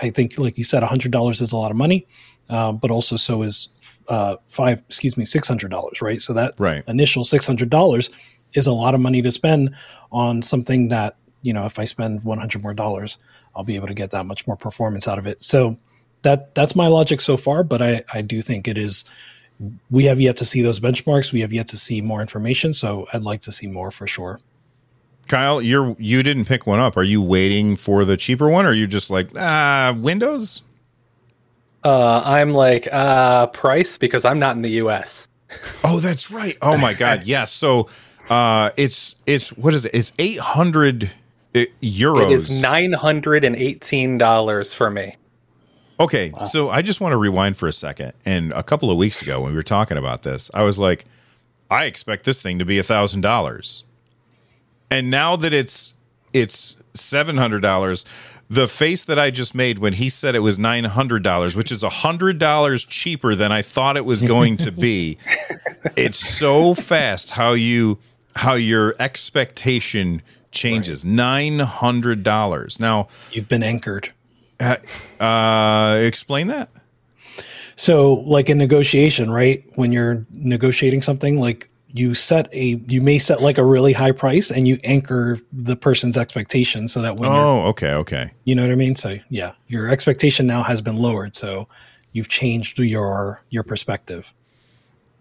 I 0.00 0.10
think, 0.10 0.38
like 0.38 0.56
you 0.56 0.64
said, 0.64 0.82
hundred 0.82 1.10
dollars 1.10 1.40
is 1.40 1.52
a 1.52 1.56
lot 1.56 1.70
of 1.70 1.76
money, 1.76 2.06
uh, 2.48 2.72
but 2.72 2.90
also 2.90 3.16
so 3.16 3.42
is 3.42 3.68
uh, 4.08 4.36
five. 4.46 4.80
Excuse 4.86 5.16
me, 5.16 5.24
six 5.24 5.48
hundred 5.48 5.70
dollars. 5.70 6.00
Right. 6.02 6.20
So 6.20 6.32
that 6.34 6.54
right. 6.58 6.84
initial 6.86 7.24
six 7.24 7.46
hundred 7.46 7.70
dollars 7.70 8.10
is 8.54 8.66
a 8.66 8.72
lot 8.72 8.94
of 8.94 9.00
money 9.00 9.22
to 9.22 9.32
spend 9.32 9.74
on 10.12 10.42
something 10.42 10.88
that 10.88 11.16
you 11.42 11.52
know 11.52 11.64
if 11.66 11.78
I 11.78 11.84
spend 11.84 12.24
one 12.24 12.38
hundred 12.38 12.62
more 12.62 12.74
dollars, 12.74 13.18
I'll 13.54 13.64
be 13.64 13.76
able 13.76 13.88
to 13.88 13.94
get 13.94 14.10
that 14.12 14.26
much 14.26 14.46
more 14.46 14.56
performance 14.56 15.08
out 15.08 15.18
of 15.18 15.26
it. 15.26 15.42
So 15.42 15.76
that 16.22 16.54
that's 16.54 16.76
my 16.76 16.88
logic 16.88 17.20
so 17.20 17.36
far, 17.36 17.64
but 17.64 17.82
I, 17.82 18.02
I 18.12 18.22
do 18.22 18.42
think 18.42 18.68
it 18.68 18.78
is 18.78 19.04
we 19.90 20.04
have 20.04 20.20
yet 20.20 20.36
to 20.38 20.44
see 20.44 20.62
those 20.62 20.80
benchmarks. 20.80 21.32
We 21.32 21.40
have 21.40 21.52
yet 21.52 21.68
to 21.68 21.76
see 21.76 22.00
more 22.00 22.20
information, 22.20 22.72
so 22.74 23.06
I'd 23.12 23.22
like 23.22 23.40
to 23.42 23.52
see 23.52 23.66
more 23.66 23.90
for 23.90 24.06
sure. 24.06 24.40
Kyle, 25.28 25.62
you're 25.62 25.94
you 25.98 26.22
didn't 26.22 26.46
pick 26.46 26.66
one 26.66 26.80
up. 26.80 26.96
Are 26.96 27.02
you 27.02 27.22
waiting 27.22 27.76
for 27.76 28.04
the 28.04 28.16
cheaper 28.16 28.48
one, 28.48 28.66
or 28.66 28.70
are 28.70 28.74
you 28.74 28.86
just 28.86 29.10
like 29.10 29.28
ah 29.36 29.94
Windows? 29.96 30.62
Uh, 31.82 32.22
I'm 32.24 32.52
like 32.52 32.88
uh 32.92 33.46
price 33.48 33.96
because 33.96 34.24
I'm 34.24 34.38
not 34.38 34.56
in 34.56 34.62
the 34.62 34.70
U.S. 34.72 35.28
oh, 35.84 36.00
that's 36.00 36.30
right. 36.30 36.56
Oh 36.60 36.76
my 36.76 36.94
God, 36.94 37.22
yes. 37.24 37.52
So, 37.52 37.88
uh, 38.28 38.70
it's 38.76 39.16
it's 39.26 39.50
what 39.50 39.74
is 39.74 39.84
it? 39.84 39.94
It's 39.94 40.12
eight 40.18 40.38
hundred 40.38 41.12
uh, 41.54 41.64
euros. 41.82 42.24
It 42.24 42.32
is 42.32 42.50
nine 42.50 42.92
hundred 42.92 43.44
and 43.44 43.56
eighteen 43.56 44.18
dollars 44.18 44.74
for 44.74 44.90
me. 44.90 45.16
Okay, 46.00 46.30
wow. 46.30 46.44
so 46.44 46.70
I 46.70 46.80
just 46.80 47.00
want 47.00 47.12
to 47.12 47.18
rewind 47.18 47.58
for 47.58 47.66
a 47.66 47.72
second. 47.74 48.14
And 48.24 48.52
a 48.52 48.62
couple 48.62 48.90
of 48.90 48.96
weeks 48.96 49.20
ago, 49.20 49.42
when 49.42 49.50
we 49.50 49.56
were 49.56 49.62
talking 49.62 49.98
about 49.98 50.22
this, 50.22 50.50
I 50.54 50.62
was 50.62 50.78
like, 50.78 51.04
I 51.70 51.84
expect 51.84 52.24
this 52.24 52.40
thing 52.40 52.58
to 52.58 52.64
be 52.64 52.78
a 52.78 52.82
thousand 52.82 53.20
dollars. 53.20 53.84
And 54.90 55.10
now 55.10 55.36
that 55.36 55.52
it's 55.52 55.94
it's 56.32 56.76
seven 56.94 57.36
hundred 57.36 57.60
dollars, 57.60 58.04
the 58.48 58.66
face 58.68 59.04
that 59.04 59.18
I 59.18 59.30
just 59.30 59.54
made 59.54 59.78
when 59.78 59.94
he 59.94 60.08
said 60.08 60.34
it 60.34 60.40
was 60.40 60.58
nine 60.58 60.84
hundred 60.84 61.22
dollars, 61.22 61.54
which 61.54 61.70
is 61.70 61.82
hundred 61.82 62.38
dollars 62.38 62.84
cheaper 62.84 63.34
than 63.34 63.52
I 63.52 63.62
thought 63.62 63.96
it 63.96 64.04
was 64.04 64.22
going 64.22 64.56
to 64.58 64.72
be. 64.72 65.18
it's 65.96 66.18
so 66.18 66.74
fast 66.74 67.30
how 67.30 67.52
you 67.52 67.98
how 68.36 68.54
your 68.54 68.94
expectation 68.98 70.22
changes. 70.50 71.04
Nine 71.04 71.60
hundred 71.60 72.22
dollars. 72.22 72.80
Now 72.80 73.08
You've 73.30 73.48
been 73.48 73.62
anchored. 73.62 74.12
uh, 74.60 76.00
explain 76.02 76.48
that. 76.48 76.68
So, 77.76 78.14
like 78.14 78.50
in 78.50 78.58
negotiation, 78.58 79.30
right? 79.30 79.64
When 79.76 79.90
you're 79.90 80.26
negotiating 80.32 81.00
something, 81.00 81.40
like 81.40 81.70
you 81.92 82.14
set 82.14 82.48
a, 82.52 82.80
you 82.86 83.00
may 83.00 83.18
set 83.18 83.42
like 83.42 83.58
a 83.58 83.64
really 83.64 83.92
high 83.92 84.12
price 84.12 84.50
and 84.50 84.66
you 84.68 84.78
anchor 84.84 85.38
the 85.52 85.76
person's 85.76 86.16
expectation 86.16 86.88
so 86.88 87.02
that 87.02 87.18
when 87.18 87.30
you're, 87.30 87.40
Oh, 87.40 87.66
okay, 87.66 87.92
okay. 87.94 88.30
you 88.44 88.54
know 88.54 88.62
what 88.62 88.72
I 88.72 88.76
mean? 88.76 88.94
So, 88.96 89.18
yeah, 89.28 89.52
your 89.68 89.88
expectation 89.88 90.46
now 90.46 90.62
has 90.62 90.80
been 90.80 90.96
lowered. 90.96 91.34
So, 91.34 91.68
you've 92.12 92.28
changed 92.28 92.78
your 92.78 93.42
your 93.50 93.62
perspective. 93.62 94.32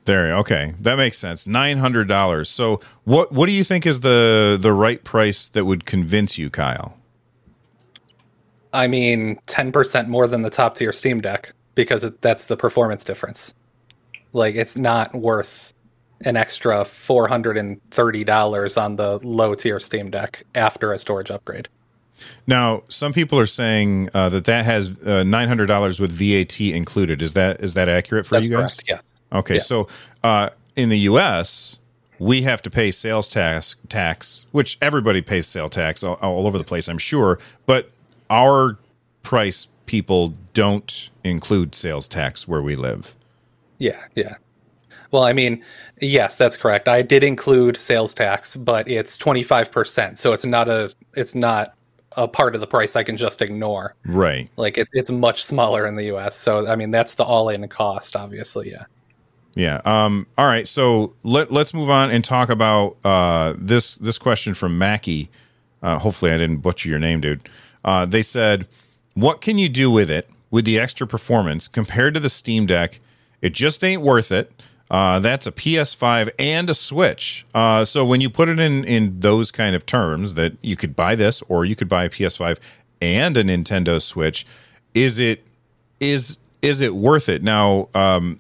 There, 0.06 0.36
okay, 0.38 0.74
that 0.80 0.96
makes 0.96 1.18
sense. 1.20 1.46
Nine 1.46 1.78
hundred 1.78 2.08
dollars. 2.08 2.50
So, 2.50 2.80
what 3.04 3.32
what 3.32 3.46
do 3.46 3.52
you 3.52 3.64
think 3.64 3.86
is 3.86 4.00
the 4.00 4.58
the 4.60 4.74
right 4.74 5.04
price 5.04 5.50
that 5.50 5.66
would 5.66 5.86
convince 5.86 6.38
you, 6.38 6.50
Kyle? 6.50 6.98
I 8.72 8.88
mean, 8.88 9.40
10% 9.48 10.08
more 10.08 10.28
than 10.28 10.44
the 10.44 10.50
top 10.52 10.76
tier 10.76 10.92
Steam 10.92 11.20
Deck 11.22 11.54
because 11.74 12.04
it, 12.04 12.22
that's 12.22 12.46
the 12.46 12.56
performance 12.56 13.04
difference. 13.04 13.54
Like, 14.32 14.54
it's 14.56 14.78
not 14.78 15.16
worth 15.16 15.74
an 16.26 16.36
extra 16.36 16.82
$430 16.82 18.82
on 18.82 18.96
the 18.96 19.18
low 19.20 19.56
tier 19.56 19.80
Steam 19.80 20.10
Deck 20.10 20.44
after 20.56 20.92
a 20.92 21.00
storage 21.00 21.32
upgrade. 21.32 21.68
Now, 22.48 22.84
some 22.90 23.14
people 23.14 23.40
are 23.40 23.46
saying 23.46 24.10
uh, 24.14 24.28
that 24.30 24.46
that 24.46 24.66
has 24.66 24.92
uh, 25.06 25.24
nine 25.24 25.48
hundred 25.48 25.68
dollars 25.68 26.00
with 26.02 26.12
VAT 26.12 26.60
included. 26.60 27.22
Is 27.22 27.34
that 27.34 27.62
is 27.62 27.76
that 27.76 27.88
accurate 27.88 28.26
for 28.26 28.36
That's 28.36 28.48
you 28.48 28.58
guys? 28.58 28.76
correct. 28.76 28.90
Yes. 28.90 29.16
Okay, 29.32 29.54
Yeah. 29.56 29.60
so 29.62 29.88
uh, 30.24 30.50
in 30.76 30.90
the 30.90 31.00
U.S., 31.00 31.80
we 32.18 32.42
have 32.42 32.62
to 32.64 32.70
pay 32.70 32.92
sales 32.92 33.30
tax, 33.30 33.78
tax, 33.88 34.48
which 34.52 34.78
everybody 34.82 35.22
pays 35.22 35.48
sales 35.48 35.72
tax 35.72 36.04
all, 36.04 36.16
all 36.16 36.46
over 36.46 36.58
the 36.58 36.66
place, 36.66 36.90
I'm 36.90 36.98
sure. 36.98 37.40
But 37.66 37.90
our 38.30 38.78
price 39.24 39.68
people 39.86 40.34
don't 40.54 41.10
include 41.24 41.74
sales 41.74 42.10
tax 42.10 42.48
where 42.50 42.62
we 42.62 42.76
live. 42.76 43.16
Yeah, 43.78 44.04
yeah. 44.16 44.36
Well, 45.12 45.24
I 45.24 45.34
mean, 45.34 45.64
yes, 46.02 46.36
that's 46.36 46.56
correct. 46.56 46.88
I 46.88 47.02
did 47.02 47.24
include 47.24 47.78
sales 47.78 48.14
tax, 48.14 48.56
but 48.56 48.88
it's 48.88 49.18
25%, 49.18 50.18
so 50.18 50.34
it's 50.34 50.46
not 50.46 50.70
a 50.70 50.94
it's 51.16 51.36
not 51.36 51.74
a 52.18 52.28
part 52.28 52.56
of 52.56 52.62
the 52.62 52.68
price 52.68 52.96
I 52.96 53.04
can 53.04 53.18
just 53.18 53.42
ignore. 53.42 53.96
Right. 54.06 54.50
Like 54.56 54.78
it, 54.78 54.88
it's 54.94 55.10
much 55.10 55.44
smaller 55.44 55.86
in 55.86 55.96
the 55.96 56.16
US. 56.16 56.36
So 56.36 56.68
I 56.68 56.76
mean, 56.76 56.92
that's 56.92 57.16
the 57.16 57.24
all-in 57.24 57.68
cost, 57.70 58.16
obviously, 58.16 58.72
yeah. 58.72 58.86
Yeah. 59.56 59.82
Um, 59.84 60.28
all 60.38 60.46
right. 60.46 60.68
So 60.68 61.14
let 61.24 61.52
let's 61.52 61.74
move 61.74 61.90
on 61.90 62.12
and 62.12 62.24
talk 62.24 62.50
about 62.50 62.98
uh, 63.04 63.56
this 63.58 63.96
this 63.96 64.18
question 64.18 64.54
from 64.54 64.78
Mackie. 64.78 65.30
Uh, 65.82 65.98
hopefully, 66.00 66.32
I 66.32 66.38
didn't 66.38 66.58
butcher 66.58 66.90
your 66.90 67.00
name, 67.00 67.20
dude. 67.20 67.50
Uh, 67.84 68.06
they 68.06 68.22
said, 68.22 68.68
"What 69.16 69.42
can 69.42 69.58
you 69.58 69.68
do 69.68 69.90
with 69.90 70.10
it 70.10 70.30
with 70.52 70.66
the 70.66 70.80
extra 70.80 71.08
performance 71.08 71.68
compared 71.68 72.14
to 72.14 72.20
the 72.20 72.30
Steam 72.30 72.68
Deck? 72.68 73.00
It 73.42 73.54
just 73.54 73.84
ain't 73.84 74.02
worth 74.02 74.32
it." 74.32 74.52
Uh, 74.90 75.20
that's 75.20 75.46
a 75.46 75.52
PS5 75.52 76.32
and 76.40 76.70
a 76.70 76.74
Switch. 76.74 77.46
Uh, 77.54 77.86
so 77.86 78.04
when 78.04 78.22
you 78.22 78.30
put 78.30 78.50
it 78.50 78.60
in 78.60 78.84
in 78.86 79.20
those 79.20 79.52
kind 79.52 79.76
of 79.76 79.86
terms, 79.86 80.34
that 80.34 80.54
you 80.62 80.76
could 80.76 80.96
buy 80.96 81.16
this 81.16 81.44
or 81.48 81.64
you 81.64 81.76
could 81.76 81.88
buy 81.88 82.06
a 82.06 82.10
PS5 82.10 82.58
and 83.02 83.38
a 83.38 83.44
Nintendo 83.44 84.02
Switch, 84.02 84.48
is 84.94 85.20
it 85.20 85.46
is 86.00 86.40
is 86.62 86.82
it 86.82 86.96
worth 86.96 87.30
it? 87.30 87.44
Now, 87.44 87.90
um, 87.94 88.40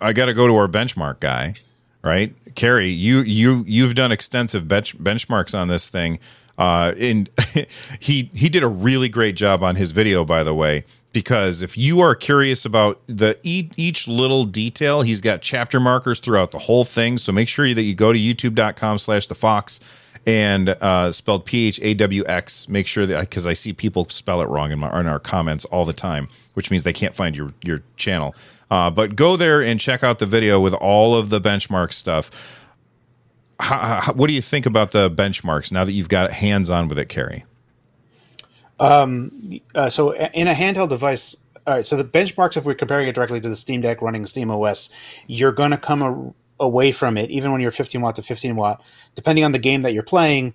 I 0.00 0.12
got 0.12 0.26
to 0.26 0.34
go 0.34 0.46
to 0.46 0.56
our 0.56 0.68
benchmark 0.68 1.20
guy, 1.20 1.54
right? 2.02 2.34
Carrie, 2.54 2.88
you 2.88 3.20
you 3.20 3.64
you've 3.66 3.94
done 3.94 4.10
extensive 4.10 4.66
bench, 4.66 4.98
benchmarks 4.98 5.58
on 5.58 5.68
this 5.68 5.88
thing, 5.88 6.18
uh, 6.58 6.94
and 6.98 7.28
he 8.00 8.30
he 8.34 8.48
did 8.48 8.62
a 8.62 8.68
really 8.68 9.08
great 9.08 9.36
job 9.36 9.62
on 9.62 9.76
his 9.76 9.92
video, 9.92 10.24
by 10.24 10.42
the 10.42 10.54
way. 10.54 10.84
Because 11.12 11.60
if 11.60 11.76
you 11.76 12.00
are 12.00 12.14
curious 12.14 12.64
about 12.64 13.00
the 13.06 13.38
each 13.42 14.08
little 14.08 14.44
detail, 14.44 15.02
he's 15.02 15.20
got 15.20 15.42
chapter 15.42 15.78
markers 15.78 16.20
throughout 16.20 16.52
the 16.52 16.58
whole 16.58 16.84
thing. 16.86 17.18
So 17.18 17.32
make 17.32 17.48
sure 17.48 17.74
that 17.74 17.82
you 17.82 17.94
go 17.94 18.14
to 18.14 18.18
youtube.com/slash 18.18 19.26
the 19.26 19.34
fox 19.34 19.78
and 20.24 20.70
uh, 20.70 21.12
spelled 21.12 21.44
P 21.44 21.68
H 21.68 21.80
A 21.82 21.92
W 21.94 22.24
X. 22.26 22.66
Make 22.66 22.86
sure 22.86 23.04
that 23.04 23.20
because 23.20 23.46
I 23.46 23.52
see 23.52 23.74
people 23.74 24.08
spell 24.08 24.40
it 24.40 24.48
wrong 24.48 24.72
in 24.72 24.78
my 24.78 25.00
in 25.00 25.06
our 25.06 25.18
comments 25.18 25.66
all 25.66 25.84
the 25.84 25.92
time, 25.92 26.28
which 26.54 26.70
means 26.70 26.84
they 26.84 26.94
can't 26.94 27.14
find 27.14 27.36
your 27.36 27.52
your 27.62 27.82
channel. 27.96 28.34
Uh, 28.70 28.88
but 28.88 29.14
go 29.14 29.36
there 29.36 29.60
and 29.60 29.78
check 29.78 30.02
out 30.02 30.18
the 30.18 30.24
video 30.24 30.58
with 30.60 30.72
all 30.72 31.14
of 31.14 31.28
the 31.28 31.42
benchmark 31.42 31.92
stuff. 31.92 32.30
How, 33.60 34.00
how, 34.00 34.12
what 34.14 34.28
do 34.28 34.32
you 34.32 34.40
think 34.40 34.64
about 34.64 34.92
the 34.92 35.10
benchmarks 35.10 35.70
now 35.70 35.84
that 35.84 35.92
you've 35.92 36.08
got 36.08 36.32
hands 36.32 36.70
on 36.70 36.88
with 36.88 36.98
it, 36.98 37.10
Carrie? 37.10 37.44
Uh, 39.74 39.88
so 39.88 40.14
in 40.14 40.48
a 40.48 40.54
handheld 40.54 40.88
device, 40.88 41.36
all 41.66 41.74
right. 41.74 41.86
So 41.86 41.96
the 41.96 42.04
benchmarks, 42.04 42.56
if 42.56 42.64
we're 42.64 42.74
comparing 42.74 43.08
it 43.08 43.14
directly 43.14 43.40
to 43.40 43.48
the 43.48 43.56
Steam 43.56 43.80
Deck 43.80 44.02
running 44.02 44.26
Steam 44.26 44.50
OS, 44.50 44.90
you're 45.26 45.52
going 45.52 45.70
to 45.70 45.78
come 45.78 46.02
a, 46.02 46.34
away 46.62 46.92
from 46.92 47.16
it, 47.16 47.30
even 47.30 47.52
when 47.52 47.60
you're 47.60 47.70
15 47.70 48.00
watt 48.00 48.16
to 48.16 48.22
15 48.22 48.56
watt, 48.56 48.84
depending 49.14 49.44
on 49.44 49.52
the 49.52 49.58
game 49.58 49.82
that 49.82 49.92
you're 49.92 50.02
playing. 50.02 50.54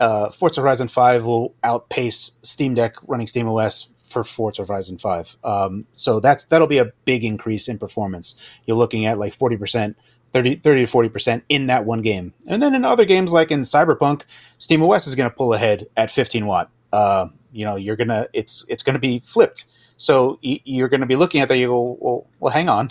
Uh, 0.00 0.30
Forza 0.30 0.60
Horizon 0.60 0.88
5 0.88 1.24
will 1.24 1.54
outpace 1.64 2.32
Steam 2.42 2.74
Deck 2.74 2.96
running 3.06 3.26
Steam 3.26 3.48
OS 3.48 3.90
for 4.02 4.24
Forza 4.24 4.64
Horizon 4.64 4.96
5. 4.96 5.36
Um, 5.44 5.86
so 5.94 6.20
that's 6.20 6.44
that'll 6.46 6.66
be 6.66 6.78
a 6.78 6.92
big 7.04 7.24
increase 7.24 7.68
in 7.68 7.78
performance. 7.78 8.36
You're 8.64 8.76
looking 8.76 9.06
at 9.06 9.18
like 9.18 9.36
40%, 9.36 9.96
30, 10.32 10.56
30 10.56 10.86
to 10.86 10.92
40% 10.92 11.42
in 11.48 11.66
that 11.66 11.84
one 11.84 12.00
game. 12.00 12.32
And 12.46 12.62
then 12.62 12.74
in 12.74 12.84
other 12.84 13.04
games 13.04 13.32
like 13.32 13.50
in 13.50 13.62
Cyberpunk, 13.62 14.24
Steam 14.58 14.82
OS 14.82 15.06
is 15.06 15.14
going 15.14 15.28
to 15.28 15.36
pull 15.36 15.52
ahead 15.52 15.88
at 15.96 16.10
15 16.10 16.46
watt. 16.46 16.70
Uh, 16.92 17.28
you 17.52 17.64
know, 17.64 17.76
you're 17.76 17.96
to 18.08 18.28
it's 18.32 18.64
it's 18.68 18.82
to 18.94 19.00
be 19.00 19.18
flipped. 19.18 19.66
So 19.96 20.38
you're 20.42 20.88
to 21.00 21.06
be 21.06 21.16
looking 21.16 21.40
at 21.40 21.48
that 21.48 21.58
you 21.58 21.68
go, 21.68 21.96
well, 22.00 22.26
well 22.40 22.52
hang 22.52 22.68
on. 22.68 22.90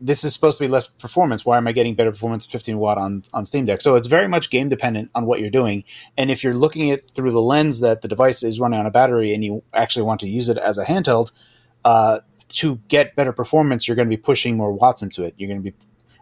This 0.00 0.24
is 0.24 0.32
supposed 0.32 0.56
to 0.56 0.64
be 0.64 0.68
less 0.68 0.86
performance. 0.86 1.44
Why 1.44 1.58
am 1.58 1.66
I 1.66 1.72
getting 1.72 1.94
better 1.94 2.10
performance 2.10 2.46
15 2.46 2.78
watt 2.78 2.96
on, 2.96 3.24
on 3.34 3.44
Steam 3.44 3.66
Deck? 3.66 3.82
So 3.82 3.94
it's 3.94 4.08
very 4.08 4.26
much 4.26 4.48
game 4.48 4.70
dependent 4.70 5.10
on 5.14 5.26
what 5.26 5.38
you're 5.38 5.50
doing. 5.50 5.84
And 6.16 6.30
if 6.30 6.42
you're 6.42 6.54
looking 6.54 6.90
at 6.92 7.04
through 7.10 7.32
the 7.32 7.42
lens 7.42 7.80
that 7.80 8.00
the 8.00 8.08
device 8.08 8.42
is 8.42 8.58
running 8.58 8.80
on 8.80 8.86
a 8.86 8.90
battery 8.90 9.34
and 9.34 9.44
you 9.44 9.62
actually 9.74 10.04
want 10.04 10.20
to 10.20 10.28
use 10.28 10.48
it 10.48 10.56
as 10.56 10.78
a 10.78 10.84
handheld, 10.86 11.30
uh, 11.84 12.20
to 12.48 12.76
get 12.88 13.16
better 13.16 13.32
performance, 13.32 13.86
you're 13.86 13.96
going 13.96 14.08
to 14.08 14.16
be 14.16 14.20
pushing 14.20 14.56
more 14.56 14.72
watts 14.72 15.02
into 15.02 15.24
it. 15.24 15.34
You're 15.36 15.48
going 15.48 15.62
to 15.62 15.70
be 15.70 15.76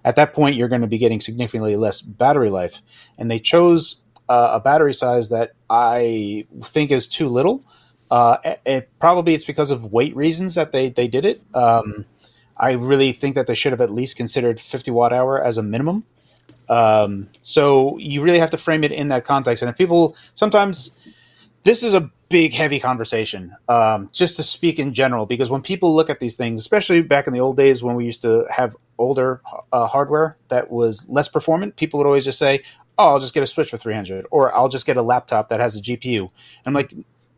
at 0.04 0.16
that 0.16 0.34
point 0.34 0.56
you're 0.56 0.68
going 0.68 0.82
to 0.82 0.86
be 0.86 0.98
getting 0.98 1.20
significantly 1.20 1.76
less 1.76 2.02
battery 2.02 2.50
life. 2.50 2.82
And 3.16 3.30
they 3.30 3.38
chose 3.38 4.03
uh, 4.28 4.50
a 4.54 4.60
battery 4.60 4.94
size 4.94 5.28
that 5.30 5.52
I 5.70 6.46
think 6.62 6.90
is 6.90 7.06
too 7.06 7.28
little. 7.28 7.64
Uh, 8.10 8.36
it, 8.44 8.60
it- 8.64 8.90
probably 9.00 9.34
it's 9.34 9.44
because 9.44 9.70
of 9.70 9.92
weight 9.92 10.14
reasons 10.16 10.54
that 10.54 10.72
they 10.72 10.88
they 10.90 11.08
did 11.08 11.24
it. 11.24 11.42
Um, 11.54 12.04
I 12.56 12.72
really 12.72 13.12
think 13.12 13.34
that 13.34 13.46
they 13.46 13.54
should 13.54 13.72
have 13.72 13.80
at 13.80 13.90
least 13.90 14.16
considered 14.16 14.60
50 14.60 14.90
watt 14.92 15.12
hour 15.12 15.42
as 15.42 15.58
a 15.58 15.62
minimum. 15.62 16.04
Um, 16.68 17.28
so 17.42 17.98
you 17.98 18.22
really 18.22 18.38
have 18.38 18.50
to 18.50 18.56
frame 18.58 18.84
it 18.84 18.92
in 18.92 19.08
that 19.08 19.24
context. 19.24 19.62
And 19.62 19.70
if 19.70 19.76
people 19.76 20.16
sometimes 20.34 20.92
this 21.64 21.82
is 21.82 21.94
a 21.94 22.10
big, 22.28 22.52
heavy 22.52 22.80
conversation, 22.80 23.54
um, 23.68 24.10
just 24.12 24.36
to 24.36 24.42
speak 24.42 24.78
in 24.78 24.92
general, 24.94 25.26
because 25.26 25.50
when 25.50 25.62
people 25.62 25.94
look 25.94 26.10
at 26.10 26.20
these 26.20 26.36
things, 26.36 26.60
especially 26.60 27.00
back 27.02 27.26
in 27.26 27.32
the 27.32 27.40
old 27.40 27.56
days 27.56 27.82
when 27.82 27.96
we 27.96 28.04
used 28.04 28.22
to 28.22 28.46
have 28.50 28.76
older 28.98 29.40
uh, 29.72 29.86
hardware 29.86 30.36
that 30.48 30.70
was 30.70 31.08
less 31.08 31.28
performant, 31.28 31.76
people 31.76 31.98
would 31.98 32.06
always 32.06 32.24
just 32.24 32.38
say, 32.38 32.62
"Oh, 32.98 33.08
I'll 33.08 33.20
just 33.20 33.34
get 33.34 33.42
a 33.42 33.46
Switch 33.46 33.70
for 33.70 33.76
300," 33.76 34.26
or 34.30 34.54
"I'll 34.54 34.68
just 34.68 34.86
get 34.86 34.96
a 34.96 35.02
laptop 35.02 35.48
that 35.48 35.60
has 35.60 35.76
a 35.76 35.80
GPU." 35.80 36.20
And 36.20 36.30
I'm 36.66 36.74
like, 36.74 36.92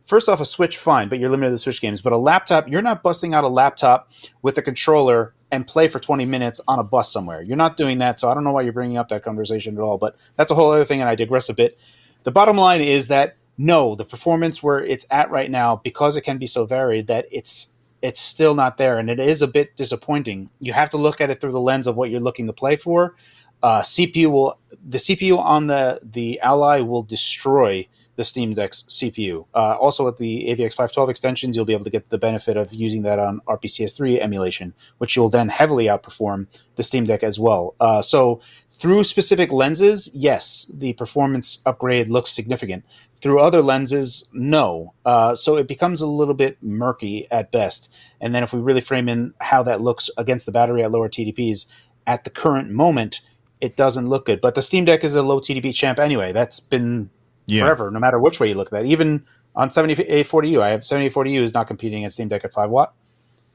first 0.07 0.29
off, 0.29 0.41
a 0.41 0.45
Switch, 0.45 0.77
fine, 0.77 1.09
but 1.09 1.19
you're 1.19 1.29
limited 1.29 1.51
to 1.51 1.57
Switch 1.57 1.81
games. 1.81 2.01
But 2.01 2.13
a 2.13 2.17
laptop, 2.17 2.67
you're 2.67 2.81
not 2.81 3.03
busting 3.03 3.33
out 3.33 3.43
a 3.43 3.49
laptop 3.49 4.09
with 4.41 4.57
a 4.57 4.61
controller 4.61 5.33
and 5.51 5.67
play 5.67 5.87
for 5.87 5.99
20 5.99 6.25
minutes 6.25 6.59
on 6.67 6.79
a 6.79 6.83
bus 6.83 7.11
somewhere. 7.11 7.41
You're 7.41 7.57
not 7.57 7.77
doing 7.77 7.99
that, 7.99 8.19
so 8.19 8.29
I 8.29 8.33
don't 8.33 8.43
know 8.43 8.51
why 8.51 8.61
you're 8.61 8.73
bringing 8.73 8.97
up 8.97 9.09
that 9.09 9.23
conversation 9.23 9.77
at 9.77 9.81
all. 9.81 9.97
But 9.97 10.15
that's 10.35 10.51
a 10.51 10.55
whole 10.55 10.71
other 10.71 10.85
thing, 10.85 11.01
and 11.01 11.09
I 11.09 11.15
digress 11.15 11.49
a 11.49 11.53
bit. 11.53 11.79
The 12.23 12.31
bottom 12.31 12.57
line 12.57 12.81
is 12.81 13.09
that 13.09 13.35
no, 13.57 13.95
the 13.95 14.05
performance 14.05 14.61
where 14.61 14.79
it's 14.79 15.05
at 15.09 15.31
right 15.31 15.49
now, 15.49 15.77
because 15.83 16.15
it 16.15 16.21
can 16.21 16.37
be 16.37 16.47
so 16.47 16.65
varied, 16.65 17.07
that 17.07 17.25
it's 17.31 17.71
it's 18.03 18.21
still 18.21 18.53
not 18.53 18.77
there, 18.77 18.99
and 18.99 19.09
it 19.09 19.19
is 19.19 19.41
a 19.41 19.47
bit 19.47 19.75
disappointing. 19.75 20.51
You 20.59 20.73
have 20.73 20.91
to 20.91 20.97
look 20.97 21.19
at 21.19 21.31
it 21.31 21.41
through 21.41 21.53
the 21.53 21.59
lens 21.59 21.87
of 21.87 21.95
what 21.95 22.11
you're 22.11 22.21
looking 22.21 22.45
to 22.45 22.53
play 22.53 22.75
for. 22.75 23.15
Uh, 23.63 23.81
CPU 23.81 24.31
will 24.31 24.59
the 24.87 24.97
CPU 24.97 25.37
on 25.37 25.67
the 25.67 25.99
the 26.03 26.39
Ally 26.41 26.81
will 26.81 27.03
destroy 27.03 27.87
the 28.17 28.23
Steam 28.23 28.53
Deck's 28.53 28.81
CPU. 28.89 29.45
Uh, 29.53 29.75
also, 29.75 30.03
with 30.03 30.17
the 30.17 30.47
AVX 30.47 30.73
512 30.73 31.09
extensions, 31.09 31.55
you'll 31.55 31.65
be 31.65 31.73
able 31.73 31.83
to 31.83 31.91
get 31.91 32.09
the 32.09 32.17
benefit 32.17 32.57
of 32.57 32.73
using 32.73 33.03
that 33.03 33.19
on 33.19 33.41
RPCS3 33.47 34.19
emulation, 34.19 34.73
which 34.97 35.15
you 35.15 35.21
will 35.21 35.29
then 35.29 35.49
heavily 35.49 35.85
outperform 35.85 36.47
the 36.75 36.83
Steam 36.83 37.05
Deck 37.05 37.23
as 37.23 37.39
well. 37.39 37.75
Uh, 37.79 38.01
so, 38.01 38.41
through 38.71 39.03
specific 39.03 39.51
lenses, 39.51 40.09
yes, 40.13 40.69
the 40.73 40.93
performance 40.93 41.61
upgrade 41.65 42.09
looks 42.09 42.31
significant. 42.31 42.83
Through 43.21 43.39
other 43.39 43.63
lenses, 43.63 44.27
no. 44.31 44.93
Uh, 45.03 45.35
so 45.35 45.57
it 45.57 45.67
becomes 45.67 46.01
a 46.01 46.07
little 46.07 46.35
bit 46.35 46.57
murky 46.61 47.27
at 47.31 47.51
best. 47.51 47.91
And 48.21 48.35
then 48.35 48.43
if 48.43 48.53
we 48.53 48.59
really 48.59 48.81
frame 48.81 49.09
in 49.09 49.33
how 49.41 49.63
that 49.63 49.81
looks 49.81 50.11
against 50.17 50.45
the 50.45 50.51
battery 50.51 50.83
at 50.83 50.91
lower 50.91 51.09
TDPs, 51.09 51.65
at 52.05 52.23
the 52.23 52.29
current 52.29 52.69
moment, 52.69 53.21
it 53.61 53.75
doesn't 53.75 54.07
look 54.09 54.25
good. 54.25 54.41
But 54.41 54.55
the 54.55 54.61
Steam 54.61 54.85
Deck 54.85 55.03
is 55.03 55.15
a 55.15 55.23
low 55.23 55.39
TDP 55.39 55.73
champ 55.73 55.99
anyway. 55.99 56.31
That's 56.31 56.59
been 56.59 57.09
Yeah. 57.47 57.63
forever, 57.63 57.89
no 57.91 57.99
matter 57.99 58.19
which 58.19 58.39
way 58.39 58.49
you 58.49 58.55
look 58.55 58.67
at 58.67 58.71
that. 58.73 58.85
Even 58.85 59.25
on 59.55 59.69
7840U, 59.69 60.61
I 60.61 60.69
have 60.69 60.81
7840U 60.81 61.41
is 61.41 61.53
not 61.53 61.67
competing 61.67 62.05
at 62.05 62.13
Steam 62.13 62.27
Deck 62.27 62.43
at 62.45 62.53
5 62.53 62.69
watt, 62.69 62.93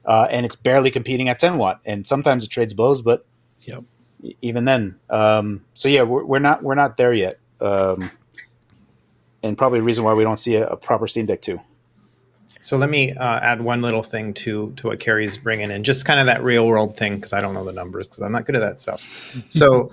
uh, 0.05 0.27
and 0.29 0.45
it's 0.45 0.55
barely 0.55 0.91
competing 0.91 1.29
at 1.29 1.39
10 1.39 1.57
watt. 1.57 1.79
And 1.85 2.05
sometimes 2.05 2.43
it 2.43 2.49
trades 2.49 2.73
blows, 2.73 3.01
but 3.01 3.25
Yep. 3.61 3.83
even 4.41 4.65
then, 4.65 4.95
um, 5.09 5.61
so 5.73 5.87
yeah, 5.87 6.03
we're, 6.03 6.25
we're 6.25 6.39
not 6.39 6.63
we're 6.63 6.75
not 6.75 6.97
there 6.97 7.13
yet, 7.13 7.39
um, 7.61 8.11
and 9.41 9.57
probably 9.57 9.79
a 9.79 9.83
reason 9.83 10.03
why 10.03 10.13
we 10.13 10.23
don't 10.23 10.39
see 10.39 10.55
a, 10.55 10.67
a 10.67 10.75
proper 10.77 11.07
Steam 11.07 11.25
Deck 11.25 11.41
too. 11.41 11.61
So 12.63 12.77
let 12.77 12.89
me 12.89 13.11
uh, 13.11 13.39
add 13.41 13.61
one 13.61 13.81
little 13.81 14.03
thing 14.03 14.33
to 14.35 14.73
to 14.77 14.87
what 14.87 14.99
Carrie's 14.99 15.37
bringing 15.37 15.69
in, 15.69 15.83
just 15.83 16.05
kind 16.05 16.19
of 16.19 16.27
that 16.27 16.43
real 16.43 16.65
world 16.65 16.95
thing 16.95 17.15
because 17.15 17.33
I 17.33 17.41
don't 17.41 17.53
know 17.53 17.65
the 17.65 17.73
numbers 17.73 18.07
because 18.07 18.23
I'm 18.23 18.31
not 18.31 18.45
good 18.45 18.55
at 18.55 18.61
that 18.61 18.79
stuff. 18.79 19.03
So 19.49 19.91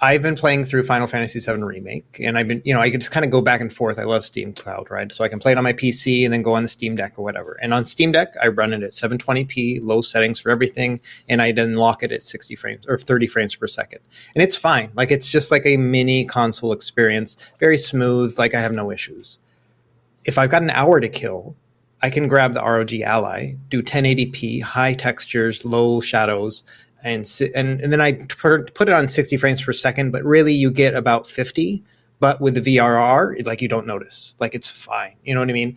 I've 0.00 0.20
been 0.22 0.34
playing 0.34 0.64
through 0.64 0.84
Final 0.84 1.06
Fantasy 1.06 1.38
VII 1.38 1.62
Remake, 1.62 2.18
and 2.20 2.36
I've 2.36 2.48
been, 2.48 2.60
you 2.64 2.74
know, 2.74 2.80
I 2.80 2.90
can 2.90 2.98
just 2.98 3.12
kind 3.12 3.24
of 3.24 3.30
go 3.30 3.40
back 3.40 3.60
and 3.60 3.72
forth. 3.72 4.00
I 4.00 4.02
love 4.02 4.24
Steam 4.24 4.52
Cloud, 4.52 4.90
right? 4.90 5.12
So 5.12 5.22
I 5.22 5.28
can 5.28 5.38
play 5.38 5.52
it 5.52 5.58
on 5.58 5.62
my 5.62 5.72
PC 5.72 6.24
and 6.24 6.32
then 6.32 6.42
go 6.42 6.54
on 6.54 6.64
the 6.64 6.68
Steam 6.68 6.96
Deck 6.96 7.14
or 7.16 7.22
whatever. 7.22 7.56
And 7.62 7.72
on 7.72 7.84
Steam 7.84 8.10
Deck, 8.10 8.34
I 8.42 8.48
run 8.48 8.72
it 8.72 8.82
at 8.82 8.90
720p, 8.90 9.78
low 9.80 10.02
settings 10.02 10.40
for 10.40 10.50
everything, 10.50 11.00
and 11.28 11.40
I 11.40 11.52
then 11.52 11.76
lock 11.76 12.02
it 12.02 12.10
at 12.10 12.24
60 12.24 12.56
frames 12.56 12.84
or 12.88 12.98
30 12.98 13.28
frames 13.28 13.54
per 13.54 13.68
second, 13.68 14.00
and 14.34 14.42
it's 14.42 14.56
fine. 14.56 14.90
Like 14.94 15.12
it's 15.12 15.30
just 15.30 15.52
like 15.52 15.66
a 15.66 15.76
mini 15.76 16.24
console 16.24 16.72
experience, 16.72 17.36
very 17.60 17.78
smooth. 17.78 18.36
Like 18.38 18.54
I 18.54 18.60
have 18.60 18.72
no 18.72 18.90
issues. 18.90 19.38
If 20.24 20.36
I've 20.36 20.50
got 20.50 20.62
an 20.62 20.70
hour 20.70 20.98
to 20.98 21.08
kill, 21.08 21.54
I 22.02 22.10
can 22.10 22.26
grab 22.26 22.54
the 22.54 22.62
ROG 22.62 22.92
Ally, 22.94 23.54
do 23.68 23.82
1080p, 23.82 24.62
high 24.62 24.94
textures, 24.94 25.64
low 25.64 26.00
shadows, 26.00 26.64
and 27.04 27.28
and 27.54 27.80
and 27.80 27.92
then 27.92 28.00
I 28.00 28.12
put 28.12 28.74
put 28.74 28.88
it 28.88 28.94
on 28.94 29.08
60 29.08 29.36
frames 29.36 29.62
per 29.62 29.72
second. 29.72 30.10
But 30.10 30.24
really, 30.24 30.52
you 30.52 30.70
get 30.70 30.94
about 30.94 31.28
50. 31.28 31.82
But 32.18 32.40
with 32.40 32.54
the 32.54 32.76
VRR, 32.76 33.36
it's 33.36 33.48
like 33.48 33.62
you 33.62 33.68
don't 33.68 33.86
notice, 33.86 34.36
like 34.38 34.54
it's 34.54 34.70
fine. 34.70 35.16
You 35.24 35.34
know 35.34 35.40
what 35.40 35.50
I 35.50 35.54
mean? 35.54 35.76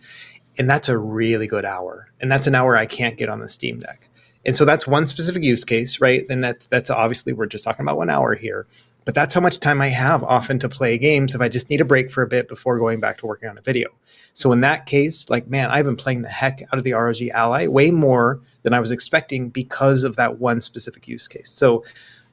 And 0.58 0.70
that's 0.70 0.88
a 0.88 0.96
really 0.96 1.48
good 1.48 1.64
hour, 1.64 2.08
and 2.20 2.30
that's 2.30 2.46
an 2.46 2.54
hour 2.54 2.76
I 2.76 2.86
can't 2.86 3.18
get 3.18 3.28
on 3.28 3.40
the 3.40 3.48
Steam 3.48 3.80
Deck. 3.80 4.08
And 4.44 4.56
so 4.56 4.64
that's 4.64 4.86
one 4.86 5.06
specific 5.06 5.42
use 5.42 5.64
case, 5.64 6.00
right? 6.00 6.24
And 6.30 6.42
that's 6.42 6.66
that's 6.66 6.88
obviously 6.88 7.32
we're 7.32 7.46
just 7.46 7.64
talking 7.64 7.84
about 7.84 7.96
one 7.96 8.10
hour 8.10 8.34
here. 8.34 8.66
But 9.06 9.14
that's 9.14 9.32
how 9.32 9.40
much 9.40 9.60
time 9.60 9.80
I 9.80 9.86
have 9.86 10.24
often 10.24 10.58
to 10.58 10.68
play 10.68 10.98
games 10.98 11.34
if 11.34 11.40
I 11.40 11.48
just 11.48 11.70
need 11.70 11.80
a 11.80 11.84
break 11.84 12.10
for 12.10 12.22
a 12.22 12.26
bit 12.26 12.48
before 12.48 12.76
going 12.78 12.98
back 13.00 13.18
to 13.18 13.26
working 13.26 13.48
on 13.48 13.56
a 13.56 13.62
video. 13.62 13.88
So 14.32 14.52
in 14.52 14.60
that 14.62 14.84
case, 14.84 15.30
like 15.30 15.46
man, 15.46 15.70
I've 15.70 15.84
been 15.84 15.96
playing 15.96 16.22
the 16.22 16.28
heck 16.28 16.60
out 16.62 16.76
of 16.76 16.82
the 16.82 16.92
ROG 16.92 17.22
Ally 17.32 17.68
way 17.68 17.92
more 17.92 18.40
than 18.62 18.74
I 18.74 18.80
was 18.80 18.90
expecting 18.90 19.48
because 19.48 20.02
of 20.02 20.16
that 20.16 20.40
one 20.40 20.60
specific 20.60 21.06
use 21.06 21.28
case. 21.28 21.48
So 21.48 21.84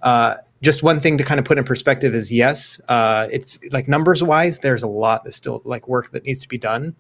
uh, 0.01 0.38
just 0.63 0.82
one 0.82 0.99
thing 0.99 1.19
to 1.19 1.24
kind 1.24 1.39
of 1.39 1.45
put 1.45 1.59
in 1.59 1.63
perspective 1.63 2.15
is 2.15 2.32
yes, 2.32 2.82
uh, 2.89 3.28
it's 3.32 3.59
like 3.71 3.88
numbers 3.88 4.24
wise, 4.24 4.59
there's 4.59 4.84
a 4.84 4.88
lot 4.88 5.24
that's 5.24 5.38
still 5.38 5.61
like 5.65 5.88
work 5.88 6.11
that 6.11 6.24
needs 6.24 6.41
to 6.41 6.49
be 6.49 6.57
done. 6.57 6.95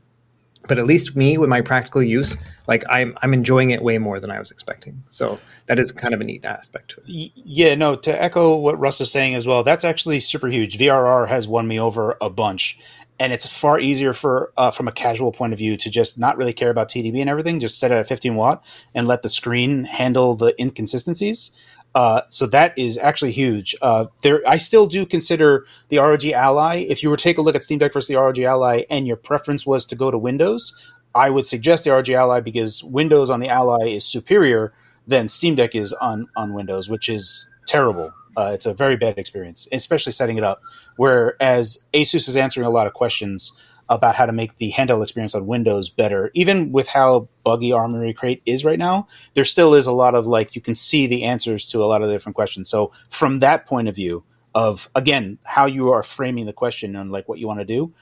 But 0.67 0.79
at 0.79 0.85
least 0.85 1.15
me 1.15 1.37
with 1.37 1.49
my 1.49 1.61
practical 1.61 2.01
use, 2.01 2.37
like 2.67 2.83
I'm 2.89 3.17
I'm 3.21 3.33
enjoying 3.33 3.71
it 3.71 3.81
way 3.81 3.97
more 3.97 4.19
than 4.19 4.31
I 4.31 4.39
was 4.39 4.51
expecting. 4.51 5.03
So 5.09 5.37
that 5.65 5.79
is 5.79 5.91
kind 5.91 6.13
of 6.13 6.21
a 6.21 6.23
neat 6.23 6.45
aspect. 6.45 6.97
Yeah, 7.05 7.75
no, 7.75 7.95
to 7.97 8.21
echo 8.21 8.55
what 8.55 8.79
Russ 8.79 9.01
is 9.01 9.11
saying 9.11 9.35
as 9.35 9.45
well, 9.45 9.63
that's 9.63 9.83
actually 9.83 10.19
super 10.21 10.47
huge. 10.47 10.77
VRR 10.77 11.27
has 11.27 11.47
won 11.47 11.67
me 11.67 11.79
over 11.79 12.17
a 12.21 12.29
bunch. 12.29 12.79
And 13.19 13.31
it's 13.31 13.45
far 13.45 13.79
easier 13.79 14.11
for 14.11 14.51
uh, 14.57 14.71
from 14.71 14.87
a 14.87 14.91
casual 14.91 15.31
point 15.31 15.53
of 15.53 15.59
view 15.59 15.77
to 15.77 15.89
just 15.89 16.17
not 16.17 16.35
really 16.35 16.51
care 16.51 16.71
about 16.71 16.89
TDP 16.89 17.19
and 17.21 17.29
everything, 17.29 17.59
just 17.59 17.77
set 17.77 17.91
it 17.91 17.95
at 17.95 18.07
15 18.07 18.35
watt 18.35 18.65
and 18.95 19.07
let 19.07 19.21
the 19.21 19.29
screen 19.29 19.83
handle 19.83 20.35
the 20.35 20.59
inconsistencies. 20.59 21.51
Uh, 21.95 22.21
so 22.29 22.47
that 22.47 22.77
is 22.77 22.97
actually 22.97 23.31
huge. 23.31 23.75
Uh, 23.81 24.05
there, 24.23 24.41
I 24.47 24.57
still 24.57 24.87
do 24.87 25.05
consider 25.05 25.65
the 25.89 25.99
ROG 25.99 26.25
Ally. 26.25 26.77
If 26.89 27.03
you 27.03 27.09
were 27.09 27.17
to 27.17 27.23
take 27.23 27.37
a 27.37 27.41
look 27.41 27.55
at 27.55 27.63
Steam 27.63 27.79
Deck 27.79 27.93
versus 27.93 28.07
the 28.07 28.15
ROG 28.15 28.39
Ally, 28.39 28.83
and 28.89 29.07
your 29.07 29.17
preference 29.17 29.65
was 29.65 29.85
to 29.85 29.95
go 29.95 30.09
to 30.09 30.17
Windows, 30.17 30.73
I 31.13 31.29
would 31.29 31.45
suggest 31.45 31.83
the 31.83 31.91
ROG 31.91 32.09
Ally 32.09 32.39
because 32.39 32.83
Windows 32.83 33.29
on 33.29 33.39
the 33.39 33.49
Ally 33.49 33.89
is 33.89 34.05
superior 34.05 34.73
than 35.05 35.29
Steam 35.29 35.55
Deck 35.55 35.75
is 35.75 35.93
on 35.93 36.27
on 36.35 36.53
Windows, 36.53 36.89
which 36.89 37.09
is 37.09 37.49
terrible. 37.67 38.11
Uh, 38.35 38.51
it's 38.53 38.65
a 38.65 38.73
very 38.73 38.97
bad 38.97 39.19
experience, 39.19 39.67
especially 39.71 40.11
setting 40.11 40.37
it 40.37 40.43
up. 40.43 40.61
Whereas 40.95 41.85
Asus 41.93 42.27
is 42.27 42.35
answering 42.35 42.65
a 42.65 42.71
lot 42.71 42.87
of 42.87 42.93
questions 42.93 43.51
about 43.89 44.15
how 44.15 44.25
to 44.25 44.31
make 44.31 44.57
the 44.57 44.71
handheld 44.71 45.03
experience 45.03 45.35
on 45.35 45.45
Windows 45.45 45.89
better, 45.89 46.31
even 46.33 46.71
with 46.71 46.87
how 46.87 47.27
buggy 47.43 47.71
Armoury 47.71 48.13
Crate 48.13 48.41
is 48.45 48.63
right 48.63 48.79
now. 48.79 49.07
There 49.33 49.45
still 49.45 49.73
is 49.73 49.87
a 49.87 49.91
lot 49.91 50.15
of 50.15 50.25
like 50.27 50.55
you 50.55 50.61
can 50.61 50.75
see 50.75 51.07
the 51.07 51.23
answers 51.23 51.69
to 51.71 51.83
a 51.83 51.85
lot 51.85 52.01
of 52.01 52.07
the 52.07 52.13
different 52.13 52.35
questions. 52.35 52.69
So 52.69 52.91
from 53.09 53.39
that 53.39 53.65
point 53.65 53.87
of 53.87 53.95
view, 53.95 54.23
of 54.55 54.89
again 54.95 55.39
how 55.43 55.65
you 55.65 55.89
are 55.89 56.03
framing 56.03 56.45
the 56.45 56.53
question 56.53 56.95
and 56.95 57.11
like 57.11 57.27
what 57.27 57.39
you 57.39 57.47
want 57.47 57.59
to 57.59 57.65
do, 57.65 57.93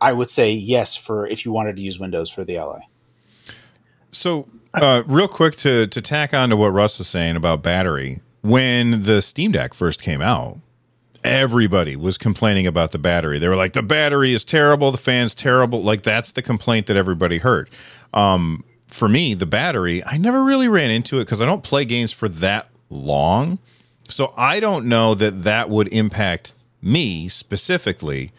I 0.00 0.12
would 0.12 0.30
say 0.30 0.52
yes 0.52 0.96
for 0.96 1.26
if 1.26 1.44
you 1.44 1.52
wanted 1.52 1.76
to 1.76 1.82
use 1.82 1.98
Windows 1.98 2.30
for 2.30 2.44
the 2.44 2.56
Ally. 2.56 2.80
So, 4.10 4.48
uh, 4.74 5.02
real 5.06 5.28
quick 5.28 5.56
to 5.56 5.86
to 5.86 6.00
tack 6.00 6.32
on 6.32 6.50
to 6.50 6.56
what 6.56 6.68
Russ 6.68 6.98
was 6.98 7.08
saying 7.08 7.36
about 7.36 7.62
battery, 7.62 8.20
when 8.42 9.02
the 9.02 9.20
Steam 9.20 9.52
Deck 9.52 9.74
first 9.74 10.00
came 10.00 10.22
out, 10.22 10.58
everybody 11.24 11.96
was 11.96 12.18
complaining 12.18 12.66
about 12.66 12.92
the 12.92 12.98
battery. 12.98 13.38
They 13.38 13.48
were 13.48 13.56
like, 13.56 13.72
"The 13.72 13.82
battery 13.82 14.32
is 14.32 14.44
terrible. 14.44 14.90
The 14.92 14.98
fan's 14.98 15.34
terrible." 15.34 15.82
Like 15.82 16.02
that's 16.02 16.32
the 16.32 16.42
complaint 16.42 16.86
that 16.86 16.96
everybody 16.96 17.38
heard. 17.38 17.70
Um, 18.14 18.64
for 18.86 19.08
me, 19.08 19.34
the 19.34 19.46
battery, 19.46 20.04
I 20.04 20.16
never 20.16 20.44
really 20.44 20.68
ran 20.68 20.90
into 20.90 21.16
it 21.16 21.24
because 21.24 21.42
I 21.42 21.46
don't 21.46 21.62
play 21.62 21.84
games 21.84 22.12
for 22.12 22.28
that 22.28 22.68
long, 22.88 23.58
so 24.08 24.32
I 24.36 24.60
don't 24.60 24.86
know 24.86 25.14
that 25.14 25.44
that 25.44 25.68
would 25.68 25.88
impact 25.88 26.52
me 26.80 27.28
specifically 27.28 28.32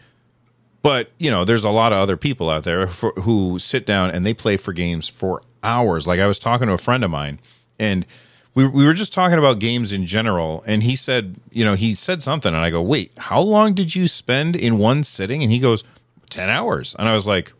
but 0.82 1.10
you 1.18 1.30
know 1.30 1.44
there's 1.44 1.64
a 1.64 1.70
lot 1.70 1.92
of 1.92 1.98
other 1.98 2.16
people 2.16 2.48
out 2.50 2.64
there 2.64 2.86
for, 2.86 3.12
who 3.12 3.58
sit 3.58 3.86
down 3.86 4.10
and 4.10 4.24
they 4.24 4.34
play 4.34 4.56
for 4.56 4.72
games 4.72 5.08
for 5.08 5.42
hours 5.62 6.06
like 6.06 6.20
i 6.20 6.26
was 6.26 6.38
talking 6.38 6.66
to 6.66 6.72
a 6.72 6.78
friend 6.78 7.04
of 7.04 7.10
mine 7.10 7.38
and 7.78 8.06
we, 8.54 8.66
we 8.66 8.84
were 8.84 8.92
just 8.92 9.12
talking 9.12 9.38
about 9.38 9.58
games 9.58 9.92
in 9.92 10.06
general 10.06 10.62
and 10.66 10.82
he 10.82 10.96
said 10.96 11.36
you 11.50 11.64
know 11.64 11.74
he 11.74 11.94
said 11.94 12.22
something 12.22 12.52
and 12.52 12.62
i 12.62 12.70
go 12.70 12.82
wait 12.82 13.12
how 13.18 13.40
long 13.40 13.74
did 13.74 13.94
you 13.94 14.08
spend 14.08 14.56
in 14.56 14.78
one 14.78 15.04
sitting? 15.04 15.42
And 15.42 15.52
he 15.52 15.58
goes 15.58 15.84
10 16.30 16.48
hours. 16.48 16.96
And 16.98 17.08
i 17.08 17.14
was 17.14 17.26
like 17.26 17.52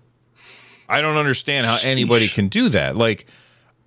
i 0.88 1.00
don't 1.00 1.16
understand 1.16 1.66
how 1.66 1.78
anybody 1.82 2.28
can 2.28 2.48
do 2.48 2.68
that. 2.70 2.96
Like 2.96 3.26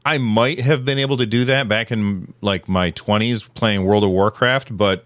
i 0.06 0.18
might 0.18 0.60
have 0.60 0.86
been 0.86 1.00
able 1.00 1.18
to 1.18 1.26
do 1.26 1.46
that 1.46 1.68
back 1.68 1.92
in 1.92 2.34
like 2.42 2.68
my 2.68 2.92
20s 2.92 3.54
playing 3.54 3.86
world 3.86 4.04
of 4.04 4.10
warcraft 4.10 4.76
but 4.76 5.06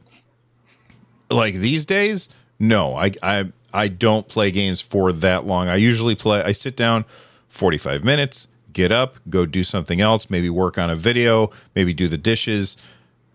like 1.29 1.55
these 1.55 1.85
days 1.85 2.29
no. 2.59 2.95
I 2.95 3.11
i 3.21 3.51
i 3.73 3.87
don't 3.87 4.27
play 4.27 4.51
games 4.51 4.81
for 4.81 5.11
that 5.11 5.45
long. 5.45 5.67
I 5.67 5.75
usually 5.75 6.15
play 6.15 6.41
i 6.43 6.51
sit 6.51 6.75
down 6.75 7.05
45 7.49 8.03
minutes 8.03 8.47
get 8.77 8.91
up 8.91 9.15
go 9.29 9.45
do 9.45 9.63
something 9.63 9.99
else 9.99 10.29
maybe 10.29 10.49
work 10.49 10.77
on 10.77 10.89
a 10.89 10.95
video 10.95 11.49
maybe 11.75 11.93
do 11.93 12.07
the 12.07 12.17
dishes 12.17 12.77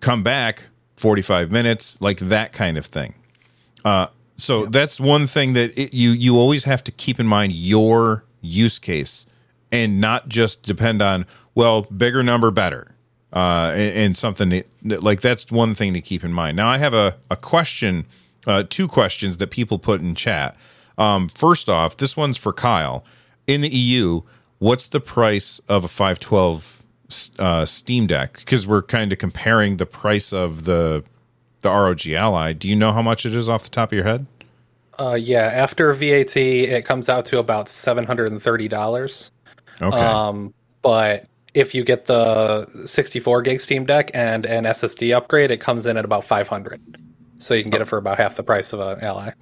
come 0.01 0.23
back 0.23 0.69
45 0.97 1.51
minutes 1.51 2.01
like 2.01 2.19
that 2.21 2.53
kind 2.53 2.79
of 2.79 2.87
thing 2.87 3.15
uh 3.85 4.07
so 4.37 4.67
that's 4.67 4.99
one 5.01 5.27
thing 5.27 5.53
that 5.55 5.77
it, 5.79 5.93
you 5.93 6.11
you 6.11 6.39
always 6.39 6.65
have 6.65 6.83
to 6.85 6.93
keep 6.93 7.19
in 7.21 7.27
mind 7.27 7.53
your 7.53 8.25
use 8.41 8.79
case 8.79 9.27
and 9.73 10.01
not 10.01 10.29
just 10.29 10.63
depend 10.63 11.03
on 11.03 11.27
well 11.55 11.83
bigger 11.83 12.23
number 12.23 12.51
better 12.51 12.89
uh, 13.33 13.73
and, 13.75 13.97
and 13.97 14.17
something 14.17 14.51
that- 14.51 15.03
like 15.03 15.21
that's 15.23 15.51
one 15.51 15.75
thing 15.75 15.95
to 15.95 16.03
keep 16.03 16.23
in 16.23 16.33
mind. 16.35 16.55
Now, 16.55 16.69
I 16.69 16.77
have 16.77 16.93
a, 16.93 17.17
a 17.31 17.37
question, 17.37 18.05
uh, 18.47 18.65
two 18.69 18.87
questions 18.87 19.39
that 19.39 19.51
people 19.51 19.79
put 19.79 20.03
in 20.03 20.15
chat. 20.15 20.55
Um, 20.99 21.31
first 21.31 21.69
off, 21.71 21.97
this 21.97 22.15
one's 22.15 22.37
for 22.37 22.53
Kyle. 22.53 23.07
In 23.47 23.63
the 23.63 23.71
EU, 23.71 24.21
what's 24.63 24.87
the 24.87 25.01
price 25.01 25.61
of 25.69 25.85
a 25.85 25.89
512 25.89 26.83
uh, 27.39 27.67
Steam 27.67 28.07
Deck? 28.07 28.39
Because 28.39 28.67
we're 28.67 28.83
kind 28.83 29.13
of 29.13 29.19
comparing 29.19 29.77
the 29.77 29.87
price 29.87 30.33
of 30.33 30.65
the 30.65 31.05
the 31.63 31.69
ROG 31.69 32.07
Ally. 32.09 32.53
Do 32.53 32.69
you 32.69 32.75
know 32.75 32.93
how 32.93 33.03
much 33.03 33.27
it 33.27 33.35
is 33.35 33.49
off 33.49 33.65
the 33.65 33.71
top 33.71 33.91
of 33.91 33.97
your 33.97 34.05
head? 34.05 34.27
Uh, 34.99 35.15
yeah, 35.15 35.47
after 35.47 35.93
VAT, 35.93 36.37
it 36.37 36.85
comes 36.85 37.09
out 37.09 37.27
to 37.27 37.39
about 37.39 37.69
seven 37.69 38.05
hundred 38.05 38.31
and 38.33 38.41
thirty 38.41 38.69
dollars. 38.69 39.33
Okay. 39.81 39.97
Um, 39.97 40.55
but 40.81 41.27
if 41.55 41.75
you 41.75 41.85
get 41.85 42.07
the 42.07 42.67
sixty-four 42.87 43.43
gig 43.43 43.61
Steam 43.61 43.85
Deck 43.85 44.11
and 44.15 44.47
an 44.47 44.65
SSD 44.65 45.15
upgrade, 45.15 45.51
it 45.51 45.61
comes 45.61 45.87
in 45.87 45.97
at 45.97 46.05
about 46.05 46.25
five 46.25 46.49
hundred. 46.49 46.81
So 47.39 47.55
you 47.55 47.63
can 47.63 47.71
get 47.71 47.81
it 47.81 47.87
for 47.87 47.99
about 47.99 48.19
half 48.19 48.37
the 48.37 48.45
price 48.45 48.73
of 48.73 48.79
an 48.81 49.01
Ally. 49.03 49.33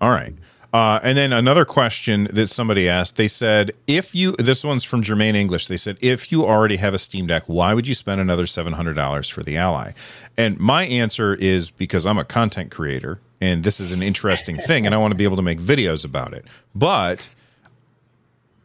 All 0.00 0.10
right. 0.10 0.34
Uh, 0.74 0.98
and 1.04 1.16
then 1.16 1.32
another 1.32 1.64
question 1.64 2.26
that 2.32 2.48
somebody 2.48 2.88
asked, 2.88 3.14
they 3.14 3.28
said, 3.28 3.70
if 3.86 4.12
you, 4.12 4.32
this 4.32 4.64
one's 4.64 4.82
from 4.82 5.02
Jermaine 5.02 5.36
English, 5.36 5.68
they 5.68 5.76
said, 5.76 5.96
if 6.00 6.32
you 6.32 6.44
already 6.44 6.78
have 6.78 6.92
a 6.92 6.98
Steam 6.98 7.28
Deck, 7.28 7.44
why 7.46 7.74
would 7.74 7.86
you 7.86 7.94
spend 7.94 8.20
another 8.20 8.42
$700 8.42 9.30
for 9.30 9.44
the 9.44 9.56
Ally? 9.56 9.92
And 10.36 10.58
my 10.58 10.84
answer 10.86 11.36
is 11.36 11.70
because 11.70 12.04
I'm 12.04 12.18
a 12.18 12.24
content 12.24 12.72
creator 12.72 13.20
and 13.40 13.62
this 13.62 13.78
is 13.78 13.92
an 13.92 14.02
interesting 14.02 14.58
thing 14.58 14.84
and 14.84 14.92
I 14.92 14.98
want 14.98 15.12
to 15.12 15.16
be 15.16 15.22
able 15.22 15.36
to 15.36 15.42
make 15.42 15.60
videos 15.60 16.04
about 16.04 16.34
it. 16.34 16.44
But 16.74 17.30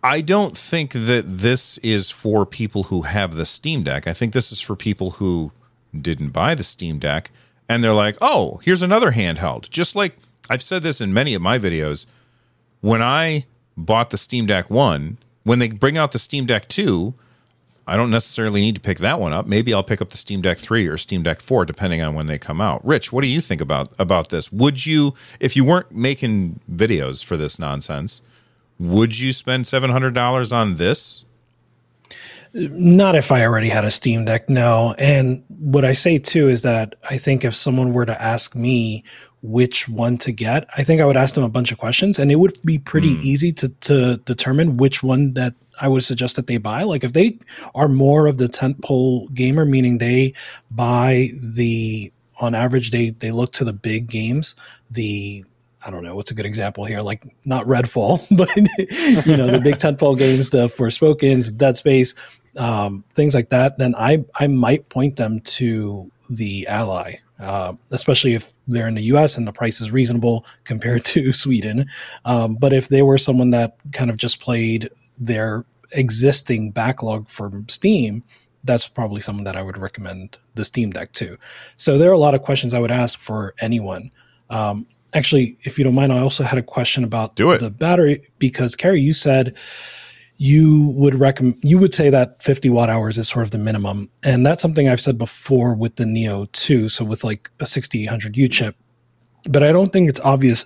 I 0.02 0.22
don't 0.22 0.58
think 0.58 0.94
that 0.94 1.26
this 1.28 1.78
is 1.80 2.10
for 2.10 2.44
people 2.44 2.84
who 2.86 3.04
have 3.04 3.36
the 3.36 3.46
Steam 3.46 3.84
Deck. 3.84 4.08
I 4.08 4.16
think 4.16 4.34
this 4.34 4.52
is 4.52 4.60
for 4.60 4.76
people 4.76 5.12
who 5.12 5.52
didn't 5.96 6.30
buy 6.30 6.56
the 6.56 6.64
Steam 6.64 6.98
Deck 6.98 7.30
and 7.68 7.84
they're 7.84 7.94
like, 7.94 8.18
oh, 8.20 8.62
here's 8.64 8.82
another 8.82 9.12
handheld. 9.12 9.70
Just 9.70 9.96
like 9.96 10.16
I've 10.50 10.64
said 10.64 10.84
this 10.84 11.02
in 11.02 11.14
many 11.14 11.34
of 11.34 11.42
my 11.42 11.60
videos. 11.60 12.06
When 12.82 13.02
I 13.02 13.46
bought 13.78 14.10
the 14.10 14.18
Steam 14.18 14.46
Deck 14.46 14.70
1, 14.70 15.18
when 15.44 15.60
they 15.60 15.70
bring 15.70 15.98
out 15.98 16.12
the 16.12 16.20
Steam 16.20 16.46
Deck 16.46 16.68
2, 16.68 17.14
I 17.90 17.98
don't 17.98 18.12
necessarily 18.12 18.62
need 18.62 18.76
to 18.76 18.82
pick 18.82 19.00
that 19.00 19.20
one 19.20 19.34
up. 19.34 19.48
Maybe 19.48 19.74
I'll 19.74 19.84
pick 19.84 20.00
up 20.00 20.10
the 20.10 20.18
Steam 20.18 20.42
Deck 20.42 20.60
3 20.60 20.88
or 20.88 20.96
Steam 20.98 21.24
Deck 21.24 21.42
4 21.42 21.66
depending 21.66 22.02
on 22.02 22.14
when 22.14 22.28
they 22.28 22.38
come 22.38 22.62
out. 22.62 22.86
Rich, 22.86 23.12
what 23.12 23.22
do 23.22 23.28
you 23.28 23.42
think 23.42 23.62
about 23.62 23.92
about 23.98 24.30
this? 24.30 24.52
Would 24.52 24.86
you 24.86 25.16
if 25.40 25.56
you 25.56 25.66
weren't 25.66 25.92
making 25.92 26.60
videos 26.72 27.26
for 27.26 27.36
this 27.36 27.58
nonsense, 27.58 28.22
would 28.78 29.18
you 29.18 29.34
spend 29.34 29.66
$700 29.66 30.54
on 30.56 30.76
this? 30.76 31.26
Not 32.54 33.16
if 33.16 33.32
I 33.32 33.44
already 33.44 33.70
had 33.70 33.86
a 33.86 33.92
Steam 33.92 34.26
Deck, 34.26 34.50
no. 34.50 34.94
And 35.00 35.44
what 35.60 35.84
I 35.84 35.94
say 35.94 36.20
too 36.20 36.48
is 36.48 36.62
that 36.62 36.96
I 37.10 37.18
think 37.18 37.44
if 37.44 37.56
someone 37.56 37.94
were 37.94 38.06
to 38.06 38.22
ask 38.22 38.56
me 38.56 39.04
which 39.42 39.88
one 39.88 40.18
to 40.18 40.32
get, 40.32 40.70
I 40.78 40.84
think 40.84 41.02
I 41.02 41.06
would 41.06 41.18
ask 41.18 41.36
them 41.36 41.44
a 41.44 41.50
bunch 41.50 41.72
of 41.72 41.78
questions 41.78 42.20
and 42.20 42.32
it 42.32 42.36
would 42.36 42.62
be 42.64 42.78
pretty 42.78 43.16
mm. 43.16 43.24
easy 43.24 43.52
to, 43.54 43.70
to 43.70 44.18
determine 44.26 44.78
which 44.78 45.02
one 45.02 45.34
that 45.34 45.54
I 45.82 45.88
would 45.88 46.04
suggest 46.04 46.36
that 46.36 46.48
they 46.48 46.58
buy. 46.58 46.84
Like 46.84 47.04
if 47.04 47.14
they 47.14 47.38
are 47.76 47.88
more 47.88 48.28
of 48.28 48.38
the 48.38 48.48
tentpole 48.48 49.34
gamer, 49.34 49.66
meaning 49.66 49.98
they 49.98 50.34
buy 50.72 51.30
the 51.42 52.12
on 52.40 52.56
average 52.56 52.92
they 52.92 53.10
they 53.12 53.32
look 53.32 53.52
to 53.54 53.66
the 53.66 53.74
big 53.74 54.10
games, 54.10 54.56
the 54.90 55.44
I 55.86 55.92
don't 55.92 56.04
know 56.04 56.16
what's 56.16 56.32
a 56.32 56.34
good 56.34 56.46
example 56.46 56.86
here, 56.86 57.02
like 57.02 57.24
not 57.46 57.66
Redfall, 57.66 58.26
but 58.38 58.54
you 59.26 59.38
know 59.38 59.48
the 59.48 59.62
big 59.62 59.76
tentpole 59.78 60.18
games, 60.18 60.50
the 60.50 60.68
Forspoken's, 60.68 61.52
Dead 61.52 61.78
Space, 61.78 62.16
um, 62.58 63.04
things 63.14 63.34
like 63.34 63.50
that. 63.50 63.78
Then 63.78 63.96
I 63.96 64.26
I 64.36 64.48
might 64.48 64.90
point 64.90 65.16
them 65.16 65.40
to 65.42 66.12
the 66.30 66.68
Ally, 66.68 67.16
uh, 67.40 67.74
especially 67.92 68.34
if 68.34 68.52
they're 68.68 68.88
in 68.88 68.96
the 68.96 69.04
U.S. 69.04 69.38
and 69.38 69.48
the 69.48 69.54
price 69.54 69.82
is 69.82 69.92
reasonable 69.92 70.46
compared 70.64 71.06
to 71.06 71.34
Sweden. 71.44 71.88
Um, 72.26 72.56
but 72.56 72.74
if 72.74 72.90
they 72.90 73.02
were 73.02 73.18
someone 73.18 73.52
that 73.52 73.78
kind 73.94 74.10
of 74.10 74.18
just 74.18 74.40
played 74.40 74.90
their 75.18 75.66
existing 75.92 76.72
backlog 76.72 77.30
from 77.30 77.68
Steam, 77.70 78.24
that's 78.64 78.88
probably 78.88 79.22
someone 79.22 79.46
that 79.46 79.56
I 79.56 79.62
would 79.62 79.78
recommend 79.78 80.38
the 80.56 80.66
Steam 80.66 80.90
Deck 80.92 81.14
to. 81.14 81.38
So 81.78 81.98
there 81.98 82.10
are 82.10 82.14
a 82.14 82.20
lot 82.20 82.36
of 82.36 82.44
questions 82.44 82.74
I 82.74 82.80
would 82.80 82.92
ask 82.92 83.18
for 83.18 83.54
anyone. 83.60 84.12
Um, 84.50 84.86
actually, 85.14 85.58
if 85.64 85.78
you 85.78 85.84
don't 85.84 85.96
mind, 85.96 86.12
I 86.12 86.20
also 86.20 86.44
had 86.44 86.60
a 86.60 86.64
question 86.64 87.04
about 87.04 87.36
Do 87.36 87.52
it. 87.52 87.60
the 87.60 87.70
battery 87.72 88.28
because 88.38 88.76
Carrie, 88.76 89.02
you 89.02 89.14
said 89.14 89.56
you 90.42 90.88
would 90.96 91.16
recommend 91.16 91.60
you 91.62 91.78
would 91.78 91.94
say 91.94 92.10
that 92.10 92.42
50 92.42 92.70
watt 92.70 92.90
hours 92.90 93.18
is 93.18 93.28
sort 93.28 93.44
of 93.44 93.52
the 93.52 93.58
minimum, 93.58 94.10
and 94.24 94.46
that's 94.46 94.62
something 94.62 94.88
I've 94.88 95.02
said 95.02 95.18
before 95.18 95.76
with 95.76 95.98
the 95.98 96.06
Neo 96.06 96.46
2. 96.54 96.88
So 96.88 97.04
with 97.04 97.26
like 97.26 97.52
a 97.60 97.66
6800U 97.66 98.50
chip, 98.50 98.76
but 99.50 99.64
I 99.64 99.74
don't 99.74 99.92
think 99.92 100.10
it's 100.10 100.22
obvious 100.22 100.66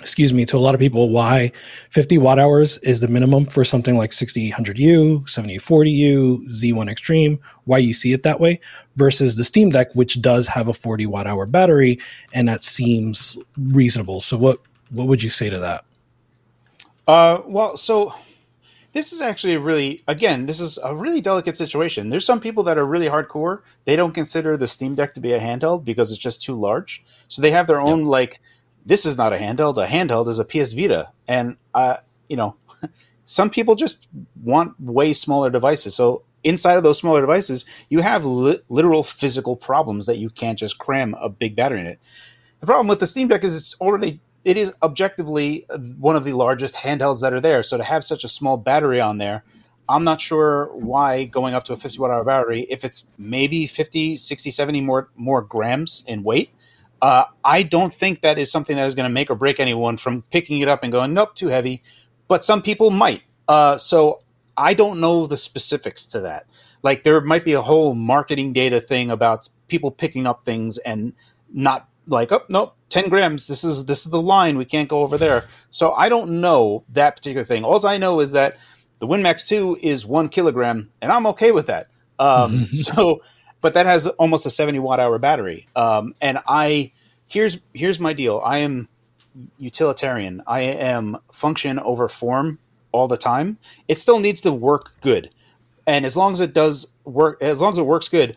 excuse 0.00 0.32
me, 0.32 0.44
to 0.46 0.56
a 0.56 0.58
lot 0.58 0.74
of 0.74 0.80
people 0.80 1.10
why 1.10 1.52
50 1.90 2.18
watt 2.18 2.38
hours 2.38 2.78
is 2.78 3.00
the 3.00 3.06
minimum 3.06 3.44
for 3.46 3.64
something 3.64 3.96
like 3.96 4.10
6800U, 4.10 5.24
7840U, 5.24 6.48
Z1 6.48 6.90
Extreme, 6.90 7.38
why 7.64 7.78
you 7.78 7.92
see 7.92 8.12
it 8.12 8.22
that 8.22 8.40
way 8.40 8.60
versus 8.96 9.36
the 9.36 9.44
Steam 9.44 9.70
Deck, 9.70 9.88
which 9.94 10.20
does 10.22 10.46
have 10.46 10.68
a 10.68 10.74
40 10.74 11.06
watt 11.06 11.26
hour 11.26 11.46
battery, 11.46 11.98
and 12.32 12.48
that 12.48 12.62
seems 12.62 13.38
reasonable. 13.56 14.20
So, 14.20 14.36
what 14.36 14.60
what 14.90 15.06
would 15.06 15.22
you 15.22 15.30
say 15.30 15.50
to 15.50 15.58
that? 15.60 15.84
Uh, 17.06 17.42
well, 17.46 17.76
so 17.76 18.14
this 18.92 19.12
is 19.12 19.20
actually 19.20 19.54
a 19.54 19.60
really, 19.60 20.02
again, 20.08 20.46
this 20.46 20.60
is 20.60 20.78
a 20.82 20.94
really 20.94 21.20
delicate 21.20 21.56
situation. 21.56 22.08
There's 22.08 22.24
some 22.24 22.40
people 22.40 22.62
that 22.64 22.78
are 22.78 22.84
really 22.84 23.08
hardcore. 23.08 23.60
They 23.84 23.94
don't 23.94 24.12
consider 24.12 24.56
the 24.56 24.66
Steam 24.66 24.94
Deck 24.94 25.14
to 25.14 25.20
be 25.20 25.32
a 25.32 25.40
handheld 25.40 25.84
because 25.84 26.10
it's 26.10 26.20
just 26.20 26.42
too 26.42 26.54
large. 26.54 27.04
So 27.28 27.40
they 27.40 27.52
have 27.52 27.66
their 27.66 27.80
own 27.80 28.00
yep. 28.00 28.08
like 28.08 28.40
this 28.84 29.06
is 29.06 29.16
not 29.16 29.32
a 29.32 29.36
handheld. 29.36 29.82
A 29.82 29.86
handheld 29.86 30.28
is 30.28 30.38
a 30.38 30.44
PS 30.44 30.72
Vita, 30.72 31.10
and 31.28 31.56
uh, 31.74 31.98
you 32.28 32.36
know, 32.36 32.56
some 33.24 33.50
people 33.50 33.74
just 33.74 34.08
want 34.42 34.78
way 34.80 35.12
smaller 35.12 35.50
devices. 35.50 35.94
So 35.94 36.24
inside 36.42 36.76
of 36.76 36.82
those 36.82 36.98
smaller 36.98 37.20
devices, 37.20 37.64
you 37.88 38.00
have 38.00 38.24
li- 38.24 38.60
literal 38.68 39.02
physical 39.02 39.54
problems 39.56 40.06
that 40.06 40.18
you 40.18 40.30
can't 40.30 40.58
just 40.58 40.78
cram 40.78 41.14
a 41.20 41.28
big 41.28 41.54
battery 41.54 41.80
in 41.80 41.86
it. 41.86 42.00
The 42.60 42.66
problem 42.66 42.88
with 42.88 43.00
the 43.00 43.06
Steam 43.06 43.28
Deck 43.28 43.44
is 43.44 43.56
it's 43.56 43.74
already 43.80 44.20
it 44.44 44.56
is 44.56 44.72
objectively 44.82 45.66
one 45.98 46.16
of 46.16 46.24
the 46.24 46.32
largest 46.32 46.74
handhelds 46.74 47.20
that 47.20 47.32
are 47.32 47.40
there. 47.40 47.62
So 47.62 47.76
to 47.76 47.84
have 47.84 48.04
such 48.04 48.24
a 48.24 48.28
small 48.28 48.56
battery 48.56 49.00
on 49.00 49.18
there, 49.18 49.44
I'm 49.88 50.04
not 50.04 50.20
sure 50.20 50.70
why 50.74 51.24
going 51.24 51.54
up 51.54 51.64
to 51.64 51.72
a 51.72 51.76
50 51.76 51.98
watt 51.98 52.10
hour 52.10 52.24
battery, 52.24 52.66
if 52.70 52.84
it's 52.84 53.06
maybe 53.18 53.66
50, 53.66 54.16
60, 54.16 54.50
70 54.50 54.80
more 54.80 55.10
more 55.16 55.42
grams 55.42 56.04
in 56.06 56.22
weight, 56.22 56.50
uh, 57.02 57.24
I 57.44 57.62
don't 57.64 57.92
think 57.92 58.20
that 58.20 58.38
is 58.38 58.52
something 58.52 58.76
that 58.76 58.86
is 58.86 58.94
going 58.94 59.08
to 59.08 59.12
make 59.12 59.30
or 59.30 59.34
break 59.34 59.58
anyone 59.58 59.96
from 59.96 60.22
picking 60.30 60.60
it 60.60 60.68
up 60.68 60.82
and 60.82 60.92
going, 60.92 61.12
nope, 61.12 61.34
too 61.34 61.48
heavy. 61.48 61.82
But 62.28 62.44
some 62.44 62.62
people 62.62 62.90
might. 62.90 63.22
Uh, 63.48 63.78
so 63.78 64.22
I 64.56 64.74
don't 64.74 65.00
know 65.00 65.26
the 65.26 65.36
specifics 65.36 66.06
to 66.06 66.20
that. 66.20 66.46
Like 66.82 67.02
there 67.02 67.20
might 67.20 67.44
be 67.44 67.54
a 67.54 67.62
whole 67.62 67.94
marketing 67.94 68.52
data 68.52 68.80
thing 68.80 69.10
about 69.10 69.48
people 69.68 69.90
picking 69.90 70.26
up 70.26 70.44
things 70.44 70.78
and 70.78 71.14
not 71.52 71.88
like, 72.06 72.30
oh 72.32 72.42
nope, 72.48 72.76
ten 72.90 73.08
grams. 73.08 73.46
This 73.46 73.64
is 73.64 73.86
this 73.86 74.04
is 74.04 74.10
the 74.10 74.20
line. 74.20 74.58
We 74.58 74.66
can't 74.66 74.88
go 74.88 75.00
over 75.00 75.16
there. 75.16 75.44
So 75.70 75.92
I 75.92 76.08
don't 76.08 76.40
know 76.40 76.84
that 76.90 77.16
particular 77.16 77.44
thing. 77.44 77.64
All 77.64 77.84
I 77.86 77.96
know 77.96 78.20
is 78.20 78.32
that 78.32 78.58
the 78.98 79.06
WinMax 79.06 79.48
Two 79.48 79.78
is 79.80 80.04
one 80.04 80.28
kilogram, 80.28 80.90
and 81.00 81.10
I'm 81.10 81.26
okay 81.28 81.52
with 81.52 81.66
that. 81.66 81.88
Um, 82.18 82.66
so 82.72 83.22
but 83.60 83.74
that 83.74 83.86
has 83.86 84.06
almost 84.06 84.46
a 84.46 84.50
70 84.50 84.78
watt 84.78 85.00
hour 85.00 85.18
battery. 85.18 85.66
Um, 85.76 86.14
and 86.20 86.38
I 86.46 86.92
here's 87.26 87.58
here's 87.72 88.00
my 88.00 88.12
deal. 88.12 88.40
I 88.44 88.58
am 88.58 88.88
utilitarian. 89.58 90.42
I 90.46 90.60
am 90.60 91.18
function 91.32 91.78
over 91.78 92.08
form 92.08 92.58
all 92.92 93.08
the 93.08 93.16
time. 93.16 93.58
It 93.88 93.98
still 93.98 94.18
needs 94.18 94.40
to 94.42 94.52
work 94.52 95.00
good, 95.00 95.30
and 95.86 96.04
as 96.04 96.16
long 96.16 96.32
as 96.32 96.40
it 96.40 96.52
does 96.52 96.86
work, 97.04 97.40
as 97.40 97.60
long 97.60 97.72
as 97.72 97.78
it 97.78 97.86
works 97.86 98.08
good, 98.08 98.36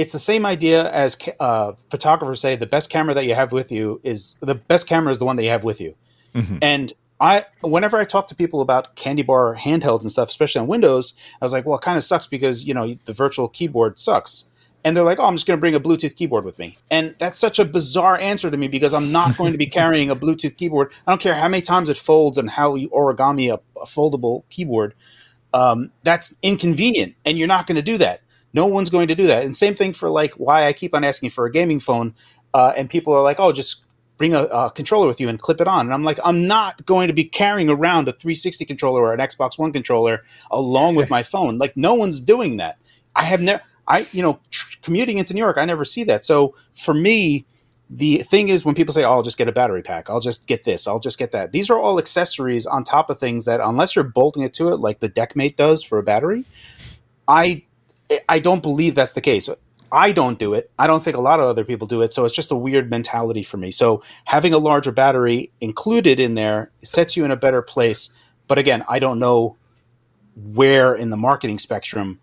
it's 0.00 0.14
the 0.14 0.18
same 0.18 0.46
idea 0.46 0.90
as 0.90 1.18
uh, 1.38 1.72
photographers 1.90 2.40
say: 2.40 2.56
the 2.56 2.66
best 2.66 2.88
camera 2.88 3.14
that 3.14 3.26
you 3.26 3.34
have 3.34 3.52
with 3.52 3.70
you 3.70 4.00
is 4.02 4.36
the 4.40 4.54
best 4.54 4.86
camera 4.86 5.12
is 5.12 5.18
the 5.18 5.26
one 5.26 5.36
that 5.36 5.44
you 5.44 5.50
have 5.50 5.62
with 5.62 5.78
you. 5.78 5.94
Mm-hmm. 6.34 6.56
And 6.62 6.92
I, 7.20 7.44
whenever 7.60 7.98
I 7.98 8.04
talk 8.04 8.28
to 8.28 8.34
people 8.34 8.62
about 8.62 8.96
candy 8.96 9.22
bar 9.22 9.54
handhelds 9.54 10.00
and 10.00 10.10
stuff, 10.10 10.30
especially 10.30 10.62
on 10.62 10.68
Windows, 10.68 11.12
I 11.42 11.44
was 11.44 11.52
like, 11.52 11.66
well, 11.66 11.76
it 11.76 11.82
kind 11.82 11.98
of 11.98 12.04
sucks 12.04 12.26
because 12.26 12.64
you 12.64 12.72
know 12.72 12.96
the 13.04 13.12
virtual 13.12 13.46
keyboard 13.46 13.98
sucks 13.98 14.46
and 14.84 14.96
they're 14.96 15.04
like, 15.04 15.18
"Oh, 15.18 15.26
I'm 15.26 15.36
just 15.36 15.46
going 15.46 15.58
to 15.58 15.60
bring 15.60 15.74
a 15.74 15.80
Bluetooth 15.80 16.16
keyboard 16.16 16.46
with 16.46 16.58
me," 16.58 16.78
and 16.90 17.14
that's 17.18 17.38
such 17.38 17.58
a 17.58 17.66
bizarre 17.66 18.18
answer 18.18 18.50
to 18.50 18.56
me 18.56 18.68
because 18.68 18.94
I'm 18.94 19.12
not 19.12 19.36
going 19.36 19.52
to 19.52 19.58
be 19.58 19.66
carrying 19.66 20.08
a 20.08 20.16
Bluetooth 20.16 20.56
keyboard. 20.56 20.92
I 21.06 21.12
don't 21.12 21.20
care 21.20 21.34
how 21.34 21.48
many 21.48 21.60
times 21.60 21.90
it 21.90 21.98
folds 21.98 22.38
and 22.38 22.48
how 22.48 22.74
you 22.74 22.88
origami 22.88 23.52
a, 23.52 23.60
a 23.78 23.84
foldable 23.84 24.44
keyboard. 24.48 24.94
Um, 25.52 25.90
that's 26.04 26.34
inconvenient, 26.42 27.16
and 27.26 27.36
you're 27.36 27.48
not 27.48 27.66
going 27.66 27.76
to 27.76 27.82
do 27.82 27.98
that. 27.98 28.22
No 28.52 28.66
one's 28.66 28.90
going 28.90 29.08
to 29.08 29.14
do 29.14 29.26
that. 29.28 29.44
And 29.44 29.56
same 29.56 29.74
thing 29.74 29.92
for 29.92 30.10
like 30.10 30.34
why 30.34 30.66
I 30.66 30.72
keep 30.72 30.94
on 30.94 31.04
asking 31.04 31.30
for 31.30 31.46
a 31.46 31.52
gaming 31.52 31.80
phone, 31.80 32.14
uh, 32.54 32.72
and 32.76 32.90
people 32.90 33.12
are 33.12 33.22
like, 33.22 33.38
"Oh, 33.38 33.52
just 33.52 33.84
bring 34.16 34.34
a, 34.34 34.44
a, 34.44 34.70
controller 34.70 35.06
with 35.06 35.20
you 35.20 35.28
and 35.28 35.38
clip 35.38 35.60
it 35.60 35.68
on." 35.68 35.86
And 35.86 35.94
I'm 35.94 36.04
like, 36.04 36.18
I'm 36.24 36.46
not 36.46 36.84
going 36.84 37.08
to 37.08 37.14
be 37.14 37.24
carrying 37.24 37.68
around 37.68 38.08
a 38.08 38.12
360 38.12 38.64
controller 38.64 39.02
or 39.02 39.14
an 39.14 39.20
Xbox 39.20 39.58
One 39.58 39.72
controller 39.72 40.22
along 40.50 40.96
with 40.96 41.10
my 41.10 41.22
phone. 41.22 41.58
Like, 41.58 41.76
no 41.76 41.94
one's 41.94 42.20
doing 42.20 42.56
that. 42.58 42.78
I 43.14 43.24
have 43.24 43.40
never. 43.40 43.62
I, 43.86 44.06
you 44.12 44.22
know, 44.22 44.38
tr- 44.50 44.76
commuting 44.82 45.18
into 45.18 45.34
New 45.34 45.40
York, 45.40 45.58
I 45.58 45.64
never 45.64 45.84
see 45.84 46.04
that. 46.04 46.24
So 46.24 46.54
for 46.76 46.94
me, 46.94 47.44
the 47.90 48.18
thing 48.18 48.48
is 48.48 48.64
when 48.64 48.76
people 48.76 48.94
say, 48.94 49.02
oh, 49.02 49.10
I'll 49.10 49.22
just 49.22 49.36
get 49.36 49.48
a 49.48 49.52
battery 49.52 49.82
pack, 49.82 50.08
I'll 50.08 50.20
just 50.20 50.46
get 50.46 50.62
this, 50.62 50.86
I'll 50.86 51.00
just 51.00 51.18
get 51.18 51.32
that. 51.32 51.50
These 51.50 51.70
are 51.70 51.78
all 51.78 51.98
accessories 51.98 52.64
on 52.64 52.84
top 52.84 53.10
of 53.10 53.18
things 53.18 53.46
that, 53.46 53.60
unless 53.60 53.96
you're 53.96 54.04
bolting 54.04 54.44
it 54.44 54.54
to 54.54 54.68
it 54.68 54.76
like 54.76 55.00
the 55.00 55.08
Deckmate 55.08 55.56
does 55.56 55.82
for 55.82 55.98
a 55.98 56.02
battery, 56.02 56.44
I, 57.26 57.64
I 58.28 58.38
don't 58.38 58.62
believe 58.62 58.94
that's 58.94 59.12
the 59.12 59.20
case. 59.20 59.48
I 59.92 60.12
don't 60.12 60.38
do 60.38 60.54
it. 60.54 60.70
I 60.78 60.86
don't 60.86 61.02
think 61.02 61.16
a 61.16 61.20
lot 61.20 61.40
of 61.40 61.46
other 61.46 61.64
people 61.64 61.86
do 61.86 62.02
it. 62.02 62.12
So 62.12 62.24
it's 62.24 62.34
just 62.34 62.50
a 62.50 62.56
weird 62.56 62.90
mentality 62.90 63.42
for 63.42 63.56
me. 63.56 63.70
So 63.70 64.02
having 64.24 64.52
a 64.52 64.58
larger 64.58 64.92
battery 64.92 65.50
included 65.60 66.20
in 66.20 66.34
there 66.34 66.70
sets 66.82 67.16
you 67.16 67.24
in 67.24 67.30
a 67.30 67.36
better 67.36 67.62
place. 67.62 68.10
But 68.46 68.58
again, 68.58 68.84
I 68.88 68.98
don't 68.98 69.18
know 69.18 69.56
where 70.36 70.94
in 70.94 71.10
the 71.10 71.16
marketing 71.16 71.58
spectrum 71.58 72.20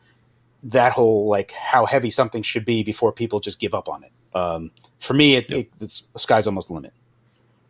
that 0.64 0.92
whole 0.94 1.28
like 1.28 1.52
how 1.52 1.86
heavy 1.86 2.10
something 2.10 2.42
should 2.42 2.66
be 2.66 2.84
before 2.84 3.12
people 3.12 3.40
just 3.40 3.60
give 3.60 3.74
up 3.74 3.90
on 3.90 4.04
it. 4.04 4.12
Um, 4.34 4.72
for 4.98 5.14
me, 5.14 5.36
it, 5.36 5.50
yep. 5.50 5.60
it, 5.60 5.80
the 5.80 5.88
sky's 5.88 6.48
almost 6.48 6.70
the 6.70 6.74
limit. 6.74 6.94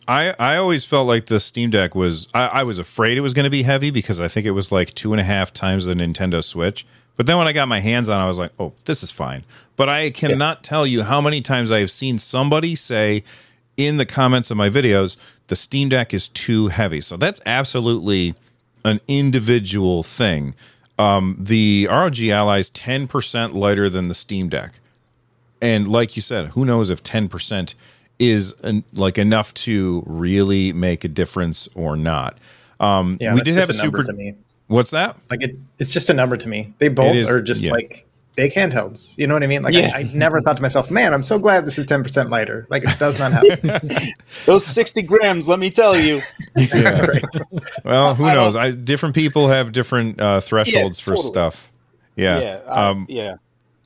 I, 0.07 0.33
I 0.39 0.55
always 0.55 0.85
felt 0.85 1.05
like 1.05 1.25
the 1.25 1.39
Steam 1.39 1.69
Deck 1.69 1.93
was 1.93 2.27
I, 2.33 2.47
I 2.47 2.63
was 2.63 2.79
afraid 2.79 3.17
it 3.17 3.21
was 3.21 3.33
going 3.33 3.43
to 3.43 3.49
be 3.49 3.63
heavy 3.63 3.91
because 3.91 4.21
I 4.21 4.27
think 4.27 4.45
it 4.45 4.51
was 4.51 4.71
like 4.71 4.93
two 4.93 5.11
and 5.11 5.19
a 5.19 5.23
half 5.23 5.51
times 5.51 5.85
the 5.85 5.95
Nintendo 5.95 6.43
Switch. 6.43 6.85
But 7.17 7.25
then 7.25 7.37
when 7.37 7.47
I 7.47 7.51
got 7.53 7.67
my 7.67 7.79
hands 7.79 8.07
on, 8.09 8.19
it, 8.21 8.23
I 8.23 8.27
was 8.27 8.39
like, 8.39 8.51
oh, 8.59 8.73
this 8.85 9.03
is 9.03 9.11
fine. 9.11 9.43
But 9.75 9.89
I 9.89 10.11
cannot 10.11 10.63
tell 10.63 10.87
you 10.87 11.03
how 11.03 11.19
many 11.19 11.41
times 11.41 11.71
I 11.71 11.79
have 11.79 11.91
seen 11.91 12.19
somebody 12.19 12.75
say 12.75 13.23
in 13.75 13.97
the 13.97 14.05
comments 14.05 14.49
of 14.51 14.57
my 14.57 14.69
videos, 14.69 15.17
the 15.47 15.55
Steam 15.55 15.89
Deck 15.89 16.13
is 16.13 16.27
too 16.27 16.67
heavy. 16.67 17.01
So 17.01 17.17
that's 17.17 17.41
absolutely 17.45 18.35
an 18.85 19.01
individual 19.07 20.03
thing. 20.03 20.53
Um, 20.99 21.37
the 21.39 21.87
ROG 21.89 22.19
Ally 22.21 22.59
is 22.59 22.71
10% 22.71 23.53
lighter 23.53 23.89
than 23.89 24.07
the 24.07 24.15
Steam 24.15 24.49
Deck. 24.49 24.73
And 25.61 25.87
like 25.87 26.15
you 26.15 26.21
said, 26.21 26.47
who 26.49 26.65
knows 26.65 26.89
if 26.89 27.03
10% 27.03 27.73
is 28.19 28.53
like 28.93 29.17
enough 29.17 29.53
to 29.53 30.03
really 30.05 30.73
make 30.73 31.03
a 31.03 31.07
difference 31.07 31.67
or 31.75 31.95
not. 31.95 32.37
Um, 32.79 33.17
Yeah, 33.19 33.33
we 33.33 33.41
did 33.41 33.55
have 33.55 33.69
a 33.69 33.73
super. 33.73 34.05
To 34.67 34.73
me. 34.73 34.75
What's 34.75 34.91
that? 34.91 35.17
Like 35.29 35.41
it, 35.41 35.55
it's 35.79 35.91
just 35.91 36.09
a 36.09 36.13
number 36.13 36.37
to 36.37 36.47
me. 36.47 36.73
They 36.77 36.87
both 36.89 37.15
is, 37.15 37.29
are 37.29 37.41
just 37.41 37.63
yeah. 37.63 37.71
like 37.71 38.07
big 38.37 38.53
handhelds. 38.53 39.17
You 39.17 39.27
know 39.27 39.33
what 39.33 39.43
I 39.43 39.47
mean? 39.47 39.63
Like 39.63 39.73
Yeah. 39.73 39.91
I, 39.93 39.99
I 39.99 40.11
never 40.13 40.39
thought 40.39 40.57
to 40.57 40.61
myself, 40.61 40.89
man, 40.91 41.13
I'm 41.13 41.23
so 41.23 41.39
glad 41.39 41.65
this 41.65 41.77
is 41.77 41.85
10% 41.87 42.29
lighter. 42.29 42.67
Like 42.69 42.83
it 42.83 42.97
does 42.99 43.19
not 43.19 43.31
happen. 43.33 43.81
Those 44.45 44.65
60 44.65 45.01
grams, 45.01 45.49
let 45.49 45.59
me 45.59 45.69
tell 45.69 45.99
you. 45.99 46.21
Right. 46.55 47.23
Well, 47.83 48.15
who 48.15 48.25
I 48.25 48.33
knows? 48.33 48.53
don't- 48.53 48.63
I, 48.63 48.71
different 48.71 49.15
people 49.15 49.47
have 49.47 49.71
different 49.71 50.21
uh, 50.21 50.39
thresholds 50.39 50.99
for 50.99 51.11
totally. 51.11 51.27
stuff. 51.27 51.71
Yeah. 52.15 52.39
Yeah. 52.39 52.59
um, 52.67 53.05
yeah. 53.09 53.35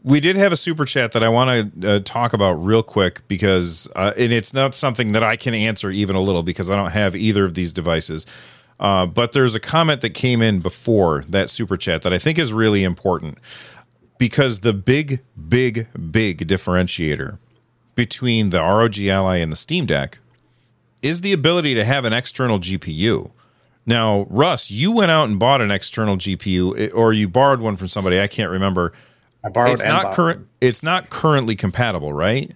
we 0.03 0.19
did 0.19 0.35
have 0.35 0.51
a 0.51 0.57
super 0.57 0.85
chat 0.85 1.13
that 1.13 1.23
I 1.23 1.29
want 1.29 1.73
to 1.79 1.95
uh, 1.95 1.99
talk 1.99 2.33
about 2.33 2.53
real 2.53 2.83
quick 2.83 3.25
because, 3.27 3.87
uh, 3.95 4.13
and 4.17 4.33
it's 4.33 4.53
not 4.53 4.73
something 4.75 5.13
that 5.13 5.23
I 5.23 5.35
can 5.37 5.53
answer 5.53 5.89
even 5.91 6.15
a 6.15 6.21
little 6.21 6.43
because 6.43 6.69
I 6.69 6.75
don't 6.75 6.91
have 6.91 7.15
either 7.15 7.45
of 7.45 7.53
these 7.53 7.71
devices. 7.71 8.25
Uh, 8.81 9.05
but 9.05 9.31
there's 9.31 9.53
a 9.53 9.59
comment 9.59 10.01
that 10.01 10.09
came 10.09 10.41
in 10.41 10.59
before 10.59 11.23
that 11.29 11.51
super 11.51 11.77
chat 11.77 12.01
that 12.01 12.11
I 12.11 12.17
think 12.17 12.39
is 12.39 12.51
really 12.51 12.83
important 12.83 13.37
because 14.17 14.61
the 14.61 14.73
big, 14.73 15.21
big, 15.47 15.87
big 16.11 16.47
differentiator 16.47 17.37
between 17.93 18.49
the 18.49 18.59
ROG 18.59 18.99
Ally 18.99 19.37
and 19.37 19.51
the 19.51 19.55
Steam 19.55 19.85
Deck 19.85 20.17
is 21.03 21.21
the 21.21 21.31
ability 21.31 21.75
to 21.75 21.85
have 21.85 22.05
an 22.05 22.13
external 22.13 22.59
GPU. 22.59 23.31
Now, 23.85 24.25
Russ, 24.29 24.71
you 24.71 24.91
went 24.91 25.11
out 25.11 25.29
and 25.29 25.39
bought 25.39 25.61
an 25.61 25.71
external 25.71 26.17
GPU, 26.17 26.79
eh, 26.79 26.89
or 26.91 27.13
you 27.13 27.27
borrowed 27.27 27.61
one 27.61 27.77
from 27.77 27.87
somebody. 27.87 28.19
I 28.19 28.27
can't 28.27 28.49
remember 28.49 28.93
I 29.43 29.49
borrowed 29.49 29.73
it's 29.73 29.83
not 29.83 30.13
current. 30.13 30.47
It's 30.59 30.83
not 30.83 31.09
currently 31.09 31.55
compatible, 31.55 32.13
right? 32.13 32.51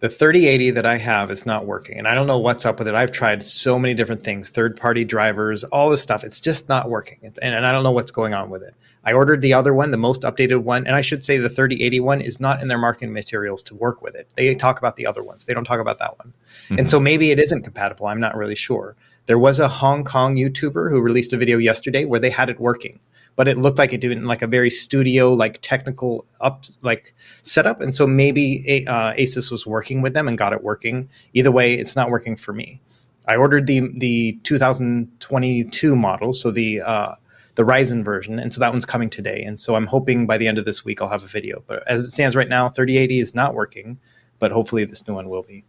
The 0.00 0.10
3080 0.10 0.72
that 0.72 0.84
I 0.84 0.98
have 0.98 1.30
is 1.30 1.46
not 1.46 1.64
working, 1.64 1.98
and 1.98 2.06
I 2.06 2.14
don't 2.14 2.26
know 2.26 2.38
what's 2.38 2.66
up 2.66 2.78
with 2.78 2.86
it. 2.86 2.94
I've 2.94 3.12
tried 3.12 3.42
so 3.42 3.78
many 3.78 3.94
different 3.94 4.22
things, 4.22 4.50
third-party 4.50 5.06
drivers, 5.06 5.64
all 5.64 5.88
this 5.88 6.02
stuff. 6.02 6.22
It's 6.22 6.40
just 6.40 6.68
not 6.68 6.90
working, 6.90 7.18
and, 7.22 7.54
and 7.54 7.64
I 7.64 7.72
don't 7.72 7.82
know 7.82 7.92
what's 7.92 8.10
going 8.10 8.34
on 8.34 8.50
with 8.50 8.62
it. 8.62 8.74
I 9.04 9.14
ordered 9.14 9.40
the 9.40 9.54
other 9.54 9.72
one, 9.72 9.92
the 9.92 9.96
most 9.96 10.22
updated 10.22 10.64
one, 10.64 10.86
and 10.86 10.94
I 10.94 11.00
should 11.00 11.24
say 11.24 11.38
the 11.38 11.48
3080 11.48 12.00
one 12.00 12.20
is 12.20 12.40
not 12.40 12.60
in 12.60 12.68
their 12.68 12.76
marketing 12.76 13.14
materials 13.14 13.62
to 13.64 13.74
work 13.74 14.02
with 14.02 14.14
it. 14.14 14.28
They 14.34 14.54
talk 14.54 14.78
about 14.78 14.96
the 14.96 15.06
other 15.06 15.22
ones. 15.22 15.44
They 15.44 15.54
don't 15.54 15.64
talk 15.64 15.80
about 15.80 15.98
that 16.00 16.18
one, 16.18 16.34
and 16.68 16.78
mm-hmm. 16.80 16.86
so 16.86 17.00
maybe 17.00 17.30
it 17.30 17.38
isn't 17.38 17.62
compatible. 17.62 18.06
I'm 18.06 18.20
not 18.20 18.36
really 18.36 18.56
sure. 18.56 18.96
There 19.24 19.38
was 19.38 19.58
a 19.58 19.68
Hong 19.68 20.04
Kong 20.04 20.36
YouTuber 20.36 20.90
who 20.90 21.00
released 21.00 21.32
a 21.32 21.36
video 21.38 21.56
yesterday 21.56 22.04
where 22.04 22.20
they 22.20 22.30
had 22.30 22.50
it 22.50 22.60
working 22.60 23.00
but 23.36 23.46
it 23.46 23.58
looked 23.58 23.78
like 23.78 23.92
it 23.92 24.00
did 24.00 24.12
in 24.12 24.24
like 24.24 24.42
a 24.42 24.46
very 24.46 24.70
studio 24.70 25.32
like 25.32 25.58
technical 25.62 26.24
up 26.40 26.64
like 26.82 27.14
setup 27.42 27.80
and 27.80 27.94
so 27.94 28.06
maybe 28.06 28.86
uh, 28.86 29.12
asus 29.14 29.50
was 29.50 29.66
working 29.66 30.02
with 30.02 30.14
them 30.14 30.26
and 30.26 30.38
got 30.38 30.52
it 30.52 30.62
working 30.64 31.08
either 31.34 31.52
way 31.52 31.74
it's 31.74 31.94
not 31.94 32.10
working 32.10 32.36
for 32.36 32.52
me 32.52 32.80
i 33.28 33.36
ordered 33.36 33.66
the 33.66 33.80
the 33.98 34.38
2022 34.42 35.94
model 35.94 36.32
so 36.32 36.50
the 36.50 36.80
uh 36.80 37.14
the 37.56 37.64
Ryzen 37.64 38.04
version, 38.04 38.38
and 38.38 38.52
so 38.52 38.60
that 38.60 38.70
one's 38.70 38.84
coming 38.84 39.10
today. 39.10 39.42
And 39.42 39.58
so 39.58 39.74
I'm 39.74 39.86
hoping 39.86 40.26
by 40.26 40.38
the 40.38 40.46
end 40.46 40.58
of 40.58 40.64
this 40.64 40.84
week 40.84 41.02
I'll 41.02 41.08
have 41.08 41.24
a 41.24 41.26
video. 41.26 41.64
But 41.66 41.82
as 41.88 42.04
it 42.04 42.10
stands 42.10 42.36
right 42.36 42.48
now, 42.48 42.68
3080 42.68 43.18
is 43.18 43.34
not 43.34 43.54
working, 43.54 43.98
but 44.38 44.52
hopefully 44.52 44.84
this 44.84 45.06
new 45.08 45.14
one 45.14 45.28
will 45.28 45.42
be. 45.42 45.64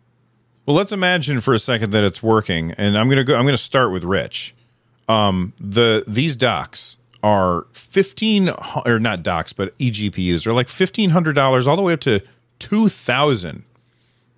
Well, 0.66 0.76
let's 0.76 0.92
imagine 0.92 1.40
for 1.40 1.54
a 1.54 1.60
second 1.60 1.92
that 1.92 2.04
it's 2.04 2.22
working, 2.22 2.74
and 2.74 2.98
I'm 2.98 3.08
gonna 3.08 3.24
go. 3.24 3.36
I'm 3.36 3.46
gonna 3.46 3.58
start 3.58 3.94
with 3.94 4.04
Rich. 4.04 4.54
Um, 5.08 5.54
the 5.62 6.04
these 6.06 6.36
docks 6.36 6.98
are 7.28 7.66
fifteen 7.74 8.50
or 8.86 9.00
not 9.00 9.22
docs 9.24 9.52
but 9.54 9.78
eGPUs 9.80 10.48
are 10.48 10.54
like 10.54 10.70
fifteen 10.70 11.10
hundred 11.10 11.34
dollars 11.34 11.68
all 11.68 11.76
the 11.76 11.82
way 11.82 11.94
up 11.94 12.00
to 12.02 12.22
two 12.60 12.88
thousand. 12.90 13.64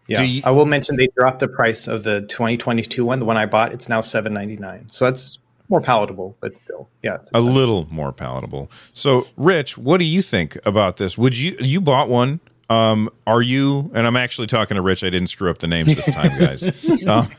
Yeah, 0.07 0.23
you- 0.23 0.41
I 0.43 0.49
will 0.49 0.65
mention 0.65 0.95
they 0.95 1.07
dropped 1.15 1.37
the 1.39 1.47
price 1.47 1.87
of 1.87 2.01
the 2.01 2.21
2022 2.21 3.05
one, 3.05 3.19
the 3.19 3.25
one 3.25 3.37
I 3.37 3.45
bought. 3.45 3.73
It's 3.73 3.87
now 3.87 4.01
7.99, 4.01 4.91
so 4.91 5.05
that's 5.05 5.37
more 5.69 5.81
palatable, 5.81 6.35
but 6.41 6.57
still, 6.57 6.89
yeah, 7.03 7.13
it's 7.15 7.29
A 7.35 7.39
little 7.39 7.85
more 7.91 8.11
palatable. 8.11 8.71
So, 8.91 9.27
Rich, 9.37 9.77
what 9.77 9.99
do 9.99 10.05
you 10.05 10.23
think 10.23 10.57
about 10.65 10.97
this? 10.97 11.15
Would 11.15 11.37
you 11.37 11.55
you 11.59 11.79
bought 11.79 12.09
one? 12.09 12.39
Um, 12.71 13.11
are 13.27 13.43
you? 13.43 13.91
And 13.93 14.07
I'm 14.07 14.15
actually 14.15 14.47
talking 14.47 14.73
to 14.75 14.81
Rich. 14.81 15.03
I 15.03 15.11
didn't 15.11 15.27
screw 15.29 15.51
up 15.51 15.59
the 15.59 15.67
names 15.67 15.95
this 15.95 16.11
time, 16.11 16.39
guys. 16.39 16.63
um, 17.07 17.29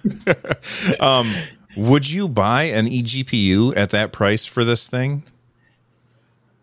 um, 1.01 1.32
would 1.76 2.09
you 2.09 2.28
buy 2.28 2.64
an 2.64 2.86
eGPU 2.88 3.76
at 3.76 3.90
that 3.90 4.12
price 4.12 4.46
for 4.46 4.64
this 4.64 4.86
thing? 4.86 5.24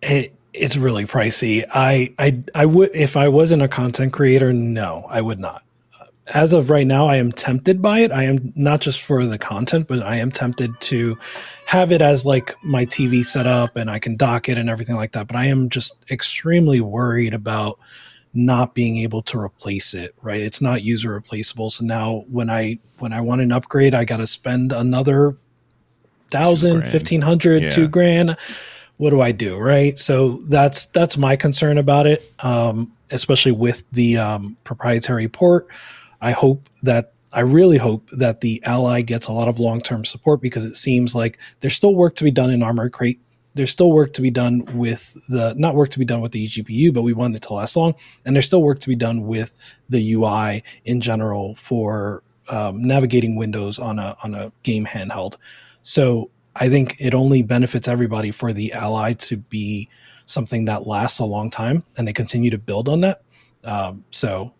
It, 0.01 0.33
it's 0.53 0.77
really 0.77 1.05
pricey. 1.05 1.65
I, 1.73 2.13
I, 2.19 2.41
I 2.55 2.65
would 2.65 2.91
if 2.93 3.15
I 3.17 3.27
wasn't 3.27 3.61
a 3.61 3.67
content 3.67 4.13
creator. 4.13 4.53
No, 4.53 5.05
I 5.09 5.21
would 5.21 5.39
not. 5.39 5.63
As 6.27 6.51
of 6.51 6.69
right 6.69 6.85
now, 6.85 7.07
I 7.07 7.15
am 7.17 7.31
tempted 7.31 7.81
by 7.81 7.99
it. 7.99 8.11
I 8.11 8.23
am 8.23 8.51
not 8.55 8.81
just 8.81 9.01
for 9.01 9.25
the 9.25 9.37
content, 9.37 9.87
but 9.87 10.03
I 10.03 10.15
am 10.15 10.29
tempted 10.29 10.77
to 10.81 11.17
have 11.65 11.91
it 11.91 12.01
as 12.01 12.25
like 12.25 12.53
my 12.63 12.85
TV 12.85 13.23
setup, 13.25 13.77
and 13.77 13.89
I 13.89 13.99
can 13.99 14.17
dock 14.17 14.49
it 14.49 14.57
and 14.57 14.69
everything 14.69 14.97
like 14.97 15.13
that. 15.13 15.27
But 15.27 15.37
I 15.37 15.45
am 15.45 15.69
just 15.69 15.95
extremely 16.11 16.81
worried 16.81 17.33
about 17.33 17.79
not 18.33 18.75
being 18.75 18.97
able 18.97 19.21
to 19.21 19.39
replace 19.39 19.93
it. 19.93 20.13
Right? 20.21 20.41
It's 20.41 20.61
not 20.61 20.83
user 20.83 21.13
replaceable. 21.13 21.69
So 21.69 21.85
now 21.85 22.25
when 22.29 22.49
I 22.49 22.77
when 22.99 23.13
I 23.13 23.21
want 23.21 23.39
an 23.41 23.53
upgrade, 23.53 23.93
I 23.93 24.03
got 24.03 24.17
to 24.17 24.27
spend 24.27 24.73
another 24.73 25.37
thousand, 26.29 26.83
fifteen 26.83 27.21
hundred, 27.21 27.63
Yeah. 27.63 27.69
two 27.69 27.87
grand 27.87 28.35
what 28.97 29.11
do 29.11 29.21
I 29.21 29.31
do? 29.31 29.57
Right. 29.57 29.97
So 29.97 30.39
that's 30.49 30.87
that's 30.87 31.17
my 31.17 31.35
concern 31.35 31.77
about 31.77 32.07
it, 32.07 32.31
um, 32.39 32.91
especially 33.11 33.51
with 33.51 33.83
the 33.91 34.17
um, 34.17 34.57
proprietary 34.63 35.27
port. 35.27 35.67
I 36.21 36.31
hope 36.31 36.67
that 36.83 37.13
I 37.33 37.41
really 37.41 37.77
hope 37.77 38.09
that 38.11 38.41
the 38.41 38.61
Ally 38.65 39.01
gets 39.01 39.27
a 39.27 39.31
lot 39.31 39.47
of 39.47 39.59
long 39.59 39.81
term 39.81 40.03
support 40.03 40.41
because 40.41 40.65
it 40.65 40.75
seems 40.75 41.13
like 41.13 41.37
there's 41.59 41.75
still 41.75 41.95
work 41.95 42.15
to 42.15 42.23
be 42.23 42.31
done 42.31 42.49
in 42.49 42.63
Armor 42.63 42.89
Crate. 42.89 43.19
There's 43.53 43.71
still 43.71 43.91
work 43.91 44.13
to 44.13 44.21
be 44.21 44.29
done 44.29 44.65
with 44.77 45.17
the 45.29 45.53
not 45.55 45.75
work 45.75 45.89
to 45.89 45.99
be 45.99 46.05
done 46.05 46.21
with 46.21 46.31
the 46.31 46.47
eGPU, 46.47 46.93
but 46.93 47.03
we 47.03 47.13
want 47.13 47.35
it 47.35 47.41
to 47.43 47.53
last 47.53 47.75
long, 47.75 47.95
and 48.25 48.35
there's 48.35 48.45
still 48.45 48.63
work 48.63 48.79
to 48.79 48.87
be 48.87 48.95
done 48.95 49.27
with 49.27 49.53
the 49.89 50.13
UI 50.13 50.63
in 50.85 51.01
general 51.01 51.55
for 51.55 52.23
um, 52.49 52.81
navigating 52.81 53.35
Windows 53.35 53.77
on 53.77 53.99
a 53.99 54.15
on 54.23 54.33
a 54.33 54.51
game 54.63 54.85
handheld. 54.85 55.35
So 55.81 56.29
I 56.59 56.69
think 56.69 56.95
it 56.99 57.13
only 57.13 57.41
benefits 57.41 57.87
everybody 57.87 58.31
for 58.31 58.53
the 58.53 58.73
Ally 58.73 59.13
to 59.13 59.37
be 59.37 59.89
something 60.25 60.65
that 60.65 60.87
lasts 60.87 61.19
a 61.19 61.25
long 61.25 61.49
time, 61.49 61.83
and 61.97 62.07
they 62.07 62.13
continue 62.13 62.49
to 62.49 62.57
build 62.57 62.89
on 62.89 63.01
that. 63.01 63.21
Um, 63.63 64.03
so, 64.11 64.53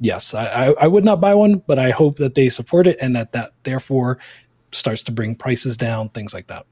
yes, 0.00 0.34
I, 0.34 0.46
I, 0.46 0.74
I 0.80 0.86
would 0.86 1.04
not 1.04 1.20
buy 1.20 1.34
one, 1.34 1.62
but 1.66 1.78
I 1.78 1.90
hope 1.90 2.16
that 2.16 2.34
they 2.34 2.48
support 2.48 2.86
it 2.86 2.96
and 3.00 3.14
that 3.16 3.32
that 3.32 3.52
therefore 3.62 4.18
starts 4.72 5.02
to 5.04 5.12
bring 5.12 5.34
prices 5.34 5.76
down, 5.76 6.08
things 6.10 6.32
like 6.32 6.46
that. 6.48 6.66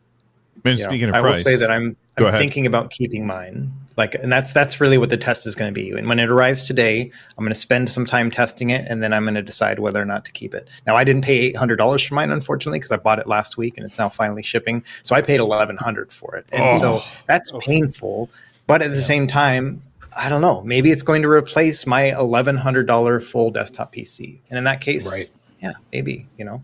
And 0.64 0.78
Yeah. 0.78 0.86
speaking 0.88 1.08
of 1.08 1.14
I 1.14 1.20
price, 1.20 1.36
will 1.36 1.42
say 1.42 1.56
that 1.56 1.70
I'm, 1.70 1.96
Go 2.16 2.24
I'm 2.24 2.28
ahead. 2.30 2.40
thinking 2.40 2.66
about 2.66 2.90
keeping 2.90 3.26
mine. 3.26 3.72
Like, 3.96 4.14
and 4.14 4.32
that's 4.32 4.52
that's 4.52 4.80
really 4.80 4.98
what 4.98 5.10
the 5.10 5.16
test 5.16 5.46
is 5.46 5.54
going 5.54 5.72
to 5.72 5.78
be. 5.78 5.90
And 5.90 6.08
when 6.08 6.18
it 6.18 6.30
arrives 6.30 6.66
today, 6.66 7.10
I'm 7.36 7.44
going 7.44 7.50
to 7.50 7.58
spend 7.58 7.90
some 7.90 8.06
time 8.06 8.30
testing 8.30 8.70
it, 8.70 8.86
and 8.88 9.02
then 9.02 9.12
I'm 9.12 9.24
going 9.24 9.34
to 9.34 9.42
decide 9.42 9.78
whether 9.78 10.00
or 10.00 10.04
not 10.04 10.24
to 10.24 10.32
keep 10.32 10.54
it. 10.54 10.68
Now, 10.86 10.96
I 10.96 11.04
didn't 11.04 11.22
pay 11.22 11.38
eight 11.38 11.56
hundred 11.56 11.76
dollars 11.76 12.02
for 12.02 12.14
mine, 12.14 12.30
unfortunately, 12.30 12.78
because 12.78 12.92
I 12.92 12.96
bought 12.96 13.18
it 13.18 13.26
last 13.26 13.56
week, 13.56 13.76
and 13.76 13.84
it's 13.84 13.98
now 13.98 14.08
finally 14.08 14.42
shipping. 14.42 14.84
So 15.02 15.14
I 15.14 15.22
paid 15.22 15.40
eleven 15.40 15.76
hundred 15.76 16.12
for 16.12 16.36
it, 16.36 16.46
and 16.52 16.80
so 16.80 17.00
that's 17.26 17.52
painful. 17.60 18.30
But 18.66 18.80
at 18.82 18.90
the 18.92 19.02
same 19.02 19.26
time, 19.26 19.82
I 20.16 20.28
don't 20.28 20.40
know. 20.40 20.62
Maybe 20.62 20.90
it's 20.92 21.02
going 21.02 21.22
to 21.22 21.28
replace 21.28 21.86
my 21.86 22.16
eleven 22.18 22.56
hundred 22.56 22.86
dollar 22.86 23.20
full 23.20 23.50
desktop 23.50 23.92
PC, 23.94 24.38
and 24.48 24.56
in 24.56 24.64
that 24.64 24.80
case, 24.80 25.10
Right. 25.10 25.28
Yeah, 25.62 25.72
maybe 25.92 26.26
you 26.38 26.44
know. 26.44 26.62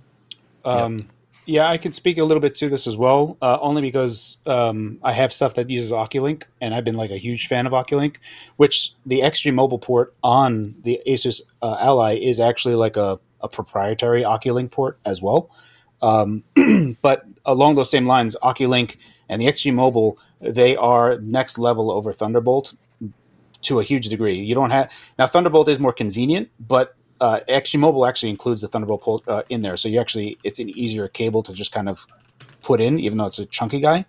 Um, 0.65 0.99
yeah, 1.47 1.69
I 1.69 1.79
can 1.79 1.93
speak 1.93 2.19
a 2.19 2.25
little 2.25 2.41
bit 2.41 2.57
to 2.57 2.69
this 2.69 2.87
as 2.87 2.97
well, 2.97 3.37
uh, 3.41 3.59
only 3.61 3.81
because 3.81 4.39
um, 4.47 4.99
I 5.03 5.13
have 5.13 5.33
stuff 5.33 5.55
that 5.55 5.71
uses 5.71 5.93
Oculink, 5.93 6.43
and 6.61 6.75
I've 6.75 6.85
been 6.85 6.97
like 6.97 7.11
a 7.11 7.17
huge 7.17 7.47
fan 7.47 7.67
of 7.67 7.73
Oculink. 7.73 8.17
Which 8.57 8.93
the 9.07 9.23
Extreme 9.23 9.55
Mobile 9.55 9.79
port 9.79 10.15
on 10.23 10.75
the 10.83 11.01
Asus 11.07 11.41
uh, 11.63 11.77
Ally 11.79 12.17
is 12.17 12.41
actually 12.41 12.75
like 12.75 12.97
a, 12.97 13.21
a 13.41 13.49
proprietary 13.49 14.23
Oculink 14.23 14.73
port 14.73 14.99
as 15.05 15.23
well. 15.23 15.51
Um, 16.03 16.45
but 17.03 17.25
along 17.45 17.77
those 17.77 17.91
same 17.91 18.07
lines, 18.07 18.37
Oculink 18.43 18.97
and 19.29 19.41
the 19.41 19.49
Extreme 19.49 19.77
Mobile 19.77 20.19
they 20.41 20.77
are 20.77 21.19
next 21.19 21.59
level 21.59 21.91
over 21.91 22.13
Thunderbolt 22.13 22.75
to 23.63 23.81
a 23.81 23.85
huge 23.85 24.09
degree. 24.09 24.39
You 24.39 24.55
don't 24.55 24.71
have 24.71 24.93
now 25.19 25.27
Thunderbolt 25.27 25.69
is 25.69 25.79
more 25.79 25.93
convenient, 25.93 26.51
but 26.61 26.95
uh, 27.21 27.41
XG 27.49 27.79
Mobile 27.79 28.07
actually 28.07 28.31
includes 28.31 28.61
the 28.61 28.69
Thunderbolt 28.69 29.27
uh, 29.29 29.43
in 29.49 29.63
there, 29.63 29.77
so 29.77 29.89
you 29.89 30.01
actually 30.01 30.39
it's 30.45 30.59
an 30.59 30.69
easier 30.71 31.09
cable 31.09 31.43
to 31.43 31.53
just 31.53 31.73
kind 31.73 31.89
of 31.89 32.07
put 32.63 32.81
in, 32.81 32.99
even 32.99 33.19
though 33.19 33.27
it's 33.27 33.39
a 33.39 33.47
chunky 33.47 33.81
guy. 33.81 34.05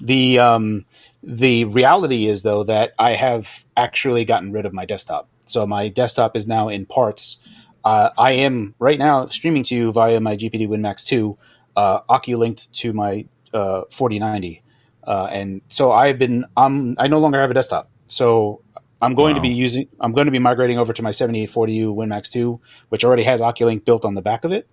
The 0.00 0.38
um, 0.38 0.84
the 1.22 1.64
reality 1.64 2.26
is 2.26 2.42
though 2.42 2.64
that 2.64 2.94
I 2.98 3.12
have 3.12 3.64
actually 3.76 4.24
gotten 4.24 4.52
rid 4.52 4.66
of 4.66 4.72
my 4.72 4.84
desktop, 4.84 5.28
so 5.46 5.66
my 5.66 5.88
desktop 5.88 6.36
is 6.36 6.46
now 6.46 6.68
in 6.68 6.86
parts. 6.86 7.38
Uh, 7.84 8.10
I 8.18 8.32
am 8.32 8.74
right 8.78 8.98
now 8.98 9.26
streaming 9.26 9.62
to 9.64 9.74
you 9.74 9.92
via 9.92 10.20
my 10.20 10.36
GPD 10.36 10.68
WinMax 10.68 11.04
two, 11.04 11.38
uh, 11.76 12.00
linked 12.28 12.72
to 12.74 12.92
my 12.92 13.26
uh, 13.54 13.82
4090, 13.90 14.62
uh, 15.04 15.28
and 15.30 15.62
so 15.68 15.92
I've 15.92 16.18
been 16.18 16.44
I'm 16.56 16.96
I 16.98 17.08
no 17.08 17.18
longer 17.18 17.40
have 17.40 17.50
a 17.50 17.54
desktop, 17.54 17.90
so 18.06 18.62
I'm 19.02 19.14
going 19.14 19.34
wow. 19.34 19.42
to 19.42 19.48
be 19.48 19.54
using. 19.54 19.88
I'm 20.00 20.12
going 20.12 20.26
to 20.26 20.30
be 20.30 20.38
migrating 20.38 20.78
over 20.78 20.92
to 20.92 21.02
my 21.02 21.10
7840U 21.10 21.94
WinMax 21.94 22.30
2, 22.30 22.60
which 22.90 23.04
already 23.04 23.22
has 23.22 23.40
OcuLink 23.40 23.84
built 23.84 24.04
on 24.04 24.14
the 24.14 24.22
back 24.22 24.44
of 24.44 24.52
it. 24.52 24.68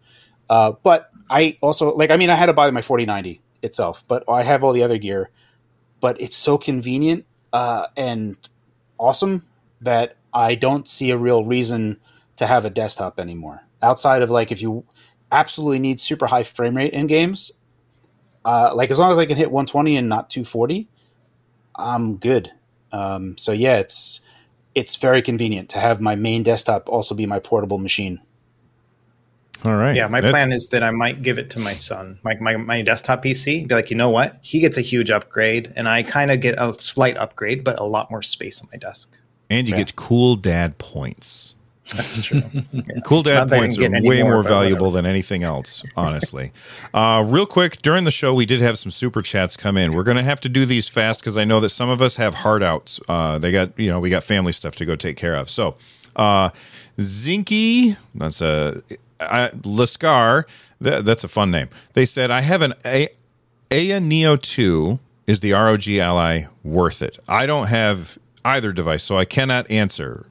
Uh, 0.49 0.73
but 0.83 1.09
I 1.29 1.57
also 1.61 1.95
like. 1.95 2.11
I 2.11 2.17
mean, 2.17 2.29
I 2.29 2.35
had 2.35 2.47
to 2.47 2.53
buy 2.53 2.69
my 2.71 2.81
4090 2.81 3.41
itself, 3.61 4.03
but 4.07 4.23
I 4.29 4.43
have 4.43 4.63
all 4.63 4.73
the 4.73 4.83
other 4.83 4.97
gear. 4.97 5.29
But 5.99 6.19
it's 6.21 6.35
so 6.35 6.57
convenient 6.57 7.25
uh, 7.53 7.87
and 7.95 8.37
awesome 8.97 9.45
that 9.81 10.17
I 10.33 10.55
don't 10.55 10.87
see 10.87 11.11
a 11.11 11.17
real 11.17 11.45
reason 11.45 11.97
to 12.35 12.47
have 12.47 12.65
a 12.65 12.69
desktop 12.69 13.19
anymore. 13.19 13.63
Outside 13.81 14.21
of 14.21 14.29
like, 14.29 14.51
if 14.51 14.61
you 14.61 14.85
absolutely 15.31 15.79
need 15.79 15.99
super 15.99 16.27
high 16.27 16.43
frame 16.43 16.77
rate 16.77 16.93
in 16.93 17.07
games, 17.07 17.51
uh, 18.45 18.71
like 18.73 18.91
as 18.91 18.99
long 18.99 19.11
as 19.11 19.17
I 19.17 19.25
can 19.25 19.37
hit 19.37 19.51
120 19.51 19.97
and 19.97 20.07
not 20.07 20.29
240, 20.29 20.87
I'm 21.75 22.17
good. 22.17 22.51
Um, 22.91 23.37
so 23.37 23.51
yeah, 23.51 23.77
it's 23.77 24.21
it's 24.75 24.95
very 24.95 25.21
convenient 25.21 25.69
to 25.69 25.79
have 25.79 25.99
my 25.99 26.15
main 26.15 26.43
desktop 26.43 26.87
also 26.89 27.15
be 27.15 27.25
my 27.25 27.39
portable 27.39 27.77
machine. 27.77 28.21
All 29.65 29.75
right. 29.75 29.95
Yeah, 29.95 30.07
my 30.07 30.21
that, 30.21 30.29
plan 30.29 30.51
is 30.51 30.67
that 30.67 30.83
I 30.83 30.91
might 30.91 31.23
give 31.23 31.39
it 31.39 31.49
to 31.51 31.59
my 31.59 31.73
son, 31.73 32.19
my 32.23 32.35
my, 32.35 32.57
my 32.57 32.81
desktop 32.83 33.23
PC. 33.23 33.67
Be 33.67 33.75
like, 33.75 33.89
you 33.89 33.95
know 33.97 34.09
what? 34.09 34.37
He 34.41 34.59
gets 34.59 34.77
a 34.77 34.81
huge 34.81 35.09
upgrade, 35.09 35.73
and 35.75 35.89
I 35.89 36.03
kind 36.03 36.29
of 36.29 36.41
get 36.41 36.55
a 36.57 36.73
slight 36.73 37.17
upgrade, 37.17 37.63
but 37.63 37.79
a 37.79 37.83
lot 37.83 38.11
more 38.11 38.21
space 38.21 38.61
on 38.61 38.67
my 38.71 38.77
desk. 38.77 39.17
And 39.49 39.67
you 39.67 39.73
yeah. 39.73 39.81
get 39.81 39.95
cool 39.95 40.35
dad 40.35 40.77
points. 40.77 41.55
That's 41.95 42.21
true. 42.21 42.41
Yeah. 42.71 42.99
Cool 43.05 43.23
dad 43.23 43.49
points 43.49 43.77
are 43.79 43.89
way 44.01 44.21
more, 44.21 44.33
more 44.33 44.43
valuable 44.43 44.91
than 44.91 45.05
anything 45.05 45.43
else, 45.43 45.83
honestly. 45.95 46.51
uh, 46.93 47.23
real 47.25 47.45
quick, 47.45 47.81
during 47.81 48.03
the 48.03 48.11
show, 48.11 48.33
we 48.33 48.45
did 48.45 48.59
have 48.61 48.77
some 48.77 48.91
super 48.91 49.21
chats 49.21 49.55
come 49.57 49.77
in. 49.77 49.93
We're 49.93 50.03
going 50.03 50.17
to 50.17 50.23
have 50.23 50.39
to 50.41 50.49
do 50.49 50.65
these 50.65 50.89
fast 50.89 51.21
because 51.21 51.37
I 51.37 51.43
know 51.43 51.59
that 51.61 51.69
some 51.69 51.89
of 51.89 52.01
us 52.01 52.17
have 52.17 52.33
hard 52.35 52.61
outs. 52.61 52.99
Uh, 53.07 53.39
they 53.39 53.51
got, 53.51 53.77
you 53.79 53.89
know, 53.89 53.99
we 53.99 54.09
got 54.09 54.23
family 54.23 54.51
stuff 54.51 54.75
to 54.77 54.85
go 54.85 54.95
take 54.95 55.17
care 55.17 55.35
of. 55.35 55.49
So, 55.49 55.75
uh, 56.15 56.49
Zinky, 56.97 57.97
that's 58.15 58.41
a 58.41 58.81
uh, 59.19 59.49
Lascar, 59.61 60.43
that, 60.81 61.05
that's 61.05 61.23
a 61.23 61.27
fun 61.27 61.51
name. 61.51 61.69
They 61.93 62.05
said, 62.05 62.31
I 62.31 62.41
have 62.41 62.61
an 62.61 62.73
a- 62.85 63.09
Ayaneo 63.71 64.41
2. 64.41 64.99
Is 65.27 65.41
the 65.41 65.51
ROG 65.51 65.87
Ally 65.89 66.45
worth 66.63 67.01
it? 67.01 67.19
I 67.27 67.45
don't 67.45 67.67
have 67.67 68.17
either 68.45 68.71
device, 68.71 69.03
so 69.03 69.17
I 69.17 69.25
cannot 69.25 69.69
answer. 69.69 70.25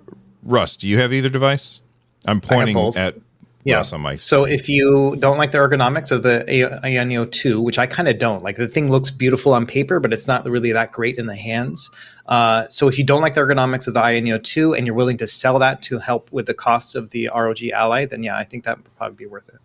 Russ, 0.47 0.77
do 0.77 0.89
you 0.89 0.99
have 0.99 1.13
either 1.13 1.29
device? 1.29 1.83
I'm 2.27 2.41
pointing 2.41 2.77
at 2.97 3.17
yeah. 3.65 3.77
Russ 3.77 3.93
on 3.93 4.01
my. 4.01 4.17
So 4.17 4.45
if 4.45 4.69
you 4.69 5.17
don't 5.19 5.39
like 5.39 5.51
the 5.51 5.59
ergonomics 5.59 6.13
of 6.13 6.23
the 6.23 6.45
Ayaneo 6.49 7.31
2, 7.31 7.61
which 7.61 7.79
I 7.79 7.87
kind 7.87 8.09
of 8.09 8.19
don't 8.19 8.45
like, 8.45 8.57
the 8.57 8.69
thing 8.69 8.91
looks 8.91 9.11
beautiful 9.11 9.53
on 9.53 9.67
paper, 9.67 9.99
but 9.99 10.13
it's 10.13 10.29
not 10.29 10.49
really 10.49 10.71
that 10.73 10.93
great 10.93 11.19
in 11.19 11.27
the 11.27 11.35
hands. 11.35 11.91
Uh, 12.27 12.69
so 12.69 12.87
if 12.87 12.97
you 12.97 13.05
don't 13.05 13.23
like 13.23 13.35
the 13.35 13.41
ergonomics 13.41 13.89
of 13.89 13.95
the 13.95 14.01
Ayaneo 14.01 14.43
2 14.43 14.75
and 14.75 14.87
you're 14.87 14.95
willing 14.95 15.17
to 15.19 15.27
sell 15.27 15.59
that 15.59 15.83
to 15.83 15.99
help 15.99 16.31
with 16.31 16.47
the 16.47 16.55
cost 16.55 16.95
of 16.95 17.11
the 17.11 17.29
ROG 17.35 17.63
Ally, 17.73 18.07
then 18.07 18.23
yeah, 18.23 18.37
I 18.37 18.45
think 18.45 18.65
that 18.65 18.79
would 18.79 18.97
probably 18.97 19.17
be 19.17 19.27
worth 19.27 19.49
it. 19.49 19.59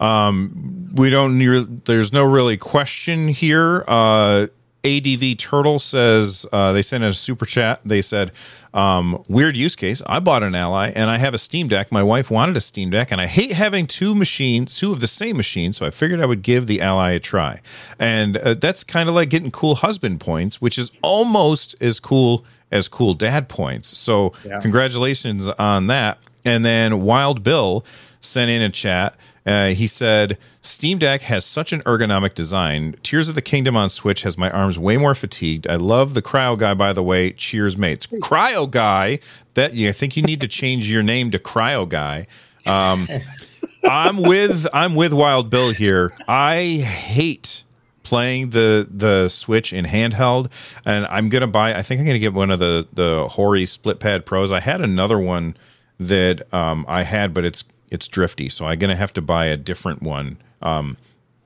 Um, 0.00 0.90
we 0.94 1.10
don't. 1.10 1.84
There's 1.84 2.12
no 2.12 2.24
really 2.24 2.56
question 2.56 3.28
here. 3.28 3.84
Uh, 3.86 4.48
ADV 4.84 5.38
Turtle 5.38 5.78
says 5.78 6.44
uh, 6.52 6.72
they 6.72 6.82
sent 6.82 7.04
in 7.04 7.10
a 7.10 7.14
super 7.14 7.46
chat. 7.46 7.80
They 7.84 8.02
said, 8.02 8.32
um, 8.74 9.22
"Weird 9.28 9.56
use 9.56 9.76
case. 9.76 10.02
I 10.06 10.18
bought 10.18 10.42
an 10.42 10.54
Ally 10.54 10.90
and 10.90 11.08
I 11.08 11.18
have 11.18 11.34
a 11.34 11.38
Steam 11.38 11.68
Deck. 11.68 11.92
My 11.92 12.02
wife 12.02 12.30
wanted 12.30 12.56
a 12.56 12.60
Steam 12.60 12.90
Deck, 12.90 13.12
and 13.12 13.20
I 13.20 13.26
hate 13.26 13.52
having 13.52 13.86
two 13.86 14.14
machines, 14.14 14.76
two 14.76 14.92
of 14.92 15.00
the 15.00 15.06
same 15.06 15.36
machine. 15.36 15.72
So 15.72 15.86
I 15.86 15.90
figured 15.90 16.20
I 16.20 16.26
would 16.26 16.42
give 16.42 16.66
the 16.66 16.80
Ally 16.80 17.12
a 17.12 17.20
try. 17.20 17.60
And 17.98 18.36
uh, 18.36 18.54
that's 18.54 18.82
kind 18.82 19.08
of 19.08 19.14
like 19.14 19.28
getting 19.28 19.52
cool 19.52 19.76
husband 19.76 20.20
points, 20.20 20.60
which 20.60 20.78
is 20.78 20.90
almost 21.02 21.76
as 21.80 22.00
cool 22.00 22.44
as 22.72 22.88
cool 22.88 23.14
dad 23.14 23.48
points. 23.48 23.96
So 23.96 24.32
yeah. 24.44 24.58
congratulations 24.58 25.48
on 25.48 25.86
that. 25.88 26.18
And 26.44 26.64
then 26.64 27.02
Wild 27.02 27.44
Bill 27.44 27.84
sent 28.20 28.50
in 28.50 28.62
a 28.62 28.70
chat." 28.70 29.14
Uh, 29.44 29.68
he 29.68 29.86
said, 29.86 30.38
Steam 30.60 30.98
Deck 30.98 31.22
has 31.22 31.44
such 31.44 31.72
an 31.72 31.80
ergonomic 31.82 32.34
design. 32.34 32.94
Tears 33.02 33.28
of 33.28 33.34
the 33.34 33.42
Kingdom 33.42 33.76
on 33.76 33.90
Switch 33.90 34.22
has 34.22 34.38
my 34.38 34.50
arms 34.50 34.78
way 34.78 34.96
more 34.96 35.14
fatigued. 35.14 35.66
I 35.66 35.76
love 35.76 36.14
the 36.14 36.22
Cryo 36.22 36.56
Guy, 36.56 36.74
by 36.74 36.92
the 36.92 37.02
way. 37.02 37.32
Cheers, 37.32 37.76
mates. 37.76 38.06
Cryo 38.06 38.70
Guy. 38.70 39.18
That 39.54 39.74
yeah, 39.74 39.88
I 39.88 39.92
think 39.92 40.16
you 40.16 40.22
need 40.22 40.40
to 40.42 40.48
change 40.48 40.90
your 40.90 41.02
name 41.02 41.30
to 41.32 41.38
Cryo 41.38 41.88
Guy. 41.88 42.26
Um, 42.66 43.06
I'm 43.84 44.22
with 44.22 44.66
I'm 44.72 44.94
with 44.94 45.12
Wild 45.12 45.50
Bill 45.50 45.72
here. 45.72 46.12
I 46.28 46.76
hate 46.76 47.64
playing 48.04 48.50
the 48.50 48.86
the 48.90 49.28
Switch 49.28 49.72
in 49.72 49.84
handheld, 49.84 50.52
and 50.86 51.06
I'm 51.06 51.28
gonna 51.28 51.48
buy. 51.48 51.74
I 51.74 51.82
think 51.82 52.00
I'm 52.00 52.06
gonna 52.06 52.18
get 52.18 52.32
one 52.32 52.50
of 52.50 52.58
the 52.58 52.86
the 52.92 53.26
Hori 53.28 53.66
Split 53.66 53.98
Pad 53.98 54.24
Pros. 54.24 54.52
I 54.52 54.60
had 54.60 54.80
another 54.80 55.18
one 55.18 55.56
that 55.98 56.52
um, 56.54 56.84
I 56.88 57.02
had, 57.02 57.34
but 57.34 57.44
it's 57.44 57.64
it's 57.92 58.08
drifty, 58.08 58.48
so 58.48 58.66
I'm 58.66 58.78
gonna 58.78 58.96
have 58.96 59.12
to 59.12 59.22
buy 59.22 59.46
a 59.46 59.56
different 59.56 60.02
one. 60.02 60.38
Um, 60.62 60.96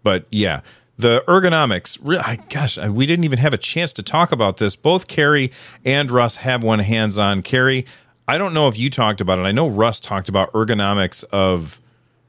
but 0.05 0.27
yeah, 0.31 0.61
the 0.97 1.25
ergonomics. 1.27 1.99
I, 2.21 2.37
gosh, 2.49 2.79
we 2.79 3.05
didn't 3.05 3.25
even 3.25 3.41
have 3.41 3.53
a 3.53 3.59
chance 3.59 3.93
to 3.95 4.03
talk 4.03 4.31
about 4.31 4.59
this. 4.59 4.77
Both 4.77 5.09
Carrie 5.09 5.51
and 5.85 6.09
Russ 6.09 6.37
have 6.37 6.63
one 6.63 6.79
hands 6.79 7.19
on. 7.19 7.43
Carrie, 7.43 7.85
I 8.29 8.39
don't 8.39 8.55
know 8.55 8.69
if 8.69 8.79
you 8.79 8.91
talked 8.91 9.21
about 9.21 9.41
it. 9.41 9.43
I 9.43 9.51
know 9.51 9.67
Russ 9.67 9.99
talked 9.99 10.29
about 10.29 10.53
ergonomics 10.53 11.25
of 11.33 11.81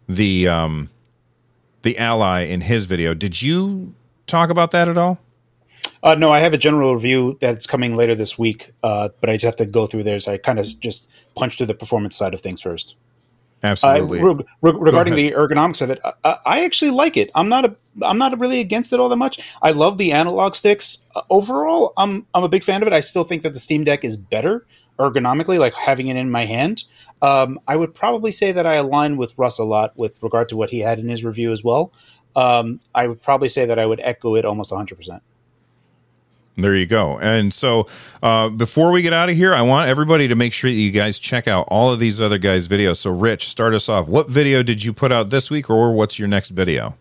the 0.09 0.47
um, 0.47 0.89
the 1.83 1.97
Ally 1.99 2.41
in 2.41 2.61
his 2.61 2.85
video. 2.85 3.13
Did 3.13 3.41
you 3.41 3.93
talk 4.25 4.49
about 4.49 4.71
that 4.71 4.89
at 4.89 4.97
all? 4.97 5.19
Uh, 6.01 6.15
no, 6.15 6.31
I 6.31 6.39
have 6.39 6.53
a 6.53 6.57
general 6.57 6.93
review 6.95 7.37
that's 7.39 7.67
coming 7.67 7.95
later 7.95 8.15
this 8.15 8.37
week, 8.37 8.71
uh, 8.81 9.09
but 9.21 9.29
I 9.29 9.33
just 9.33 9.45
have 9.45 9.55
to 9.57 9.65
go 9.65 9.85
through 9.85 10.03
there. 10.03 10.19
So 10.19 10.33
I 10.33 10.37
kind 10.37 10.59
of 10.59 10.79
just 10.79 11.07
punch 11.35 11.57
through 11.57 11.67
the 11.67 11.75
performance 11.75 12.15
side 12.15 12.33
of 12.33 12.41
things 12.41 12.61
first. 12.61 12.95
Absolutely. 13.63 14.19
Uh, 14.19 14.35
re- 14.61 14.77
regarding 14.79 15.15
the 15.15 15.31
ergonomics 15.31 15.81
of 15.81 15.89
it, 15.89 15.99
I, 16.23 16.37
I, 16.45 16.65
actually 16.65 16.91
like 16.91 17.17
it. 17.17 17.31
I'm 17.33 17.49
not 17.49 17.65
a, 17.65 17.75
I'm 18.03 18.19
not 18.19 18.39
really 18.39 18.59
against 18.59 18.93
it 18.93 18.99
all 18.99 19.09
that 19.09 19.15
much. 19.15 19.39
I 19.63 19.71
love 19.71 19.97
the 19.97 20.11
analog 20.11 20.55
sticks. 20.55 21.05
Uh, 21.15 21.21
overall, 21.29 21.93
I'm 21.97 22.27
I'm 22.35 22.43
a 22.43 22.49
big 22.49 22.63
fan 22.63 22.81
of 22.81 22.87
it. 22.87 22.93
I 22.93 23.01
still 23.01 23.23
think 23.23 23.41
that 23.41 23.53
the 23.53 23.59
Steam 23.59 23.83
Deck 23.83 24.03
is 24.03 24.15
better 24.15 24.65
ergonomically, 24.99 25.59
like 25.59 25.73
having 25.73 26.07
it 26.07 26.17
in 26.17 26.29
my 26.29 26.45
hand. 26.45 26.83
Um, 27.21 27.59
I 27.67 27.75
would 27.75 27.95
probably 27.95 28.31
say 28.31 28.51
that 28.51 28.67
I 28.67 28.75
align 28.75 29.17
with 29.17 29.37
Russ 29.37 29.57
a 29.57 29.63
lot 29.63 29.97
with 29.97 30.21
regard 30.21 30.49
to 30.49 30.57
what 30.57 30.69
he 30.69 30.79
had 30.79 30.99
in 30.99 31.09
his 31.09 31.23
review 31.23 31.51
as 31.51 31.63
well. 31.63 31.91
Um, 32.35 32.79
I 32.93 33.07
would 33.07 33.21
probably 33.21 33.49
say 33.49 33.65
that 33.65 33.79
I 33.79 33.85
would 33.85 33.99
echo 34.01 34.35
it 34.35 34.45
almost 34.45 34.71
100. 34.71 34.95
percent 34.95 35.23
there 36.57 36.75
you 36.75 36.85
go. 36.85 37.19
And 37.19 37.53
so, 37.53 37.87
uh, 38.21 38.49
before 38.49 38.91
we 38.91 39.01
get 39.01 39.13
out 39.13 39.29
of 39.29 39.35
here, 39.35 39.53
I 39.53 39.61
want 39.61 39.89
everybody 39.89 40.27
to 40.27 40.35
make 40.35 40.53
sure 40.53 40.69
that 40.69 40.75
you 40.75 40.91
guys 40.91 41.19
check 41.19 41.47
out 41.47 41.67
all 41.69 41.91
of 41.91 41.99
these 41.99 42.19
other 42.19 42.37
guys' 42.37 42.67
videos. 42.67 42.97
So, 42.97 43.11
Rich, 43.11 43.47
start 43.47 43.73
us 43.73 43.87
off. 43.87 44.07
What 44.07 44.27
video 44.29 44.63
did 44.63 44.83
you 44.83 44.91
put 44.91 45.11
out 45.11 45.29
this 45.29 45.49
week, 45.51 45.69
or 45.69 45.93
what's 45.93 46.17
your 46.19 46.27
next 46.27 46.49
video? 46.49 46.95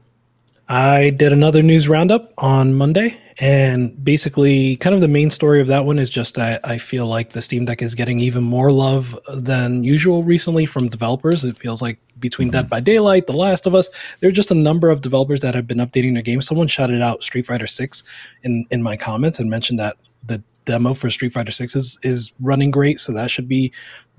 I 0.69 1.11
did 1.11 1.33
another 1.33 1.63
news 1.63 1.89
roundup 1.89 2.33
on 2.39 2.75
Monday, 2.75 3.17
and 3.39 4.03
basically, 4.05 4.77
kind 4.77 4.95
of 4.97 5.01
the 5.01 5.07
main 5.07 5.31
story 5.31 5.61
of 5.61 5.69
that 5.69 5.85
one 5.85 5.99
is 5.99 6.11
just 6.11 6.35
that 6.35 6.61
I 6.67 6.79
feel 6.79 7.07
like 7.07 7.33
the 7.33 7.43
Steam 7.43 7.67
Deck 7.67 7.83
is 7.83 7.95
getting 7.95 8.19
even 8.19 8.43
more 8.43 8.73
love 8.73 9.17
than 9.33 9.85
usual 9.85 10.25
recently 10.25 10.67
from 10.67 10.89
developers. 10.89 11.45
It 11.45 11.57
feels 11.57 11.81
like 11.81 11.99
between 12.19 12.49
mm-hmm. 12.49 12.57
Dead 12.63 12.69
by 12.69 12.81
Daylight, 12.81 13.29
The 13.29 13.33
Last 13.33 13.67
of 13.67 13.77
Us, 13.77 13.89
there 14.19 14.29
are 14.29 14.33
just 14.33 14.51
a 14.51 14.57
number 14.57 14.91
of 14.91 15.03
developers 15.03 15.39
that 15.41 15.55
have 15.55 15.69
been 15.69 15.79
updating 15.79 16.15
their 16.15 16.23
games. 16.23 16.49
Someone 16.49 16.67
shouted 16.67 17.01
out 17.01 17.23
Street 17.23 17.47
Fighter 17.47 17.69
Six 17.69 18.03
in 18.43 18.65
in 18.73 18.83
my 18.83 18.97
comments 18.97 19.39
and 19.39 19.49
mentioned 19.49 19.79
that 19.79 19.97
the 20.27 20.43
demo 20.65 20.95
for 20.95 21.11
Street 21.11 21.33
Fighter 21.33 21.53
Six 21.53 21.77
is 21.77 21.97
is 22.03 22.33
running 22.41 22.73
great, 22.73 22.99
so 22.99 23.13
that 23.13 23.31
should 23.31 23.47
be 23.47 23.73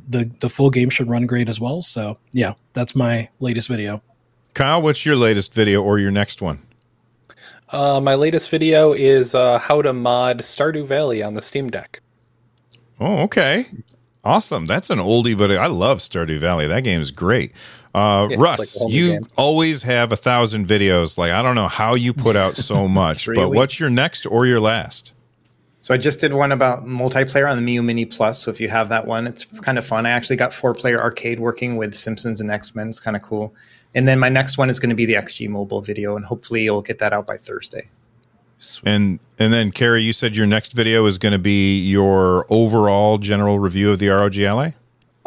the 0.08 0.32
the 0.40 0.50
full 0.50 0.70
game 0.70 0.90
should 0.90 1.10
run 1.10 1.26
great 1.26 1.50
as 1.50 1.60
well. 1.60 1.82
So 1.82 2.18
yeah, 2.32 2.54
that's 2.72 2.96
my 2.96 3.28
latest 3.42 3.68
video. 3.68 4.02
Kyle, 4.58 4.82
what's 4.82 5.06
your 5.06 5.16
latest 5.16 5.54
video 5.54 5.84
or 5.84 6.00
your 6.00 6.10
next 6.10 6.42
one? 6.42 6.64
Uh, 7.70 8.02
my 8.02 8.16
latest 8.16 8.50
video 8.50 8.92
is 8.92 9.36
uh, 9.36 9.60
how 9.60 9.84
to 9.84 9.94
mod 9.94 10.40
Stardew 10.40 10.84
Valley 10.84 11.22
on 11.22 11.36
the 11.36 11.44
Steam 11.44 11.70
Deck. 11.70 12.02
Oh, 13.00 13.20
okay. 13.20 13.68
Awesome. 14.24 14.66
That's 14.66 14.90
an 14.90 14.98
oldie, 14.98 15.38
but 15.38 15.52
I 15.52 15.68
love 15.68 16.00
Stardew 16.00 16.40
Valley. 16.40 16.66
That 16.66 16.84
game 16.84 17.02
is 17.02 17.12
great. 17.12 17.52
Uh, 17.94 18.30
yeah, 18.32 18.38
Russ, 18.40 18.82
like 18.82 18.92
you 18.92 19.10
game. 19.10 19.28
always 19.38 19.84
have 19.84 20.12
a 20.12 20.16
thousand 20.18 20.68
videos. 20.68 21.20
Like, 21.20 21.34
I 21.34 21.44
don't 21.44 21.54
know 21.54 21.68
how 21.68 21.94
you 21.94 22.12
put 22.12 22.36
out 22.36 22.58
so 22.58 22.88
much, 22.88 23.30
but 23.36 23.52
what's 23.52 23.80
your 23.80 23.92
next 23.92 24.26
or 24.26 24.48
your 24.48 24.60
last? 24.60 25.14
So 25.82 25.94
I 25.94 25.98
just 25.98 26.20
did 26.20 26.34
one 26.34 26.52
about 26.52 26.84
multiplayer 26.84 27.48
on 27.48 27.64
the 27.64 27.78
Miyoo 27.78 27.84
Mini 27.84 28.06
Plus. 28.06 28.42
So 28.42 28.50
if 28.50 28.60
you 28.60 28.70
have 28.70 28.90
that 28.90 29.06
one, 29.06 29.28
it's 29.28 29.46
kind 29.62 29.78
of 29.78 29.86
fun. 29.86 30.08
I 30.08 30.10
actually 30.10 30.38
got 30.38 30.52
four 30.52 30.74
player 30.74 31.00
arcade 31.00 31.40
working 31.40 31.78
with 31.78 31.94
Simpsons 31.94 32.42
and 32.42 32.50
X 32.50 32.74
Men. 32.74 32.90
It's 32.90 33.00
kind 33.00 33.16
of 33.16 33.22
cool. 33.22 33.54
And 33.96 34.08
then 34.08 34.20
my 34.20 34.30
next 34.30 34.58
one 34.58 34.70
is 34.70 34.80
going 34.80 34.90
to 34.90 34.96
be 34.96 35.06
the 35.06 35.16
XG 35.16 35.50
mobile 35.50 35.82
video, 35.82 36.16
and 36.16 36.26
hopefully 36.26 36.64
you'll 36.64 36.82
get 36.82 37.00
that 37.00 37.14
out 37.14 37.26
by 37.26 37.38
Thursday. 37.38 37.90
And 38.84 39.20
and 39.38 39.54
then 39.54 39.72
Carrie, 39.72 40.04
you 40.04 40.14
said 40.14 40.36
your 40.36 40.48
next 40.48 40.74
video 40.74 41.06
is 41.06 41.18
going 41.18 41.32
to 41.32 41.40
be 41.40 41.80
your 41.80 42.46
overall 42.50 43.18
general 43.18 43.60
review 43.60 43.92
of 43.92 44.00
the 44.00 44.08
ROG 44.10 44.38
Ally. 44.40 44.72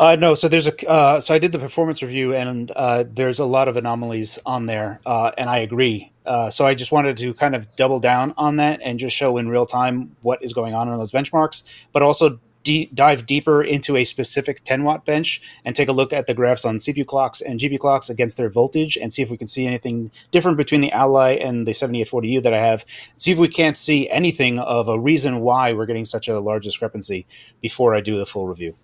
Uh, 0.00 0.16
no, 0.16 0.34
so 0.34 0.48
there's 0.48 0.66
a 0.66 0.88
uh, 0.88 1.20
so 1.20 1.34
I 1.34 1.38
did 1.38 1.52
the 1.52 1.58
performance 1.58 2.02
review, 2.02 2.34
and 2.34 2.70
uh, 2.70 3.04
there's 3.06 3.38
a 3.38 3.44
lot 3.44 3.68
of 3.68 3.76
anomalies 3.76 4.38
on 4.46 4.66
there, 4.66 4.98
uh, 5.04 5.30
and 5.36 5.50
I 5.50 5.58
agree. 5.58 6.10
Uh, 6.24 6.48
so 6.48 6.66
I 6.66 6.74
just 6.74 6.90
wanted 6.90 7.18
to 7.18 7.34
kind 7.34 7.54
of 7.54 7.76
double 7.76 8.00
down 8.00 8.32
on 8.36 8.56
that 8.56 8.80
and 8.82 8.98
just 8.98 9.14
show 9.14 9.36
in 9.36 9.48
real 9.48 9.66
time 9.66 10.16
what 10.22 10.42
is 10.42 10.52
going 10.52 10.74
on 10.74 10.88
in 10.88 10.96
those 10.96 11.12
benchmarks, 11.12 11.64
but 11.92 12.02
also 12.02 12.40
de- 12.62 12.90
dive 12.92 13.26
deeper 13.26 13.62
into 13.62 13.96
a 13.96 14.04
specific 14.04 14.62
10 14.64 14.84
watt 14.84 15.04
bench 15.04 15.40
and 15.64 15.74
take 15.74 15.88
a 15.88 15.92
look 15.92 16.12
at 16.12 16.26
the 16.26 16.34
graphs 16.34 16.64
on 16.64 16.78
CPU 16.78 17.06
clocks 17.06 17.40
and 17.40 17.60
GPU 17.60 17.78
clocks 17.78 18.10
against 18.10 18.36
their 18.36 18.48
voltage 18.48 18.96
and 18.96 19.12
see 19.12 19.22
if 19.22 19.30
we 19.30 19.36
can 19.36 19.46
see 19.46 19.66
anything 19.66 20.10
different 20.30 20.56
between 20.56 20.80
the 20.80 20.92
Ally 20.92 21.32
and 21.32 21.66
the 21.66 21.72
7840U 21.72 22.42
that 22.42 22.54
I 22.54 22.58
have. 22.60 22.84
See 23.16 23.32
if 23.32 23.38
we 23.38 23.48
can't 23.48 23.76
see 23.76 24.08
anything 24.10 24.58
of 24.58 24.88
a 24.88 24.98
reason 24.98 25.40
why 25.40 25.72
we're 25.72 25.86
getting 25.86 26.04
such 26.04 26.28
a 26.28 26.40
large 26.40 26.64
discrepancy 26.64 27.26
before 27.60 27.94
I 27.94 28.00
do 28.00 28.18
the 28.18 28.26
full 28.26 28.46
review. 28.46 28.74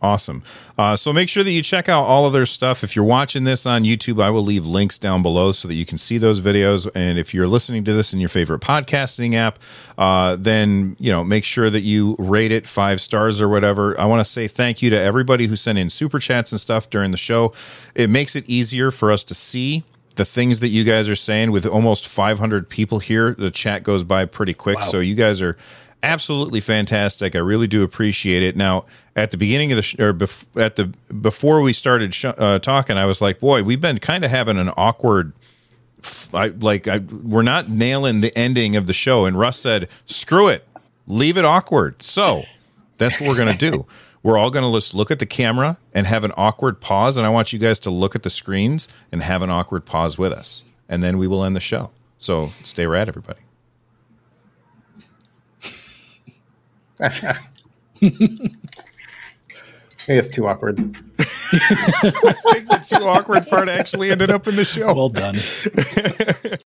Awesome. 0.00 0.44
Uh, 0.78 0.94
so 0.94 1.12
make 1.12 1.28
sure 1.28 1.42
that 1.42 1.50
you 1.50 1.60
check 1.60 1.88
out 1.88 2.04
all 2.04 2.24
of 2.24 2.32
their 2.32 2.46
stuff. 2.46 2.84
If 2.84 2.94
you're 2.94 3.04
watching 3.04 3.42
this 3.42 3.66
on 3.66 3.82
YouTube, 3.82 4.22
I 4.22 4.30
will 4.30 4.44
leave 4.44 4.64
links 4.64 4.96
down 4.96 5.22
below 5.22 5.50
so 5.50 5.66
that 5.66 5.74
you 5.74 5.84
can 5.84 5.98
see 5.98 6.18
those 6.18 6.40
videos. 6.40 6.88
And 6.94 7.18
if 7.18 7.34
you're 7.34 7.48
listening 7.48 7.82
to 7.84 7.92
this 7.92 8.12
in 8.12 8.20
your 8.20 8.28
favorite 8.28 8.60
podcasting 8.60 9.34
app, 9.34 9.58
uh, 9.96 10.36
then 10.38 10.96
you 11.00 11.10
know 11.10 11.24
make 11.24 11.44
sure 11.44 11.68
that 11.68 11.80
you 11.80 12.14
rate 12.20 12.52
it 12.52 12.68
five 12.68 13.00
stars 13.00 13.40
or 13.40 13.48
whatever. 13.48 14.00
I 14.00 14.04
want 14.04 14.24
to 14.24 14.30
say 14.30 14.46
thank 14.46 14.82
you 14.82 14.90
to 14.90 14.96
everybody 14.96 15.48
who 15.48 15.56
sent 15.56 15.78
in 15.78 15.90
super 15.90 16.20
chats 16.20 16.52
and 16.52 16.60
stuff 16.60 16.88
during 16.90 17.10
the 17.10 17.16
show. 17.16 17.52
It 17.96 18.08
makes 18.08 18.36
it 18.36 18.48
easier 18.48 18.92
for 18.92 19.10
us 19.10 19.24
to 19.24 19.34
see 19.34 19.82
the 20.14 20.24
things 20.24 20.60
that 20.60 20.68
you 20.68 20.84
guys 20.84 21.08
are 21.08 21.16
saying. 21.16 21.50
With 21.50 21.66
almost 21.66 22.06
500 22.06 22.68
people 22.68 23.00
here, 23.00 23.34
the 23.34 23.50
chat 23.50 23.82
goes 23.82 24.04
by 24.04 24.26
pretty 24.26 24.54
quick. 24.54 24.78
Wow. 24.78 24.86
So 24.86 25.00
you 25.00 25.16
guys 25.16 25.42
are 25.42 25.56
absolutely 26.02 26.60
fantastic. 26.60 27.34
I 27.34 27.38
really 27.40 27.66
do 27.66 27.82
appreciate 27.82 28.42
it. 28.42 28.56
Now, 28.56 28.84
at 29.16 29.30
the 29.30 29.36
beginning 29.36 29.72
of 29.72 29.76
the 29.76 29.82
sh- 29.82 29.98
or 29.98 30.14
bef- 30.14 30.46
at 30.60 30.76
the 30.76 30.86
before 31.12 31.60
we 31.60 31.72
started 31.72 32.14
sh- 32.14 32.26
uh, 32.26 32.58
talking, 32.60 32.96
I 32.96 33.04
was 33.06 33.20
like, 33.20 33.40
"Boy, 33.40 33.62
we've 33.62 33.80
been 33.80 33.98
kind 33.98 34.24
of 34.24 34.30
having 34.30 34.58
an 34.58 34.70
awkward." 34.76 35.32
f- 36.02 36.32
I, 36.34 36.48
like 36.48 36.86
I, 36.88 36.98
we're 36.98 37.42
not 37.42 37.68
nailing 37.68 38.20
the 38.20 38.36
ending 38.38 38.76
of 38.76 38.86
the 38.86 38.92
show, 38.92 39.24
and 39.26 39.38
Russ 39.38 39.58
said, 39.58 39.88
"Screw 40.06 40.48
it, 40.48 40.66
leave 41.06 41.36
it 41.36 41.44
awkward." 41.44 42.02
So 42.02 42.44
that's 42.98 43.20
what 43.20 43.28
we're 43.28 43.36
gonna 43.36 43.56
do. 43.56 43.86
We're 44.20 44.36
all 44.36 44.50
gonna 44.50 44.72
just 44.72 44.94
look 44.94 45.12
at 45.12 45.20
the 45.20 45.26
camera 45.26 45.78
and 45.94 46.04
have 46.06 46.24
an 46.24 46.32
awkward 46.36 46.80
pause, 46.80 47.16
and 47.16 47.24
I 47.24 47.30
want 47.30 47.52
you 47.52 47.58
guys 47.60 47.78
to 47.80 47.90
look 47.90 48.16
at 48.16 48.24
the 48.24 48.30
screens 48.30 48.88
and 49.12 49.22
have 49.22 49.42
an 49.42 49.48
awkward 49.48 49.86
pause 49.86 50.18
with 50.18 50.32
us, 50.32 50.64
and 50.88 51.04
then 51.04 51.18
we 51.18 51.28
will 51.28 51.44
end 51.44 51.54
the 51.54 51.60
show. 51.60 51.92
So 52.18 52.50
stay 52.64 52.84
rad, 52.86 53.08
everybody. 53.08 53.38
It's 60.08 60.28
too 60.28 60.46
awkward. 60.46 60.78
I 61.18 62.34
think 62.52 62.68
the 62.68 62.84
too 62.88 63.04
awkward 63.04 63.46
part 63.46 63.68
actually 63.68 64.10
ended 64.10 64.30
up 64.30 64.46
in 64.46 64.56
the 64.56 64.64
show. 64.64 64.94
Well 64.94 65.08
done. 65.08 65.38